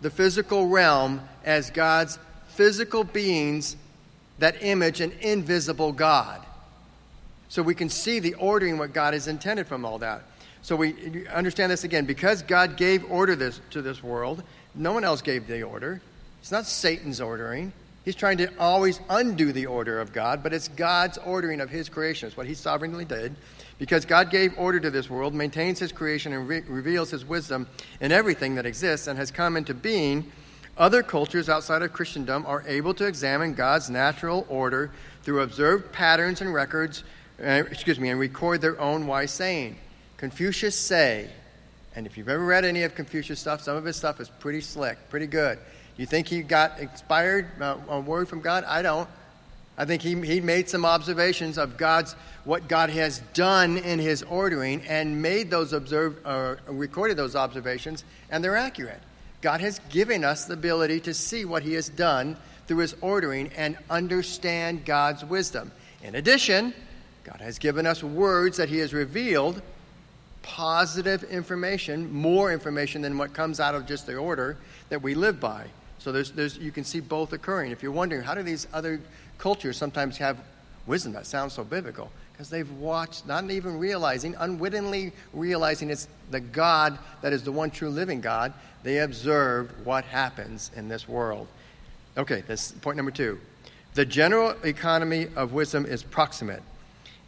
the 0.00 0.10
physical 0.10 0.66
realm 0.66 1.20
as 1.44 1.70
God's 1.70 2.18
physical 2.48 3.04
beings 3.04 3.76
that 4.40 4.62
image 4.62 5.00
an 5.00 5.12
invisible 5.20 5.92
God. 5.92 6.44
So 7.48 7.62
we 7.62 7.74
can 7.74 7.88
see 7.88 8.18
the 8.18 8.34
ordering 8.34 8.78
what 8.78 8.92
God 8.92 9.14
has 9.14 9.28
intended 9.28 9.68
from 9.68 9.84
all 9.84 9.98
that. 9.98 10.22
So 10.70 10.76
we 10.76 11.26
understand 11.26 11.72
this 11.72 11.82
again. 11.82 12.04
Because 12.04 12.42
God 12.42 12.76
gave 12.76 13.04
order 13.10 13.34
this, 13.34 13.60
to 13.70 13.82
this 13.82 14.04
world, 14.04 14.44
no 14.72 14.92
one 14.92 15.02
else 15.02 15.20
gave 15.20 15.48
the 15.48 15.64
order. 15.64 16.00
It's 16.40 16.52
not 16.52 16.64
Satan's 16.64 17.20
ordering. 17.20 17.72
He's 18.04 18.14
trying 18.14 18.38
to 18.38 18.56
always 18.56 19.00
undo 19.10 19.50
the 19.50 19.66
order 19.66 20.00
of 20.00 20.12
God, 20.12 20.44
but 20.44 20.52
it's 20.52 20.68
God's 20.68 21.18
ordering 21.18 21.60
of 21.60 21.70
his 21.70 21.88
creation. 21.88 22.28
It's 22.28 22.36
what 22.36 22.46
he 22.46 22.54
sovereignly 22.54 23.04
did. 23.04 23.34
Because 23.80 24.04
God 24.04 24.30
gave 24.30 24.56
order 24.56 24.78
to 24.78 24.92
this 24.92 25.10
world, 25.10 25.34
maintains 25.34 25.80
his 25.80 25.90
creation, 25.90 26.32
and 26.32 26.46
re- 26.46 26.62
reveals 26.68 27.10
his 27.10 27.24
wisdom 27.24 27.66
in 28.00 28.12
everything 28.12 28.54
that 28.54 28.64
exists 28.64 29.08
and 29.08 29.18
has 29.18 29.32
come 29.32 29.56
into 29.56 29.74
being, 29.74 30.30
other 30.78 31.02
cultures 31.02 31.48
outside 31.48 31.82
of 31.82 31.92
Christendom 31.92 32.46
are 32.46 32.62
able 32.68 32.94
to 32.94 33.06
examine 33.06 33.54
God's 33.54 33.90
natural 33.90 34.46
order 34.48 34.92
through 35.24 35.40
observed 35.40 35.90
patterns 35.90 36.40
and 36.40 36.54
records, 36.54 37.02
uh, 37.42 37.64
excuse 37.72 37.98
me, 37.98 38.08
and 38.10 38.20
record 38.20 38.60
their 38.60 38.80
own 38.80 39.08
wise 39.08 39.32
saying. 39.32 39.76
Confucius 40.20 40.76
say, 40.76 41.30
and 41.96 42.06
if 42.06 42.18
you've 42.18 42.28
ever 42.28 42.44
read 42.44 42.66
any 42.66 42.82
of 42.82 42.94
Confucius' 42.94 43.40
stuff, 43.40 43.62
some 43.62 43.74
of 43.74 43.86
his 43.86 43.96
stuff 43.96 44.20
is 44.20 44.28
pretty 44.28 44.60
slick, 44.60 44.98
pretty 45.08 45.26
good. 45.26 45.58
You 45.96 46.04
think 46.04 46.28
he 46.28 46.42
got 46.42 46.78
inspired 46.78 47.46
uh, 47.58 47.78
a 47.88 48.00
word 48.00 48.28
from 48.28 48.42
God? 48.42 48.64
I 48.64 48.82
don't. 48.82 49.08
I 49.78 49.86
think 49.86 50.02
he, 50.02 50.14
he 50.20 50.42
made 50.42 50.68
some 50.68 50.84
observations 50.84 51.56
of 51.56 51.78
God's 51.78 52.12
what 52.44 52.68
God 52.68 52.90
has 52.90 53.20
done 53.32 53.78
in 53.78 53.98
His 53.98 54.22
ordering 54.22 54.82
and 54.86 55.22
made 55.22 55.50
those 55.50 55.72
observe 55.72 56.18
uh, 56.26 56.56
recorded 56.66 57.16
those 57.16 57.34
observations, 57.34 58.04
and 58.30 58.44
they're 58.44 58.58
accurate. 58.58 59.00
God 59.40 59.62
has 59.62 59.78
given 59.88 60.22
us 60.22 60.44
the 60.44 60.52
ability 60.52 61.00
to 61.00 61.14
see 61.14 61.46
what 61.46 61.62
He 61.62 61.72
has 61.72 61.88
done 61.88 62.36
through 62.66 62.78
His 62.78 62.94
ordering 63.00 63.50
and 63.56 63.78
understand 63.88 64.84
God's 64.84 65.24
wisdom. 65.24 65.72
In 66.02 66.14
addition, 66.14 66.74
God 67.24 67.40
has 67.40 67.58
given 67.58 67.86
us 67.86 68.02
words 68.04 68.58
that 68.58 68.68
He 68.68 68.80
has 68.80 68.92
revealed 68.92 69.62
positive 70.42 71.24
information, 71.24 72.12
more 72.12 72.52
information 72.52 73.02
than 73.02 73.18
what 73.18 73.32
comes 73.32 73.60
out 73.60 73.74
of 73.74 73.86
just 73.86 74.06
the 74.06 74.16
order 74.16 74.56
that 74.88 75.02
we 75.02 75.14
live 75.14 75.40
by. 75.40 75.66
So 75.98 76.12
there's, 76.12 76.32
there's, 76.32 76.56
you 76.56 76.72
can 76.72 76.84
see 76.84 77.00
both 77.00 77.32
occurring. 77.32 77.72
If 77.72 77.82
you're 77.82 77.92
wondering, 77.92 78.22
how 78.22 78.34
do 78.34 78.42
these 78.42 78.66
other 78.72 79.00
cultures 79.38 79.76
sometimes 79.76 80.16
have 80.16 80.38
wisdom 80.86 81.12
that 81.12 81.26
sounds 81.26 81.52
so 81.52 81.62
biblical? 81.62 82.10
Because 82.32 82.48
they've 82.48 82.70
watched, 82.72 83.26
not 83.26 83.50
even 83.50 83.78
realizing, 83.78 84.34
unwittingly 84.38 85.12
realizing 85.34 85.90
it's 85.90 86.08
the 86.30 86.40
God 86.40 86.98
that 87.20 87.34
is 87.34 87.42
the 87.42 87.52
one 87.52 87.70
true 87.70 87.90
living 87.90 88.22
God, 88.22 88.54
they 88.82 88.98
observed 89.00 89.84
what 89.84 90.04
happens 90.04 90.70
in 90.74 90.88
this 90.88 91.06
world. 91.06 91.46
Okay, 92.16 92.42
that's 92.46 92.72
point 92.72 92.96
number 92.96 93.12
two. 93.12 93.38
The 93.92 94.06
general 94.06 94.54
economy 94.64 95.26
of 95.36 95.52
wisdom 95.52 95.84
is 95.84 96.02
proximate. 96.02 96.62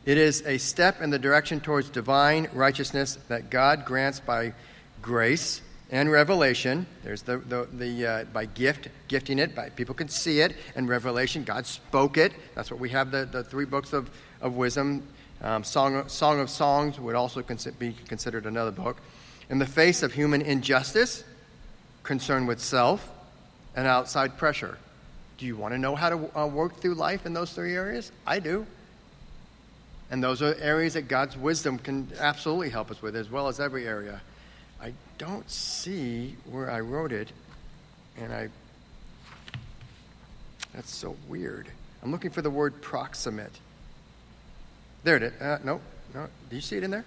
It 0.04 0.18
is 0.18 0.42
a 0.46 0.58
step 0.58 1.00
in 1.00 1.10
the 1.10 1.18
direction 1.18 1.60
towards 1.60 1.88
divine 1.88 2.48
righteousness 2.52 3.18
that 3.28 3.50
God 3.50 3.84
grants 3.84 4.18
by 4.18 4.52
grace 5.00 5.62
and 5.92 6.10
revelation. 6.10 6.86
There's 7.04 7.22
the, 7.22 7.38
the, 7.38 7.68
the 7.72 8.06
uh, 8.06 8.24
by 8.24 8.46
gift, 8.46 8.88
gifting 9.06 9.38
it, 9.38 9.54
by 9.54 9.68
people 9.68 9.94
can 9.94 10.08
see 10.08 10.40
it, 10.40 10.56
and 10.74 10.88
revelation, 10.88 11.44
God 11.44 11.66
spoke 11.66 12.16
it. 12.16 12.32
That's 12.56 12.70
what 12.70 12.80
we 12.80 12.88
have 12.88 13.12
the, 13.12 13.26
the 13.26 13.44
three 13.44 13.64
books 13.64 13.92
of, 13.92 14.10
of 14.40 14.56
wisdom. 14.56 15.04
Um, 15.40 15.62
Song, 15.62 16.08
Song 16.08 16.40
of 16.40 16.50
Songs 16.50 16.98
would 16.98 17.14
also 17.14 17.42
be 17.78 17.94
considered 18.08 18.46
another 18.46 18.70
book. 18.70 18.96
In 19.50 19.58
the 19.58 19.66
face 19.66 20.02
of 20.02 20.14
human 20.14 20.42
injustice, 20.42 21.22
concern 22.02 22.46
with 22.46 22.60
self, 22.60 23.08
and 23.76 23.86
outside 23.86 24.36
pressure. 24.36 24.78
Do 25.38 25.46
you 25.46 25.56
want 25.56 25.74
to 25.74 25.78
know 25.78 25.94
how 25.94 26.10
to 26.10 26.38
uh, 26.38 26.46
work 26.46 26.76
through 26.76 26.94
life 26.94 27.26
in 27.26 27.32
those 27.34 27.52
three 27.52 27.74
areas? 27.74 28.12
I 28.26 28.38
do. 28.38 28.66
And 30.12 30.22
those 30.22 30.42
are 30.42 30.54
areas 30.60 30.92
that 30.92 31.08
God's 31.08 31.38
wisdom 31.38 31.78
can 31.78 32.06
absolutely 32.20 32.68
help 32.68 32.90
us 32.90 33.00
with, 33.00 33.16
as 33.16 33.30
well 33.30 33.48
as 33.48 33.58
every 33.58 33.88
area. 33.88 34.20
I 34.78 34.92
don't 35.16 35.50
see 35.50 36.36
where 36.44 36.70
I 36.70 36.80
wrote 36.80 37.12
it, 37.12 37.32
and 38.18 38.30
I. 38.30 38.50
That's 40.74 40.94
so 40.94 41.16
weird. 41.28 41.66
I'm 42.02 42.12
looking 42.12 42.30
for 42.30 42.42
the 42.42 42.50
word 42.50 42.82
proximate. 42.82 43.58
There 45.02 45.16
it 45.16 45.22
is. 45.22 45.40
Uh, 45.40 45.58
no, 45.64 45.80
no. 46.12 46.28
Do 46.50 46.56
you 46.56 46.62
see 46.62 46.76
it 46.76 46.82
in 46.82 46.90
there? 46.90 47.06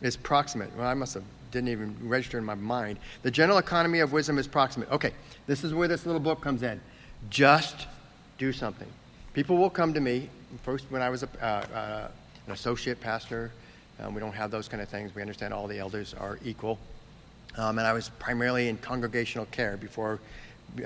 It's 0.00 0.16
proximate. 0.16 0.74
Well, 0.74 0.86
I 0.86 0.94
must 0.94 1.12
have 1.14 1.24
didn't 1.50 1.68
even 1.68 1.96
register 2.00 2.38
in 2.38 2.46
my 2.46 2.54
mind. 2.54 2.98
The 3.22 3.30
general 3.30 3.58
economy 3.58 4.00
of 4.00 4.12
wisdom 4.12 4.38
is 4.38 4.46
proximate. 4.46 4.90
Okay, 4.90 5.12
this 5.46 5.64
is 5.64 5.74
where 5.74 5.86
this 5.86 6.06
little 6.06 6.20
book 6.20 6.40
comes 6.40 6.62
in. 6.62 6.80
Just 7.28 7.86
do 8.38 8.54
something. 8.54 8.88
People 9.34 9.56
will 9.56 9.68
come 9.68 9.92
to 9.94 10.00
me, 10.00 10.30
first 10.62 10.86
when 10.90 11.02
I 11.02 11.10
was 11.10 11.24
a, 11.24 11.28
uh, 11.42 11.46
uh, 11.76 12.08
an 12.46 12.52
associate 12.52 13.00
pastor. 13.00 13.50
Um, 13.98 14.14
we 14.14 14.20
don't 14.20 14.32
have 14.32 14.52
those 14.52 14.68
kind 14.68 14.80
of 14.80 14.88
things. 14.88 15.12
We 15.12 15.22
understand 15.22 15.52
all 15.52 15.66
the 15.66 15.80
elders 15.80 16.14
are 16.14 16.38
equal. 16.44 16.78
Um, 17.56 17.78
and 17.78 17.86
I 17.86 17.92
was 17.92 18.10
primarily 18.20 18.68
in 18.68 18.76
congregational 18.78 19.46
care 19.46 19.76
before 19.76 20.20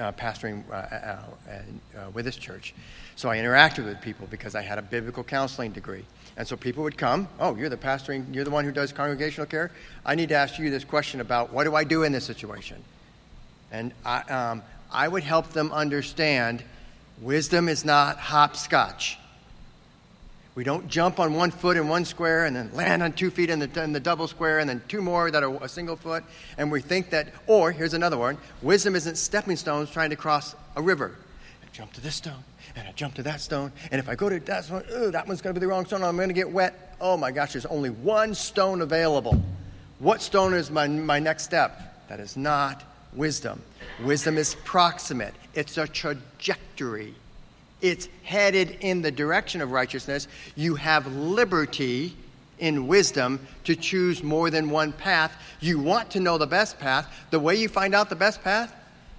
uh, 0.01 0.13
pastoring 0.13 0.63
uh, 0.71 0.75
uh, 0.75 1.19
uh, 1.51 2.11
with 2.15 2.25
this 2.25 2.37
church. 2.37 2.75
So 3.17 3.29
I 3.29 3.37
interacted 3.37 3.85
with 3.85 4.01
people 4.01 4.27
because 4.31 4.55
I 4.55 4.63
had 4.63 4.79
a 4.79 4.83
biblical 4.83 5.25
counseling 5.25 5.73
degree. 5.73 6.07
And 6.39 6.49
so 6.49 6.57
people 6.57 6.83
would 6.85 6.97
come, 6.97 7.29
oh, 7.39 7.55
you're 7.55 7.69
the 7.69 7.77
pastoring, 7.77 8.35
you're 8.35 8.45
the 8.45 8.51
one 8.51 8.65
who 8.65 8.73
does 8.73 8.93
congregational 8.93 9.47
care. 9.47 9.73
I 10.07 10.15
need 10.15 10.31
to 10.31 10.37
ask 10.37 10.59
you 10.59 10.71
this 10.71 10.85
question 10.85 11.21
about 11.21 11.53
what 11.53 11.65
do 11.65 11.75
I 11.75 11.85
do 11.85 12.03
in 12.03 12.13
this 12.13 12.25
situation? 12.25 12.83
And 13.71 13.93
I, 14.07 14.21
um, 14.23 14.63
I 14.91 15.07
would 15.07 15.23
help 15.23 15.51
them 15.51 15.71
understand 15.71 16.63
wisdom 17.21 17.69
is 17.69 17.85
not 17.85 18.19
hopscotch. 18.19 19.19
We 20.59 20.65
don't 20.65 20.89
jump 20.89 21.21
on 21.21 21.35
one 21.35 21.53
foot 21.53 21.77
in 21.77 21.87
one 21.87 22.05
square 22.05 22.45
and 22.45 22.57
then 22.57 22.71
land 22.75 23.01
on 23.01 23.13
two 23.13 23.31
feet 23.31 23.49
in 23.49 23.61
the, 23.61 23.83
in 23.83 23.93
the 23.93 24.01
double 24.01 24.27
square 24.27 24.59
and 24.59 24.69
then 24.69 24.83
two 24.89 25.01
more 25.01 25.31
that 25.31 25.45
are 25.45 25.63
a 25.63 25.69
single 25.69 25.95
foot. 25.95 26.25
And 26.57 26.73
we 26.73 26.81
think 26.81 27.11
that, 27.11 27.29
or 27.47 27.71
here's 27.71 27.95
another 27.95 28.19
one 28.19 28.39
wisdom 28.61 28.97
isn't 28.97 29.19
stepping 29.19 29.55
stones 29.55 29.89
trying 29.89 30.11
to 30.11 30.17
cross 30.17 30.57
a 30.75 30.83
river. 30.83 31.15
I 31.63 31.67
jump 31.73 31.93
to 31.93 32.01
this 32.01 32.17
stone 32.17 32.43
and 32.75 32.89
I 32.89 32.93
jump 32.93 33.15
to 33.15 33.23
that 33.23 33.41
stone. 33.41 33.71
And 33.93 34.01
if 34.01 34.09
I 34.09 34.17
go 34.17 34.29
to 34.29 34.41
that 34.41 34.69
one, 34.69 34.85
ooh, 34.93 35.13
that 35.13 35.29
one's 35.29 35.41
going 35.41 35.55
to 35.55 35.61
be 35.61 35.65
the 35.65 35.71
wrong 35.71 35.87
stone. 35.87 36.03
I'm 36.03 36.17
going 36.17 36.27
to 36.27 36.35
get 36.35 36.51
wet. 36.51 36.97
Oh 37.01 37.17
my 37.17 37.31
gosh, 37.31 37.53
there's 37.53 37.67
only 37.67 37.91
one 37.91 38.35
stone 38.35 38.81
available. 38.81 39.41
What 40.01 40.23
stone 40.23 40.55
is 40.55 40.73
my, 40.73 40.89
my 40.89 41.21
next 41.21 41.45
step? 41.45 42.09
That 42.09 42.19
is 42.19 42.37
not 42.37 42.83
wisdom. 43.13 43.63
Wisdom 44.05 44.39
is 44.39 44.55
proximate, 44.65 45.35
it's 45.55 45.79
a 45.79 45.87
trajectory 45.87 47.15
it's 47.81 48.09
headed 48.25 48.79
in 48.81 49.03
the 49.03 49.11
direction 49.11 49.61
of 49.61 49.71
righteousness. 49.71 50.27
You 50.57 50.75
have 50.77 51.07
liberty 51.07 52.17
in 52.59 52.89
wisdom 52.89 53.47
to 53.65 53.77
choose 53.77 54.23
more 54.23 54.51
than 54.51 54.71
one 54.71 54.93
path. 54.93 55.33
You 55.61 55.79
want 55.79 56.11
to 56.13 56.21
know 56.21 56.39
the 56.39 56.47
best 56.47 56.79
path. 56.81 57.09
The 57.31 57.39
way 57.39 57.55
you 57.55 57.69
find 57.69 57.95
out 57.95 58.09
the 58.09 58.17
best 58.17 58.43
path 58.43 58.75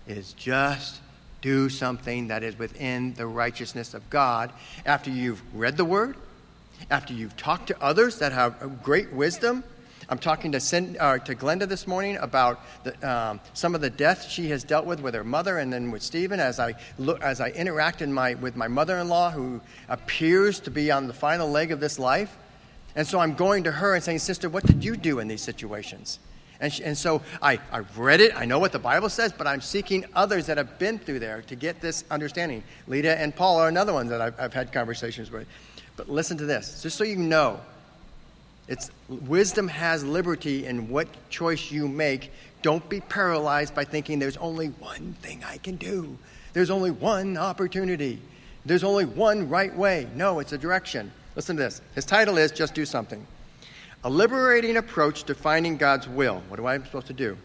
is 0.08 0.34
just 0.34 1.00
do 1.42 1.70
something 1.70 2.28
that 2.28 2.44
is 2.44 2.60
within 2.60 3.14
the 3.14 3.26
righteousness 3.26 3.94
of 3.94 4.10
God 4.10 4.52
after 4.86 5.10
you've 5.10 5.42
read 5.54 5.78
the 5.78 5.86
word, 5.86 6.18
after 6.92 7.14
you've 7.14 7.38
talked 7.38 7.68
to 7.68 7.82
others 7.82 8.20
that 8.20 8.34
have 8.34 8.84
great 8.84 9.14
wisdom 9.14 9.64
I'm 10.10 10.18
talking 10.18 10.52
to, 10.54 10.60
Cindy, 10.60 10.98
uh, 10.98 11.20
to 11.20 11.36
Glenda 11.36 11.68
this 11.68 11.86
morning 11.86 12.18
about 12.18 12.60
the, 12.84 13.10
um, 13.10 13.40
some 13.54 13.76
of 13.76 13.82
the 13.82 13.92
deaths 13.92 14.28
she 14.28 14.50
has 14.50 14.64
dealt 14.64 14.86
with 14.86 15.02
with 15.02 15.14
her 15.14 15.24
mother 15.24 15.60
and 15.60 15.72
then 15.72 15.92
with 15.92 16.02
Stephen 16.02 16.40
as 16.40 16.60
I, 16.60 16.74
look, 16.98 17.22
as 17.22 17.40
I 17.40 17.50
interact 17.50 18.02
in 18.02 18.12
my, 18.12 18.34
with 18.34 18.56
my 18.56 18.68
mother 18.68 18.98
in 18.98 19.08
law, 19.08 19.30
who 19.30 19.62
appears 19.88 20.60
to 20.62 20.72
be 20.72 20.90
on 20.90 21.06
the 21.06 21.14
final 21.14 21.48
leg 21.48 21.72
of 21.72 21.80
this 21.80 22.00
life. 22.00 22.36
And 22.96 23.06
so 23.06 23.20
I'm 23.20 23.36
going 23.36 23.66
to 23.66 23.72
her 23.72 23.94
and 23.94 24.04
saying, 24.04 24.20
Sister, 24.20 24.50
what 24.50 24.66
did 24.66 24.84
you 24.84 24.98
do 24.98 25.20
in 25.20 25.28
these 25.28 25.44
situations? 25.44 26.18
And, 26.60 26.74
she, 26.74 26.84
and 26.84 26.98
so 26.98 27.22
I, 27.40 27.60
I've 27.72 27.98
read 28.00 28.20
it, 28.20 28.36
I 28.36 28.46
know 28.46 28.58
what 28.58 28.72
the 28.72 28.80
Bible 28.80 29.10
says, 29.10 29.32
but 29.32 29.46
I'm 29.46 29.62
seeking 29.62 30.06
others 30.16 30.48
that 30.48 30.58
have 30.58 30.80
been 30.80 30.98
through 30.98 31.20
there 31.20 31.44
to 31.44 31.56
get 31.56 31.82
this 31.82 32.04
understanding. 32.10 32.64
Lita 32.88 33.16
and 33.18 33.34
Paul 33.34 33.60
are 33.60 33.68
another 33.68 33.94
one 33.94 34.08
that 34.08 34.22
I've, 34.22 34.40
I've 34.40 34.54
had 34.54 34.74
conversations 34.74 35.30
with. 35.30 35.48
But 35.96 36.10
listen 36.10 36.38
to 36.40 36.46
this, 36.46 36.82
just 36.82 36.98
so 36.98 37.04
you 37.04 37.16
know 37.16 37.62
it's 38.70 38.92
wisdom 39.10 39.68
has 39.68 40.04
liberty 40.04 40.68
in 40.68 40.90
what 40.90 41.08
choice 41.32 41.72
you 41.72 41.88
make. 41.88 42.32
Don't 42.62 42.88
be 42.88 43.02
paralyzed 43.02 43.74
by 43.74 43.84
thinking 43.84 44.20
there's 44.20 44.38
only 44.38 44.68
one 44.68 45.14
thing 45.22 45.44
I 45.44 45.58
can 45.58 45.76
do. 45.76 46.16
There's 46.54 46.70
only 46.70 46.92
one 46.92 47.36
opportunity. 47.36 48.22
There's 48.66 48.84
only 48.84 49.06
one 49.06 49.50
right 49.50 49.76
way. 49.76 50.08
No, 50.14 50.38
it's 50.38 50.54
a 50.54 50.58
direction. 50.58 51.12
Listen 51.36 51.56
to 51.56 51.64
this. 51.64 51.82
His 51.96 52.06
title 52.06 52.38
is 52.38 52.52
Just 52.52 52.76
Do 52.76 52.86
Something. 52.86 53.26
A 54.04 54.10
liberating 54.10 54.78
approach 54.78 55.24
to 55.24 55.34
finding 55.34 55.76
God's 55.76 56.08
will. 56.08 56.44
What 56.48 56.60
am 56.60 56.68
I 56.68 56.78
supposed 56.78 57.08
to 57.08 57.14
do? 57.14 57.38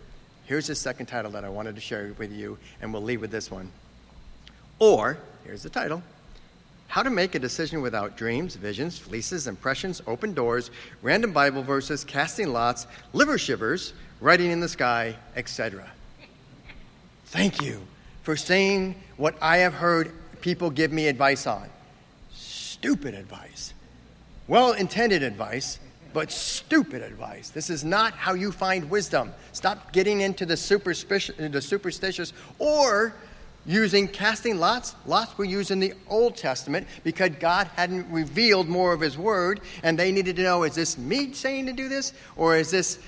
Here's 0.45 0.66
the 0.66 0.75
second 0.75 1.07
title 1.07 1.31
that 1.31 1.45
I 1.45 1.49
wanted 1.49 1.75
to 1.77 1.81
share 1.81 2.12
with 2.18 2.33
you, 2.33 2.59
and 2.83 2.93
we'll 2.93 3.03
leave 3.03 3.22
with 3.22 3.31
this 3.31 3.51
one. 3.51 3.72
Or, 4.79 5.16
here's 5.45 5.62
the 5.62 5.70
title 5.70 6.03
how 6.89 7.03
to 7.03 7.11
make 7.11 7.35
a 7.35 7.39
decision 7.39 7.82
without 7.82 8.16
dreams, 8.16 8.57
visions, 8.57 8.99
fleeces, 8.99 9.47
impressions, 9.47 10.03
open 10.07 10.35
doors, 10.35 10.70
random 11.03 11.32
Bible 11.32 11.62
verses, 11.62 12.05
casting 12.05 12.53
lots, 12.53 12.87
liver 13.12 13.39
shivers, 13.39 13.95
writing 14.20 14.51
in 14.51 14.61
the 14.61 14.68
sky, 14.68 15.16
etc. 15.37 15.89
Thank 17.26 17.62
you 17.62 17.82
for 18.22 18.37
saying 18.37 18.95
what 19.16 19.35
I 19.43 19.59
have 19.59 19.74
heard 19.74 20.12
people 20.41 20.70
give 20.70 20.93
me 20.93 21.09
advice 21.09 21.47
on. 21.47 21.68
Stupid 22.32 23.14
advice. 23.14 23.74
Well 24.47 24.72
intended 24.72 25.22
advice, 25.22 25.78
but 26.12 26.30
stupid 26.30 27.03
advice. 27.03 27.51
This 27.51 27.70
is 27.70 27.82
not 27.85 28.14
how 28.14 28.35
you 28.35 28.53
find 28.53 28.89
wisdom. 28.89 29.32
Stop 29.53 29.93
getting 29.93 30.20
into 30.20 30.47
the, 30.47 30.57
superstitious, 30.57 31.35
the 31.37 31.61
superstitious 31.61 32.32
or 32.59 33.14
using 33.66 34.08
casting 34.08 34.58
lots. 34.58 34.94
Lots 35.06 35.36
were 35.36 35.44
used 35.44 35.70
in 35.70 35.80
the 35.80 35.94
Old 36.08 36.36
Testament 36.36 36.86
because 37.02 37.30
God 37.40 37.66
hadn't 37.76 38.10
revealed 38.10 38.68
more 38.68 38.92
of 38.92 39.00
His 39.00 39.16
Word, 39.16 39.60
and 39.82 39.98
they 39.98 40.12
needed 40.12 40.36
to 40.36 40.42
know 40.42 40.64
is 40.64 40.74
this 40.74 40.98
me 40.98 41.32
saying 41.32 41.66
to 41.66 41.72
do 41.72 41.88
this, 41.88 42.12
or 42.36 42.56
is 42.56 42.70
this 42.70 42.98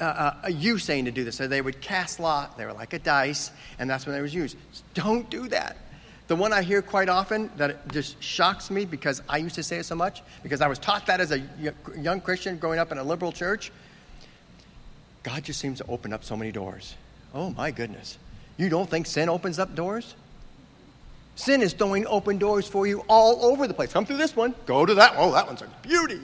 uh, 0.00 0.32
uh, 0.44 0.48
you 0.48 0.78
saying 0.78 1.04
to 1.04 1.10
do 1.10 1.24
this? 1.24 1.36
So 1.36 1.46
they 1.46 1.62
would 1.62 1.80
cast 1.80 2.20
lot. 2.20 2.56
They 2.56 2.66
were 2.66 2.72
like 2.72 2.92
a 2.92 2.98
dice, 2.98 3.50
and 3.78 3.88
that's 3.88 4.06
when 4.06 4.14
they 4.14 4.22
was 4.22 4.34
used. 4.34 4.56
Don't 4.94 5.28
do 5.30 5.48
that. 5.48 5.76
The 6.28 6.36
one 6.36 6.52
I 6.52 6.62
hear 6.62 6.80
quite 6.80 7.08
often 7.08 7.50
that 7.56 7.90
just 7.92 8.22
shocks 8.22 8.70
me 8.70 8.84
because 8.84 9.20
I 9.28 9.38
used 9.38 9.56
to 9.56 9.64
say 9.64 9.78
it 9.78 9.84
so 9.84 9.96
much, 9.96 10.22
because 10.44 10.60
I 10.60 10.68
was 10.68 10.78
taught 10.78 11.06
that 11.06 11.20
as 11.20 11.32
a 11.32 11.42
young 11.98 12.20
Christian 12.20 12.56
growing 12.56 12.78
up 12.78 12.92
in 12.92 12.98
a 12.98 13.02
liberal 13.02 13.32
church. 13.32 13.72
God 15.22 15.44
just 15.44 15.60
seems 15.60 15.78
to 15.78 15.86
open 15.88 16.12
up 16.12 16.24
so 16.24 16.36
many 16.36 16.52
doors. 16.52 16.94
Oh 17.34 17.50
my 17.50 17.70
goodness. 17.70 18.16
You 18.60 18.68
don't 18.68 18.90
think 18.90 19.06
sin 19.06 19.30
opens 19.30 19.58
up 19.58 19.74
doors? 19.74 20.14
Sin 21.34 21.62
is 21.62 21.72
throwing 21.72 22.06
open 22.06 22.36
doors 22.36 22.68
for 22.68 22.86
you 22.86 23.02
all 23.08 23.42
over 23.42 23.66
the 23.66 23.72
place. 23.72 23.90
Come 23.90 24.04
through 24.04 24.18
this 24.18 24.36
one, 24.36 24.54
go 24.66 24.84
to 24.84 24.94
that. 24.96 25.14
Oh, 25.16 25.32
that 25.32 25.46
one's 25.46 25.62
a 25.62 25.68
beauty. 25.80 26.20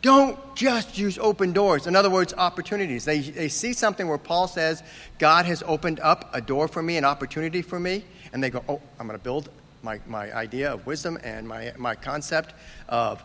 Don't 0.00 0.38
just 0.56 0.96
use 0.96 1.18
open 1.18 1.52
doors. 1.52 1.86
In 1.86 1.94
other 1.94 2.08
words, 2.08 2.32
opportunities. 2.32 3.04
They, 3.04 3.20
they 3.20 3.48
see 3.48 3.74
something 3.74 4.08
where 4.08 4.16
Paul 4.16 4.48
says, 4.48 4.82
God 5.18 5.44
has 5.44 5.62
opened 5.66 6.00
up 6.00 6.30
a 6.32 6.40
door 6.40 6.68
for 6.68 6.82
me, 6.82 6.96
an 6.96 7.04
opportunity 7.04 7.60
for 7.60 7.78
me, 7.78 8.04
and 8.32 8.42
they 8.42 8.48
go, 8.48 8.64
Oh, 8.66 8.80
I'm 8.98 9.06
going 9.06 9.18
to 9.18 9.22
build 9.22 9.50
my, 9.82 10.00
my 10.06 10.34
idea 10.34 10.72
of 10.72 10.86
wisdom 10.86 11.18
and 11.22 11.46
my, 11.46 11.74
my 11.76 11.94
concept 11.94 12.54
of 12.88 13.22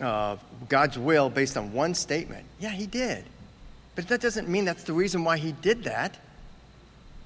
uh, 0.00 0.36
God's 0.68 0.96
will 0.96 1.28
based 1.28 1.56
on 1.56 1.72
one 1.72 1.92
statement. 1.92 2.46
Yeah, 2.60 2.70
he 2.70 2.86
did. 2.86 3.24
But 3.96 4.06
that 4.06 4.20
doesn't 4.20 4.48
mean 4.48 4.64
that's 4.64 4.84
the 4.84 4.92
reason 4.92 5.24
why 5.24 5.38
he 5.38 5.50
did 5.50 5.82
that. 5.82 6.18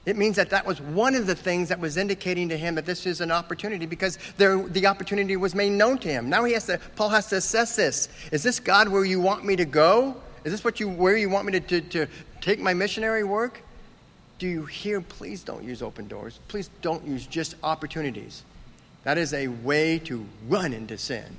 It 0.05 0.17
means 0.17 0.35
that 0.37 0.51
that 0.51 0.67
was 0.67 0.81
one 0.81 1.15
of 1.15 1.29
the 1.29 1.35
things 1.35 1.69
that 1.69 1.79
was 1.79 1.97
indicating 1.97 2.49
to 2.49 2.57
him 2.57 2.75
that 2.75 2.87
this 2.87 3.07
is 3.07 3.21
an 3.21 3.31
opportunity 3.31 3.87
because 3.87 4.19
there, 4.37 4.61
the 4.61 4.87
opportunity 4.87 5.37
was 5.37 5.55
made 5.55 5.71
known 5.71 5.99
to 5.99 6.09
him. 6.09 6.29
Now 6.29 6.43
he 6.43 6.55
has 6.55 6.67
to, 6.67 6.81
Paul 6.97 7.11
has 7.11 7.29
to 7.29 7.37
assess 7.37 7.77
this. 7.77 8.09
Is 8.33 8.43
this 8.43 8.59
God 8.59 8.89
where 8.89 9.05
you 9.05 9.21
want 9.21 9.45
me 9.45 9.55
to 9.57 9.65
go? 9.65 10.17
Is 10.45 10.51
this 10.51 10.65
what 10.65 10.81
you, 10.81 10.89
where 10.89 11.17
you 11.17 11.31
want 11.31 11.47
me 11.47 11.53
to, 11.53 11.61
to, 11.61 11.81
to 11.81 12.07
take 12.41 12.59
my 12.59 12.75
missionary 12.75 13.23
work? 13.23 13.63
Do 14.41 14.49
you 14.49 14.65
hear? 14.65 15.01
Please 15.01 15.45
don't 15.45 15.63
use 15.63 15.83
open 15.83 16.09
doors. 16.09 16.41
Please 16.49 16.69
don't 16.81 17.05
use 17.07 17.25
just 17.25 17.55
opportunities. 17.63 18.43
That 19.05 19.19
is 19.19 19.33
a 19.33 19.47
way 19.47 20.01
to 20.01 20.27
run 20.49 20.73
into 20.73 20.99
sin. 20.99 21.37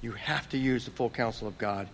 You 0.00 0.12
have 0.12 0.48
to 0.48 0.58
use 0.58 0.86
the 0.86 0.90
full 0.92 1.10
counsel 1.10 1.46
of 1.46 1.58
God. 1.58 1.88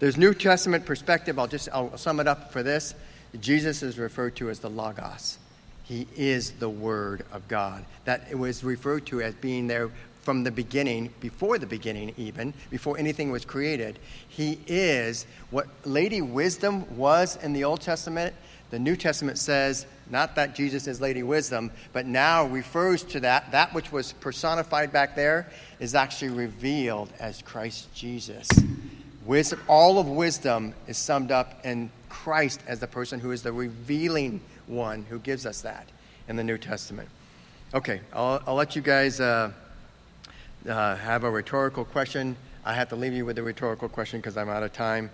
There's 0.00 0.16
New 0.16 0.34
Testament 0.34 0.84
perspective. 0.84 1.38
I'll 1.38 1.46
just 1.46 1.68
I'll 1.72 1.96
sum 1.96 2.18
it 2.18 2.26
up 2.26 2.52
for 2.52 2.62
this. 2.62 2.94
Jesus 3.40 3.82
is 3.82 3.98
referred 3.98 4.36
to 4.36 4.50
as 4.50 4.60
the 4.60 4.70
Logos. 4.70 5.38
He 5.84 6.06
is 6.16 6.52
the 6.52 6.68
Word 6.68 7.24
of 7.32 7.48
God. 7.48 7.84
That 8.04 8.26
it 8.30 8.38
was 8.38 8.62
referred 8.64 9.06
to 9.06 9.22
as 9.22 9.34
being 9.34 9.66
there 9.66 9.90
from 10.22 10.44
the 10.44 10.50
beginning, 10.50 11.10
before 11.20 11.56
the 11.56 11.66
beginning, 11.66 12.12
even, 12.18 12.52
before 12.68 12.98
anything 12.98 13.30
was 13.30 13.46
created. 13.46 13.98
He 14.28 14.58
is 14.66 15.26
what 15.50 15.68
Lady 15.86 16.20
Wisdom 16.20 16.98
was 16.98 17.36
in 17.42 17.54
the 17.54 17.64
Old 17.64 17.80
Testament. 17.80 18.34
The 18.70 18.78
New 18.78 18.96
Testament 18.96 19.38
says, 19.38 19.86
not 20.10 20.34
that 20.36 20.54
Jesus 20.54 20.86
is 20.86 21.00
Lady 21.00 21.22
Wisdom, 21.22 21.70
but 21.94 22.04
now 22.04 22.44
refers 22.44 23.02
to 23.04 23.20
that. 23.20 23.50
That 23.52 23.72
which 23.72 23.90
was 23.90 24.12
personified 24.12 24.92
back 24.92 25.16
there 25.16 25.48
is 25.80 25.94
actually 25.94 26.32
revealed 26.32 27.10
as 27.18 27.40
Christ 27.40 27.92
Jesus. 27.94 28.48
Wisdom, 29.24 29.60
all 29.68 29.98
of 29.98 30.06
wisdom 30.06 30.74
is 30.86 30.98
summed 30.98 31.30
up 31.30 31.64
in 31.64 31.90
Christ 32.08 32.60
as 32.66 32.80
the 32.80 32.86
person 32.86 33.20
who 33.20 33.30
is 33.30 33.42
the 33.42 33.52
revealing 33.52 34.40
one 34.66 35.04
who 35.08 35.18
gives 35.18 35.46
us 35.46 35.62
that 35.62 35.88
in 36.28 36.36
the 36.36 36.44
New 36.44 36.58
Testament. 36.58 37.08
Okay, 37.74 38.00
I'll, 38.12 38.42
I'll 38.46 38.54
let 38.54 38.76
you 38.76 38.82
guys 38.82 39.20
uh, 39.20 39.52
uh, 40.68 40.96
have 40.96 41.24
a 41.24 41.30
rhetorical 41.30 41.84
question. 41.84 42.36
I 42.64 42.74
have 42.74 42.88
to 42.90 42.96
leave 42.96 43.12
you 43.12 43.24
with 43.24 43.38
a 43.38 43.42
rhetorical 43.42 43.88
question 43.88 44.20
because 44.20 44.36
I'm 44.36 44.48
out 44.48 44.62
of 44.62 44.72
time. 44.72 45.10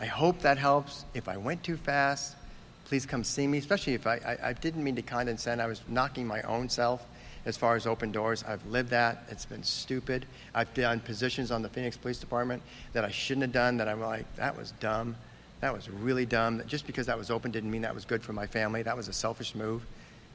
I 0.00 0.06
hope 0.06 0.40
that 0.40 0.58
helps. 0.58 1.04
If 1.14 1.28
I 1.28 1.36
went 1.36 1.62
too 1.62 1.76
fast, 1.76 2.36
please 2.84 3.04
come 3.04 3.24
see 3.24 3.46
me, 3.46 3.58
especially 3.58 3.94
if 3.94 4.06
I, 4.06 4.16
I, 4.16 4.48
I 4.48 4.52
didn't 4.52 4.82
mean 4.84 4.96
to 4.96 5.02
condescend. 5.02 5.60
I 5.60 5.66
was 5.66 5.82
knocking 5.88 6.26
my 6.26 6.42
own 6.42 6.68
self 6.68 7.04
as 7.44 7.56
far 7.56 7.76
as 7.76 7.86
open 7.86 8.12
doors. 8.12 8.44
I've 8.46 8.64
lived 8.66 8.90
that. 8.90 9.24
It's 9.30 9.46
been 9.46 9.62
stupid. 9.62 10.26
I've 10.54 10.72
done 10.74 11.00
positions 11.00 11.50
on 11.50 11.62
the 11.62 11.68
Phoenix 11.68 11.96
Police 11.96 12.18
Department 12.18 12.62
that 12.92 13.04
I 13.04 13.10
shouldn't 13.10 13.42
have 13.42 13.52
done 13.52 13.76
that 13.78 13.88
I'm 13.88 14.00
like, 14.00 14.24
that 14.36 14.56
was 14.56 14.72
dumb. 14.80 15.16
That 15.60 15.74
was 15.74 15.88
really 15.90 16.24
dumb. 16.24 16.62
Just 16.66 16.86
because 16.86 17.06
that 17.06 17.18
was 17.18 17.30
open 17.30 17.50
didn't 17.50 17.70
mean 17.70 17.82
that 17.82 17.94
was 17.94 18.04
good 18.04 18.22
for 18.22 18.32
my 18.32 18.46
family. 18.46 18.82
That 18.82 18.96
was 18.96 19.08
a 19.08 19.12
selfish 19.12 19.54
move. 19.54 19.82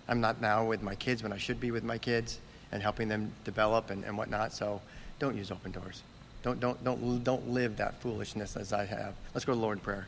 I'm 0.07 0.19
not 0.19 0.41
now 0.41 0.65
with 0.65 0.81
my 0.81 0.95
kids 0.95 1.23
when 1.23 1.31
I 1.31 1.37
should 1.37 1.59
be 1.59 1.71
with 1.71 1.83
my 1.83 1.97
kids 1.97 2.39
and 2.71 2.81
helping 2.81 3.07
them 3.07 3.31
develop 3.45 3.89
and, 3.89 4.03
and 4.03 4.17
whatnot. 4.17 4.51
So 4.51 4.81
don't 5.19 5.37
use 5.37 5.51
open 5.51 5.71
doors. 5.71 6.01
Don't, 6.41 6.59
don't, 6.59 6.83
don't, 6.83 7.23
don't 7.23 7.49
live 7.49 7.77
that 7.77 8.01
foolishness 8.01 8.57
as 8.57 8.73
I 8.73 8.85
have. 8.85 9.13
Let's 9.33 9.45
go 9.45 9.53
to 9.53 9.55
the 9.55 9.61
Lord 9.61 9.77
in 9.77 9.83
prayer. 9.83 10.07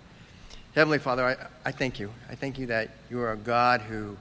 Heavenly 0.74 1.00
Father, 1.00 1.26
I, 1.26 1.70
I 1.70 1.72
thank 1.72 2.00
you. 2.00 2.12
I 2.30 2.36
thank 2.36 2.60
you 2.60 2.66
that 2.66 2.90
you 3.10 3.22
are 3.22 3.32
a 3.32 3.38
God 3.38 3.80
who, 3.80 4.18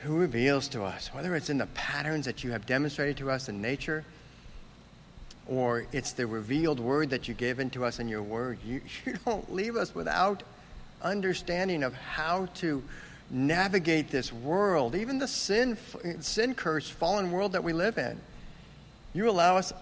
who 0.00 0.16
reveals 0.16 0.66
to 0.68 0.82
us, 0.82 1.14
whether 1.14 1.36
it's 1.36 1.48
in 1.48 1.58
the 1.58 1.66
patterns 1.66 2.24
that 2.24 2.42
you 2.42 2.50
have 2.50 2.66
demonstrated 2.66 3.16
to 3.18 3.30
us 3.30 3.48
in 3.48 3.62
nature 3.62 4.04
or 5.48 5.86
it's 5.92 6.12
the 6.12 6.26
revealed 6.26 6.80
word 6.80 7.10
that 7.10 7.28
you 7.28 7.34
give 7.34 7.60
into 7.60 7.84
us 7.84 7.98
in 7.98 8.08
your 8.08 8.22
word. 8.22 8.58
You, 8.64 8.80
you 9.04 9.14
don't 9.24 9.52
leave 9.52 9.76
us 9.76 9.94
without 9.94 10.42
understanding 11.02 11.82
of 11.82 11.94
how 11.94 12.46
to 12.56 12.82
navigate 13.30 14.10
this 14.10 14.32
world, 14.32 14.94
even 14.94 15.18
the 15.18 15.28
sin, 15.28 15.76
sin 16.20 16.54
cursed, 16.54 16.92
fallen 16.92 17.32
world 17.32 17.52
that 17.52 17.64
we 17.64 17.72
live 17.72 17.98
in. 17.98 18.18
You 19.14 19.28
allow 19.28 19.56
us 19.56 19.72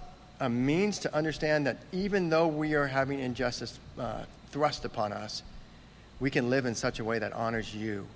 a 0.41 0.49
means 0.49 0.99
to 1.01 1.15
understand 1.15 1.67
that 1.67 1.79
even 1.93 2.31
though 2.31 2.47
we 2.47 2.75
are 2.75 2.87
having 2.87 3.21
injustice 3.21 3.79
uh, 3.99 4.25
thrust 4.51 4.85
upon 4.85 5.13
us, 5.13 5.43
we 6.21 6.31
can 6.31 6.49
live 6.49 6.67
in 6.67 6.75
such 6.75 7.01
a 7.01 7.05
way 7.05 7.19
that 7.19 7.33
honors 7.33 7.75
you. 7.75 8.07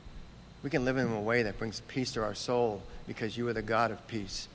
We 0.63 0.71
can 0.71 0.85
live 0.85 0.97
in 0.97 1.13
a 1.13 1.21
way 1.21 1.43
that 1.43 1.59
brings 1.59 1.81
peace 1.89 2.13
to 2.13 2.23
our 2.23 2.35
soul 2.35 2.83
because 3.07 3.37
you 3.37 3.47
are 3.49 3.53
the 3.53 3.63
God 3.63 3.91
of 3.91 4.07
peace. 4.09 4.49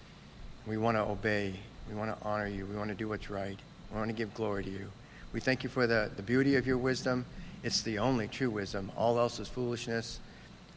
We 0.66 0.78
want 0.78 0.98
to 0.98 1.02
obey. 1.02 1.54
We 1.90 1.96
want 1.96 2.18
to 2.18 2.26
honor 2.26 2.48
you. 2.48 2.66
We 2.66 2.76
want 2.76 2.90
to 2.90 2.96
do 2.96 3.08
what's 3.08 3.30
right. 3.30 3.58
We 3.92 3.98
want 3.98 4.10
to 4.10 4.16
give 4.16 4.34
glory 4.34 4.64
to 4.64 4.70
you. 4.70 4.90
We 5.34 5.40
thank 5.40 5.64
you 5.64 5.70
for 5.70 5.88
the, 5.88 6.12
the 6.16 6.24
beauty 6.24 6.56
of 6.56 6.68
your 6.68 6.78
wisdom. 6.78 7.26
It's 7.64 7.82
the 7.82 8.00
only 8.00 8.28
true 8.28 8.50
wisdom. 8.50 8.92
All 8.98 9.18
else 9.20 9.40
is 9.40 9.48
foolishness. 9.48 10.20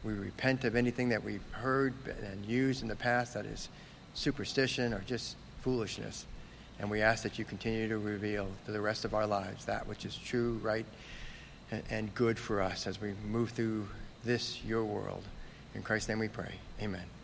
We 0.03 0.13
repent 0.13 0.63
of 0.63 0.75
anything 0.75 1.09
that 1.09 1.23
we've 1.23 1.43
heard 1.51 1.93
and 2.23 2.45
used 2.45 2.81
in 2.81 2.87
the 2.87 2.95
past 2.95 3.33
that 3.33 3.45
is 3.45 3.69
superstition 4.13 4.93
or 4.93 4.99
just 5.05 5.35
foolishness. 5.61 6.25
And 6.79 6.89
we 6.89 7.01
ask 7.01 7.23
that 7.23 7.39
you 7.39 7.45
continue 7.45 7.89
to 7.89 7.97
reveal 7.97 8.47
to 8.65 8.71
the 8.71 8.81
rest 8.81 9.05
of 9.05 9.13
our 9.13 9.27
lives 9.27 9.65
that 9.65 9.87
which 9.87 10.05
is 10.05 10.15
true, 10.15 10.59
right, 10.61 10.85
and, 11.71 11.83
and 11.89 12.15
good 12.15 12.37
for 12.37 12.61
us 12.61 12.87
as 12.87 13.01
we 13.01 13.13
move 13.29 13.51
through 13.51 13.87
this, 14.23 14.63
your 14.63 14.83
world. 14.83 15.23
In 15.75 15.81
Christ's 15.81 16.09
name 16.09 16.19
we 16.19 16.27
pray. 16.27 16.53
Amen. 16.81 17.16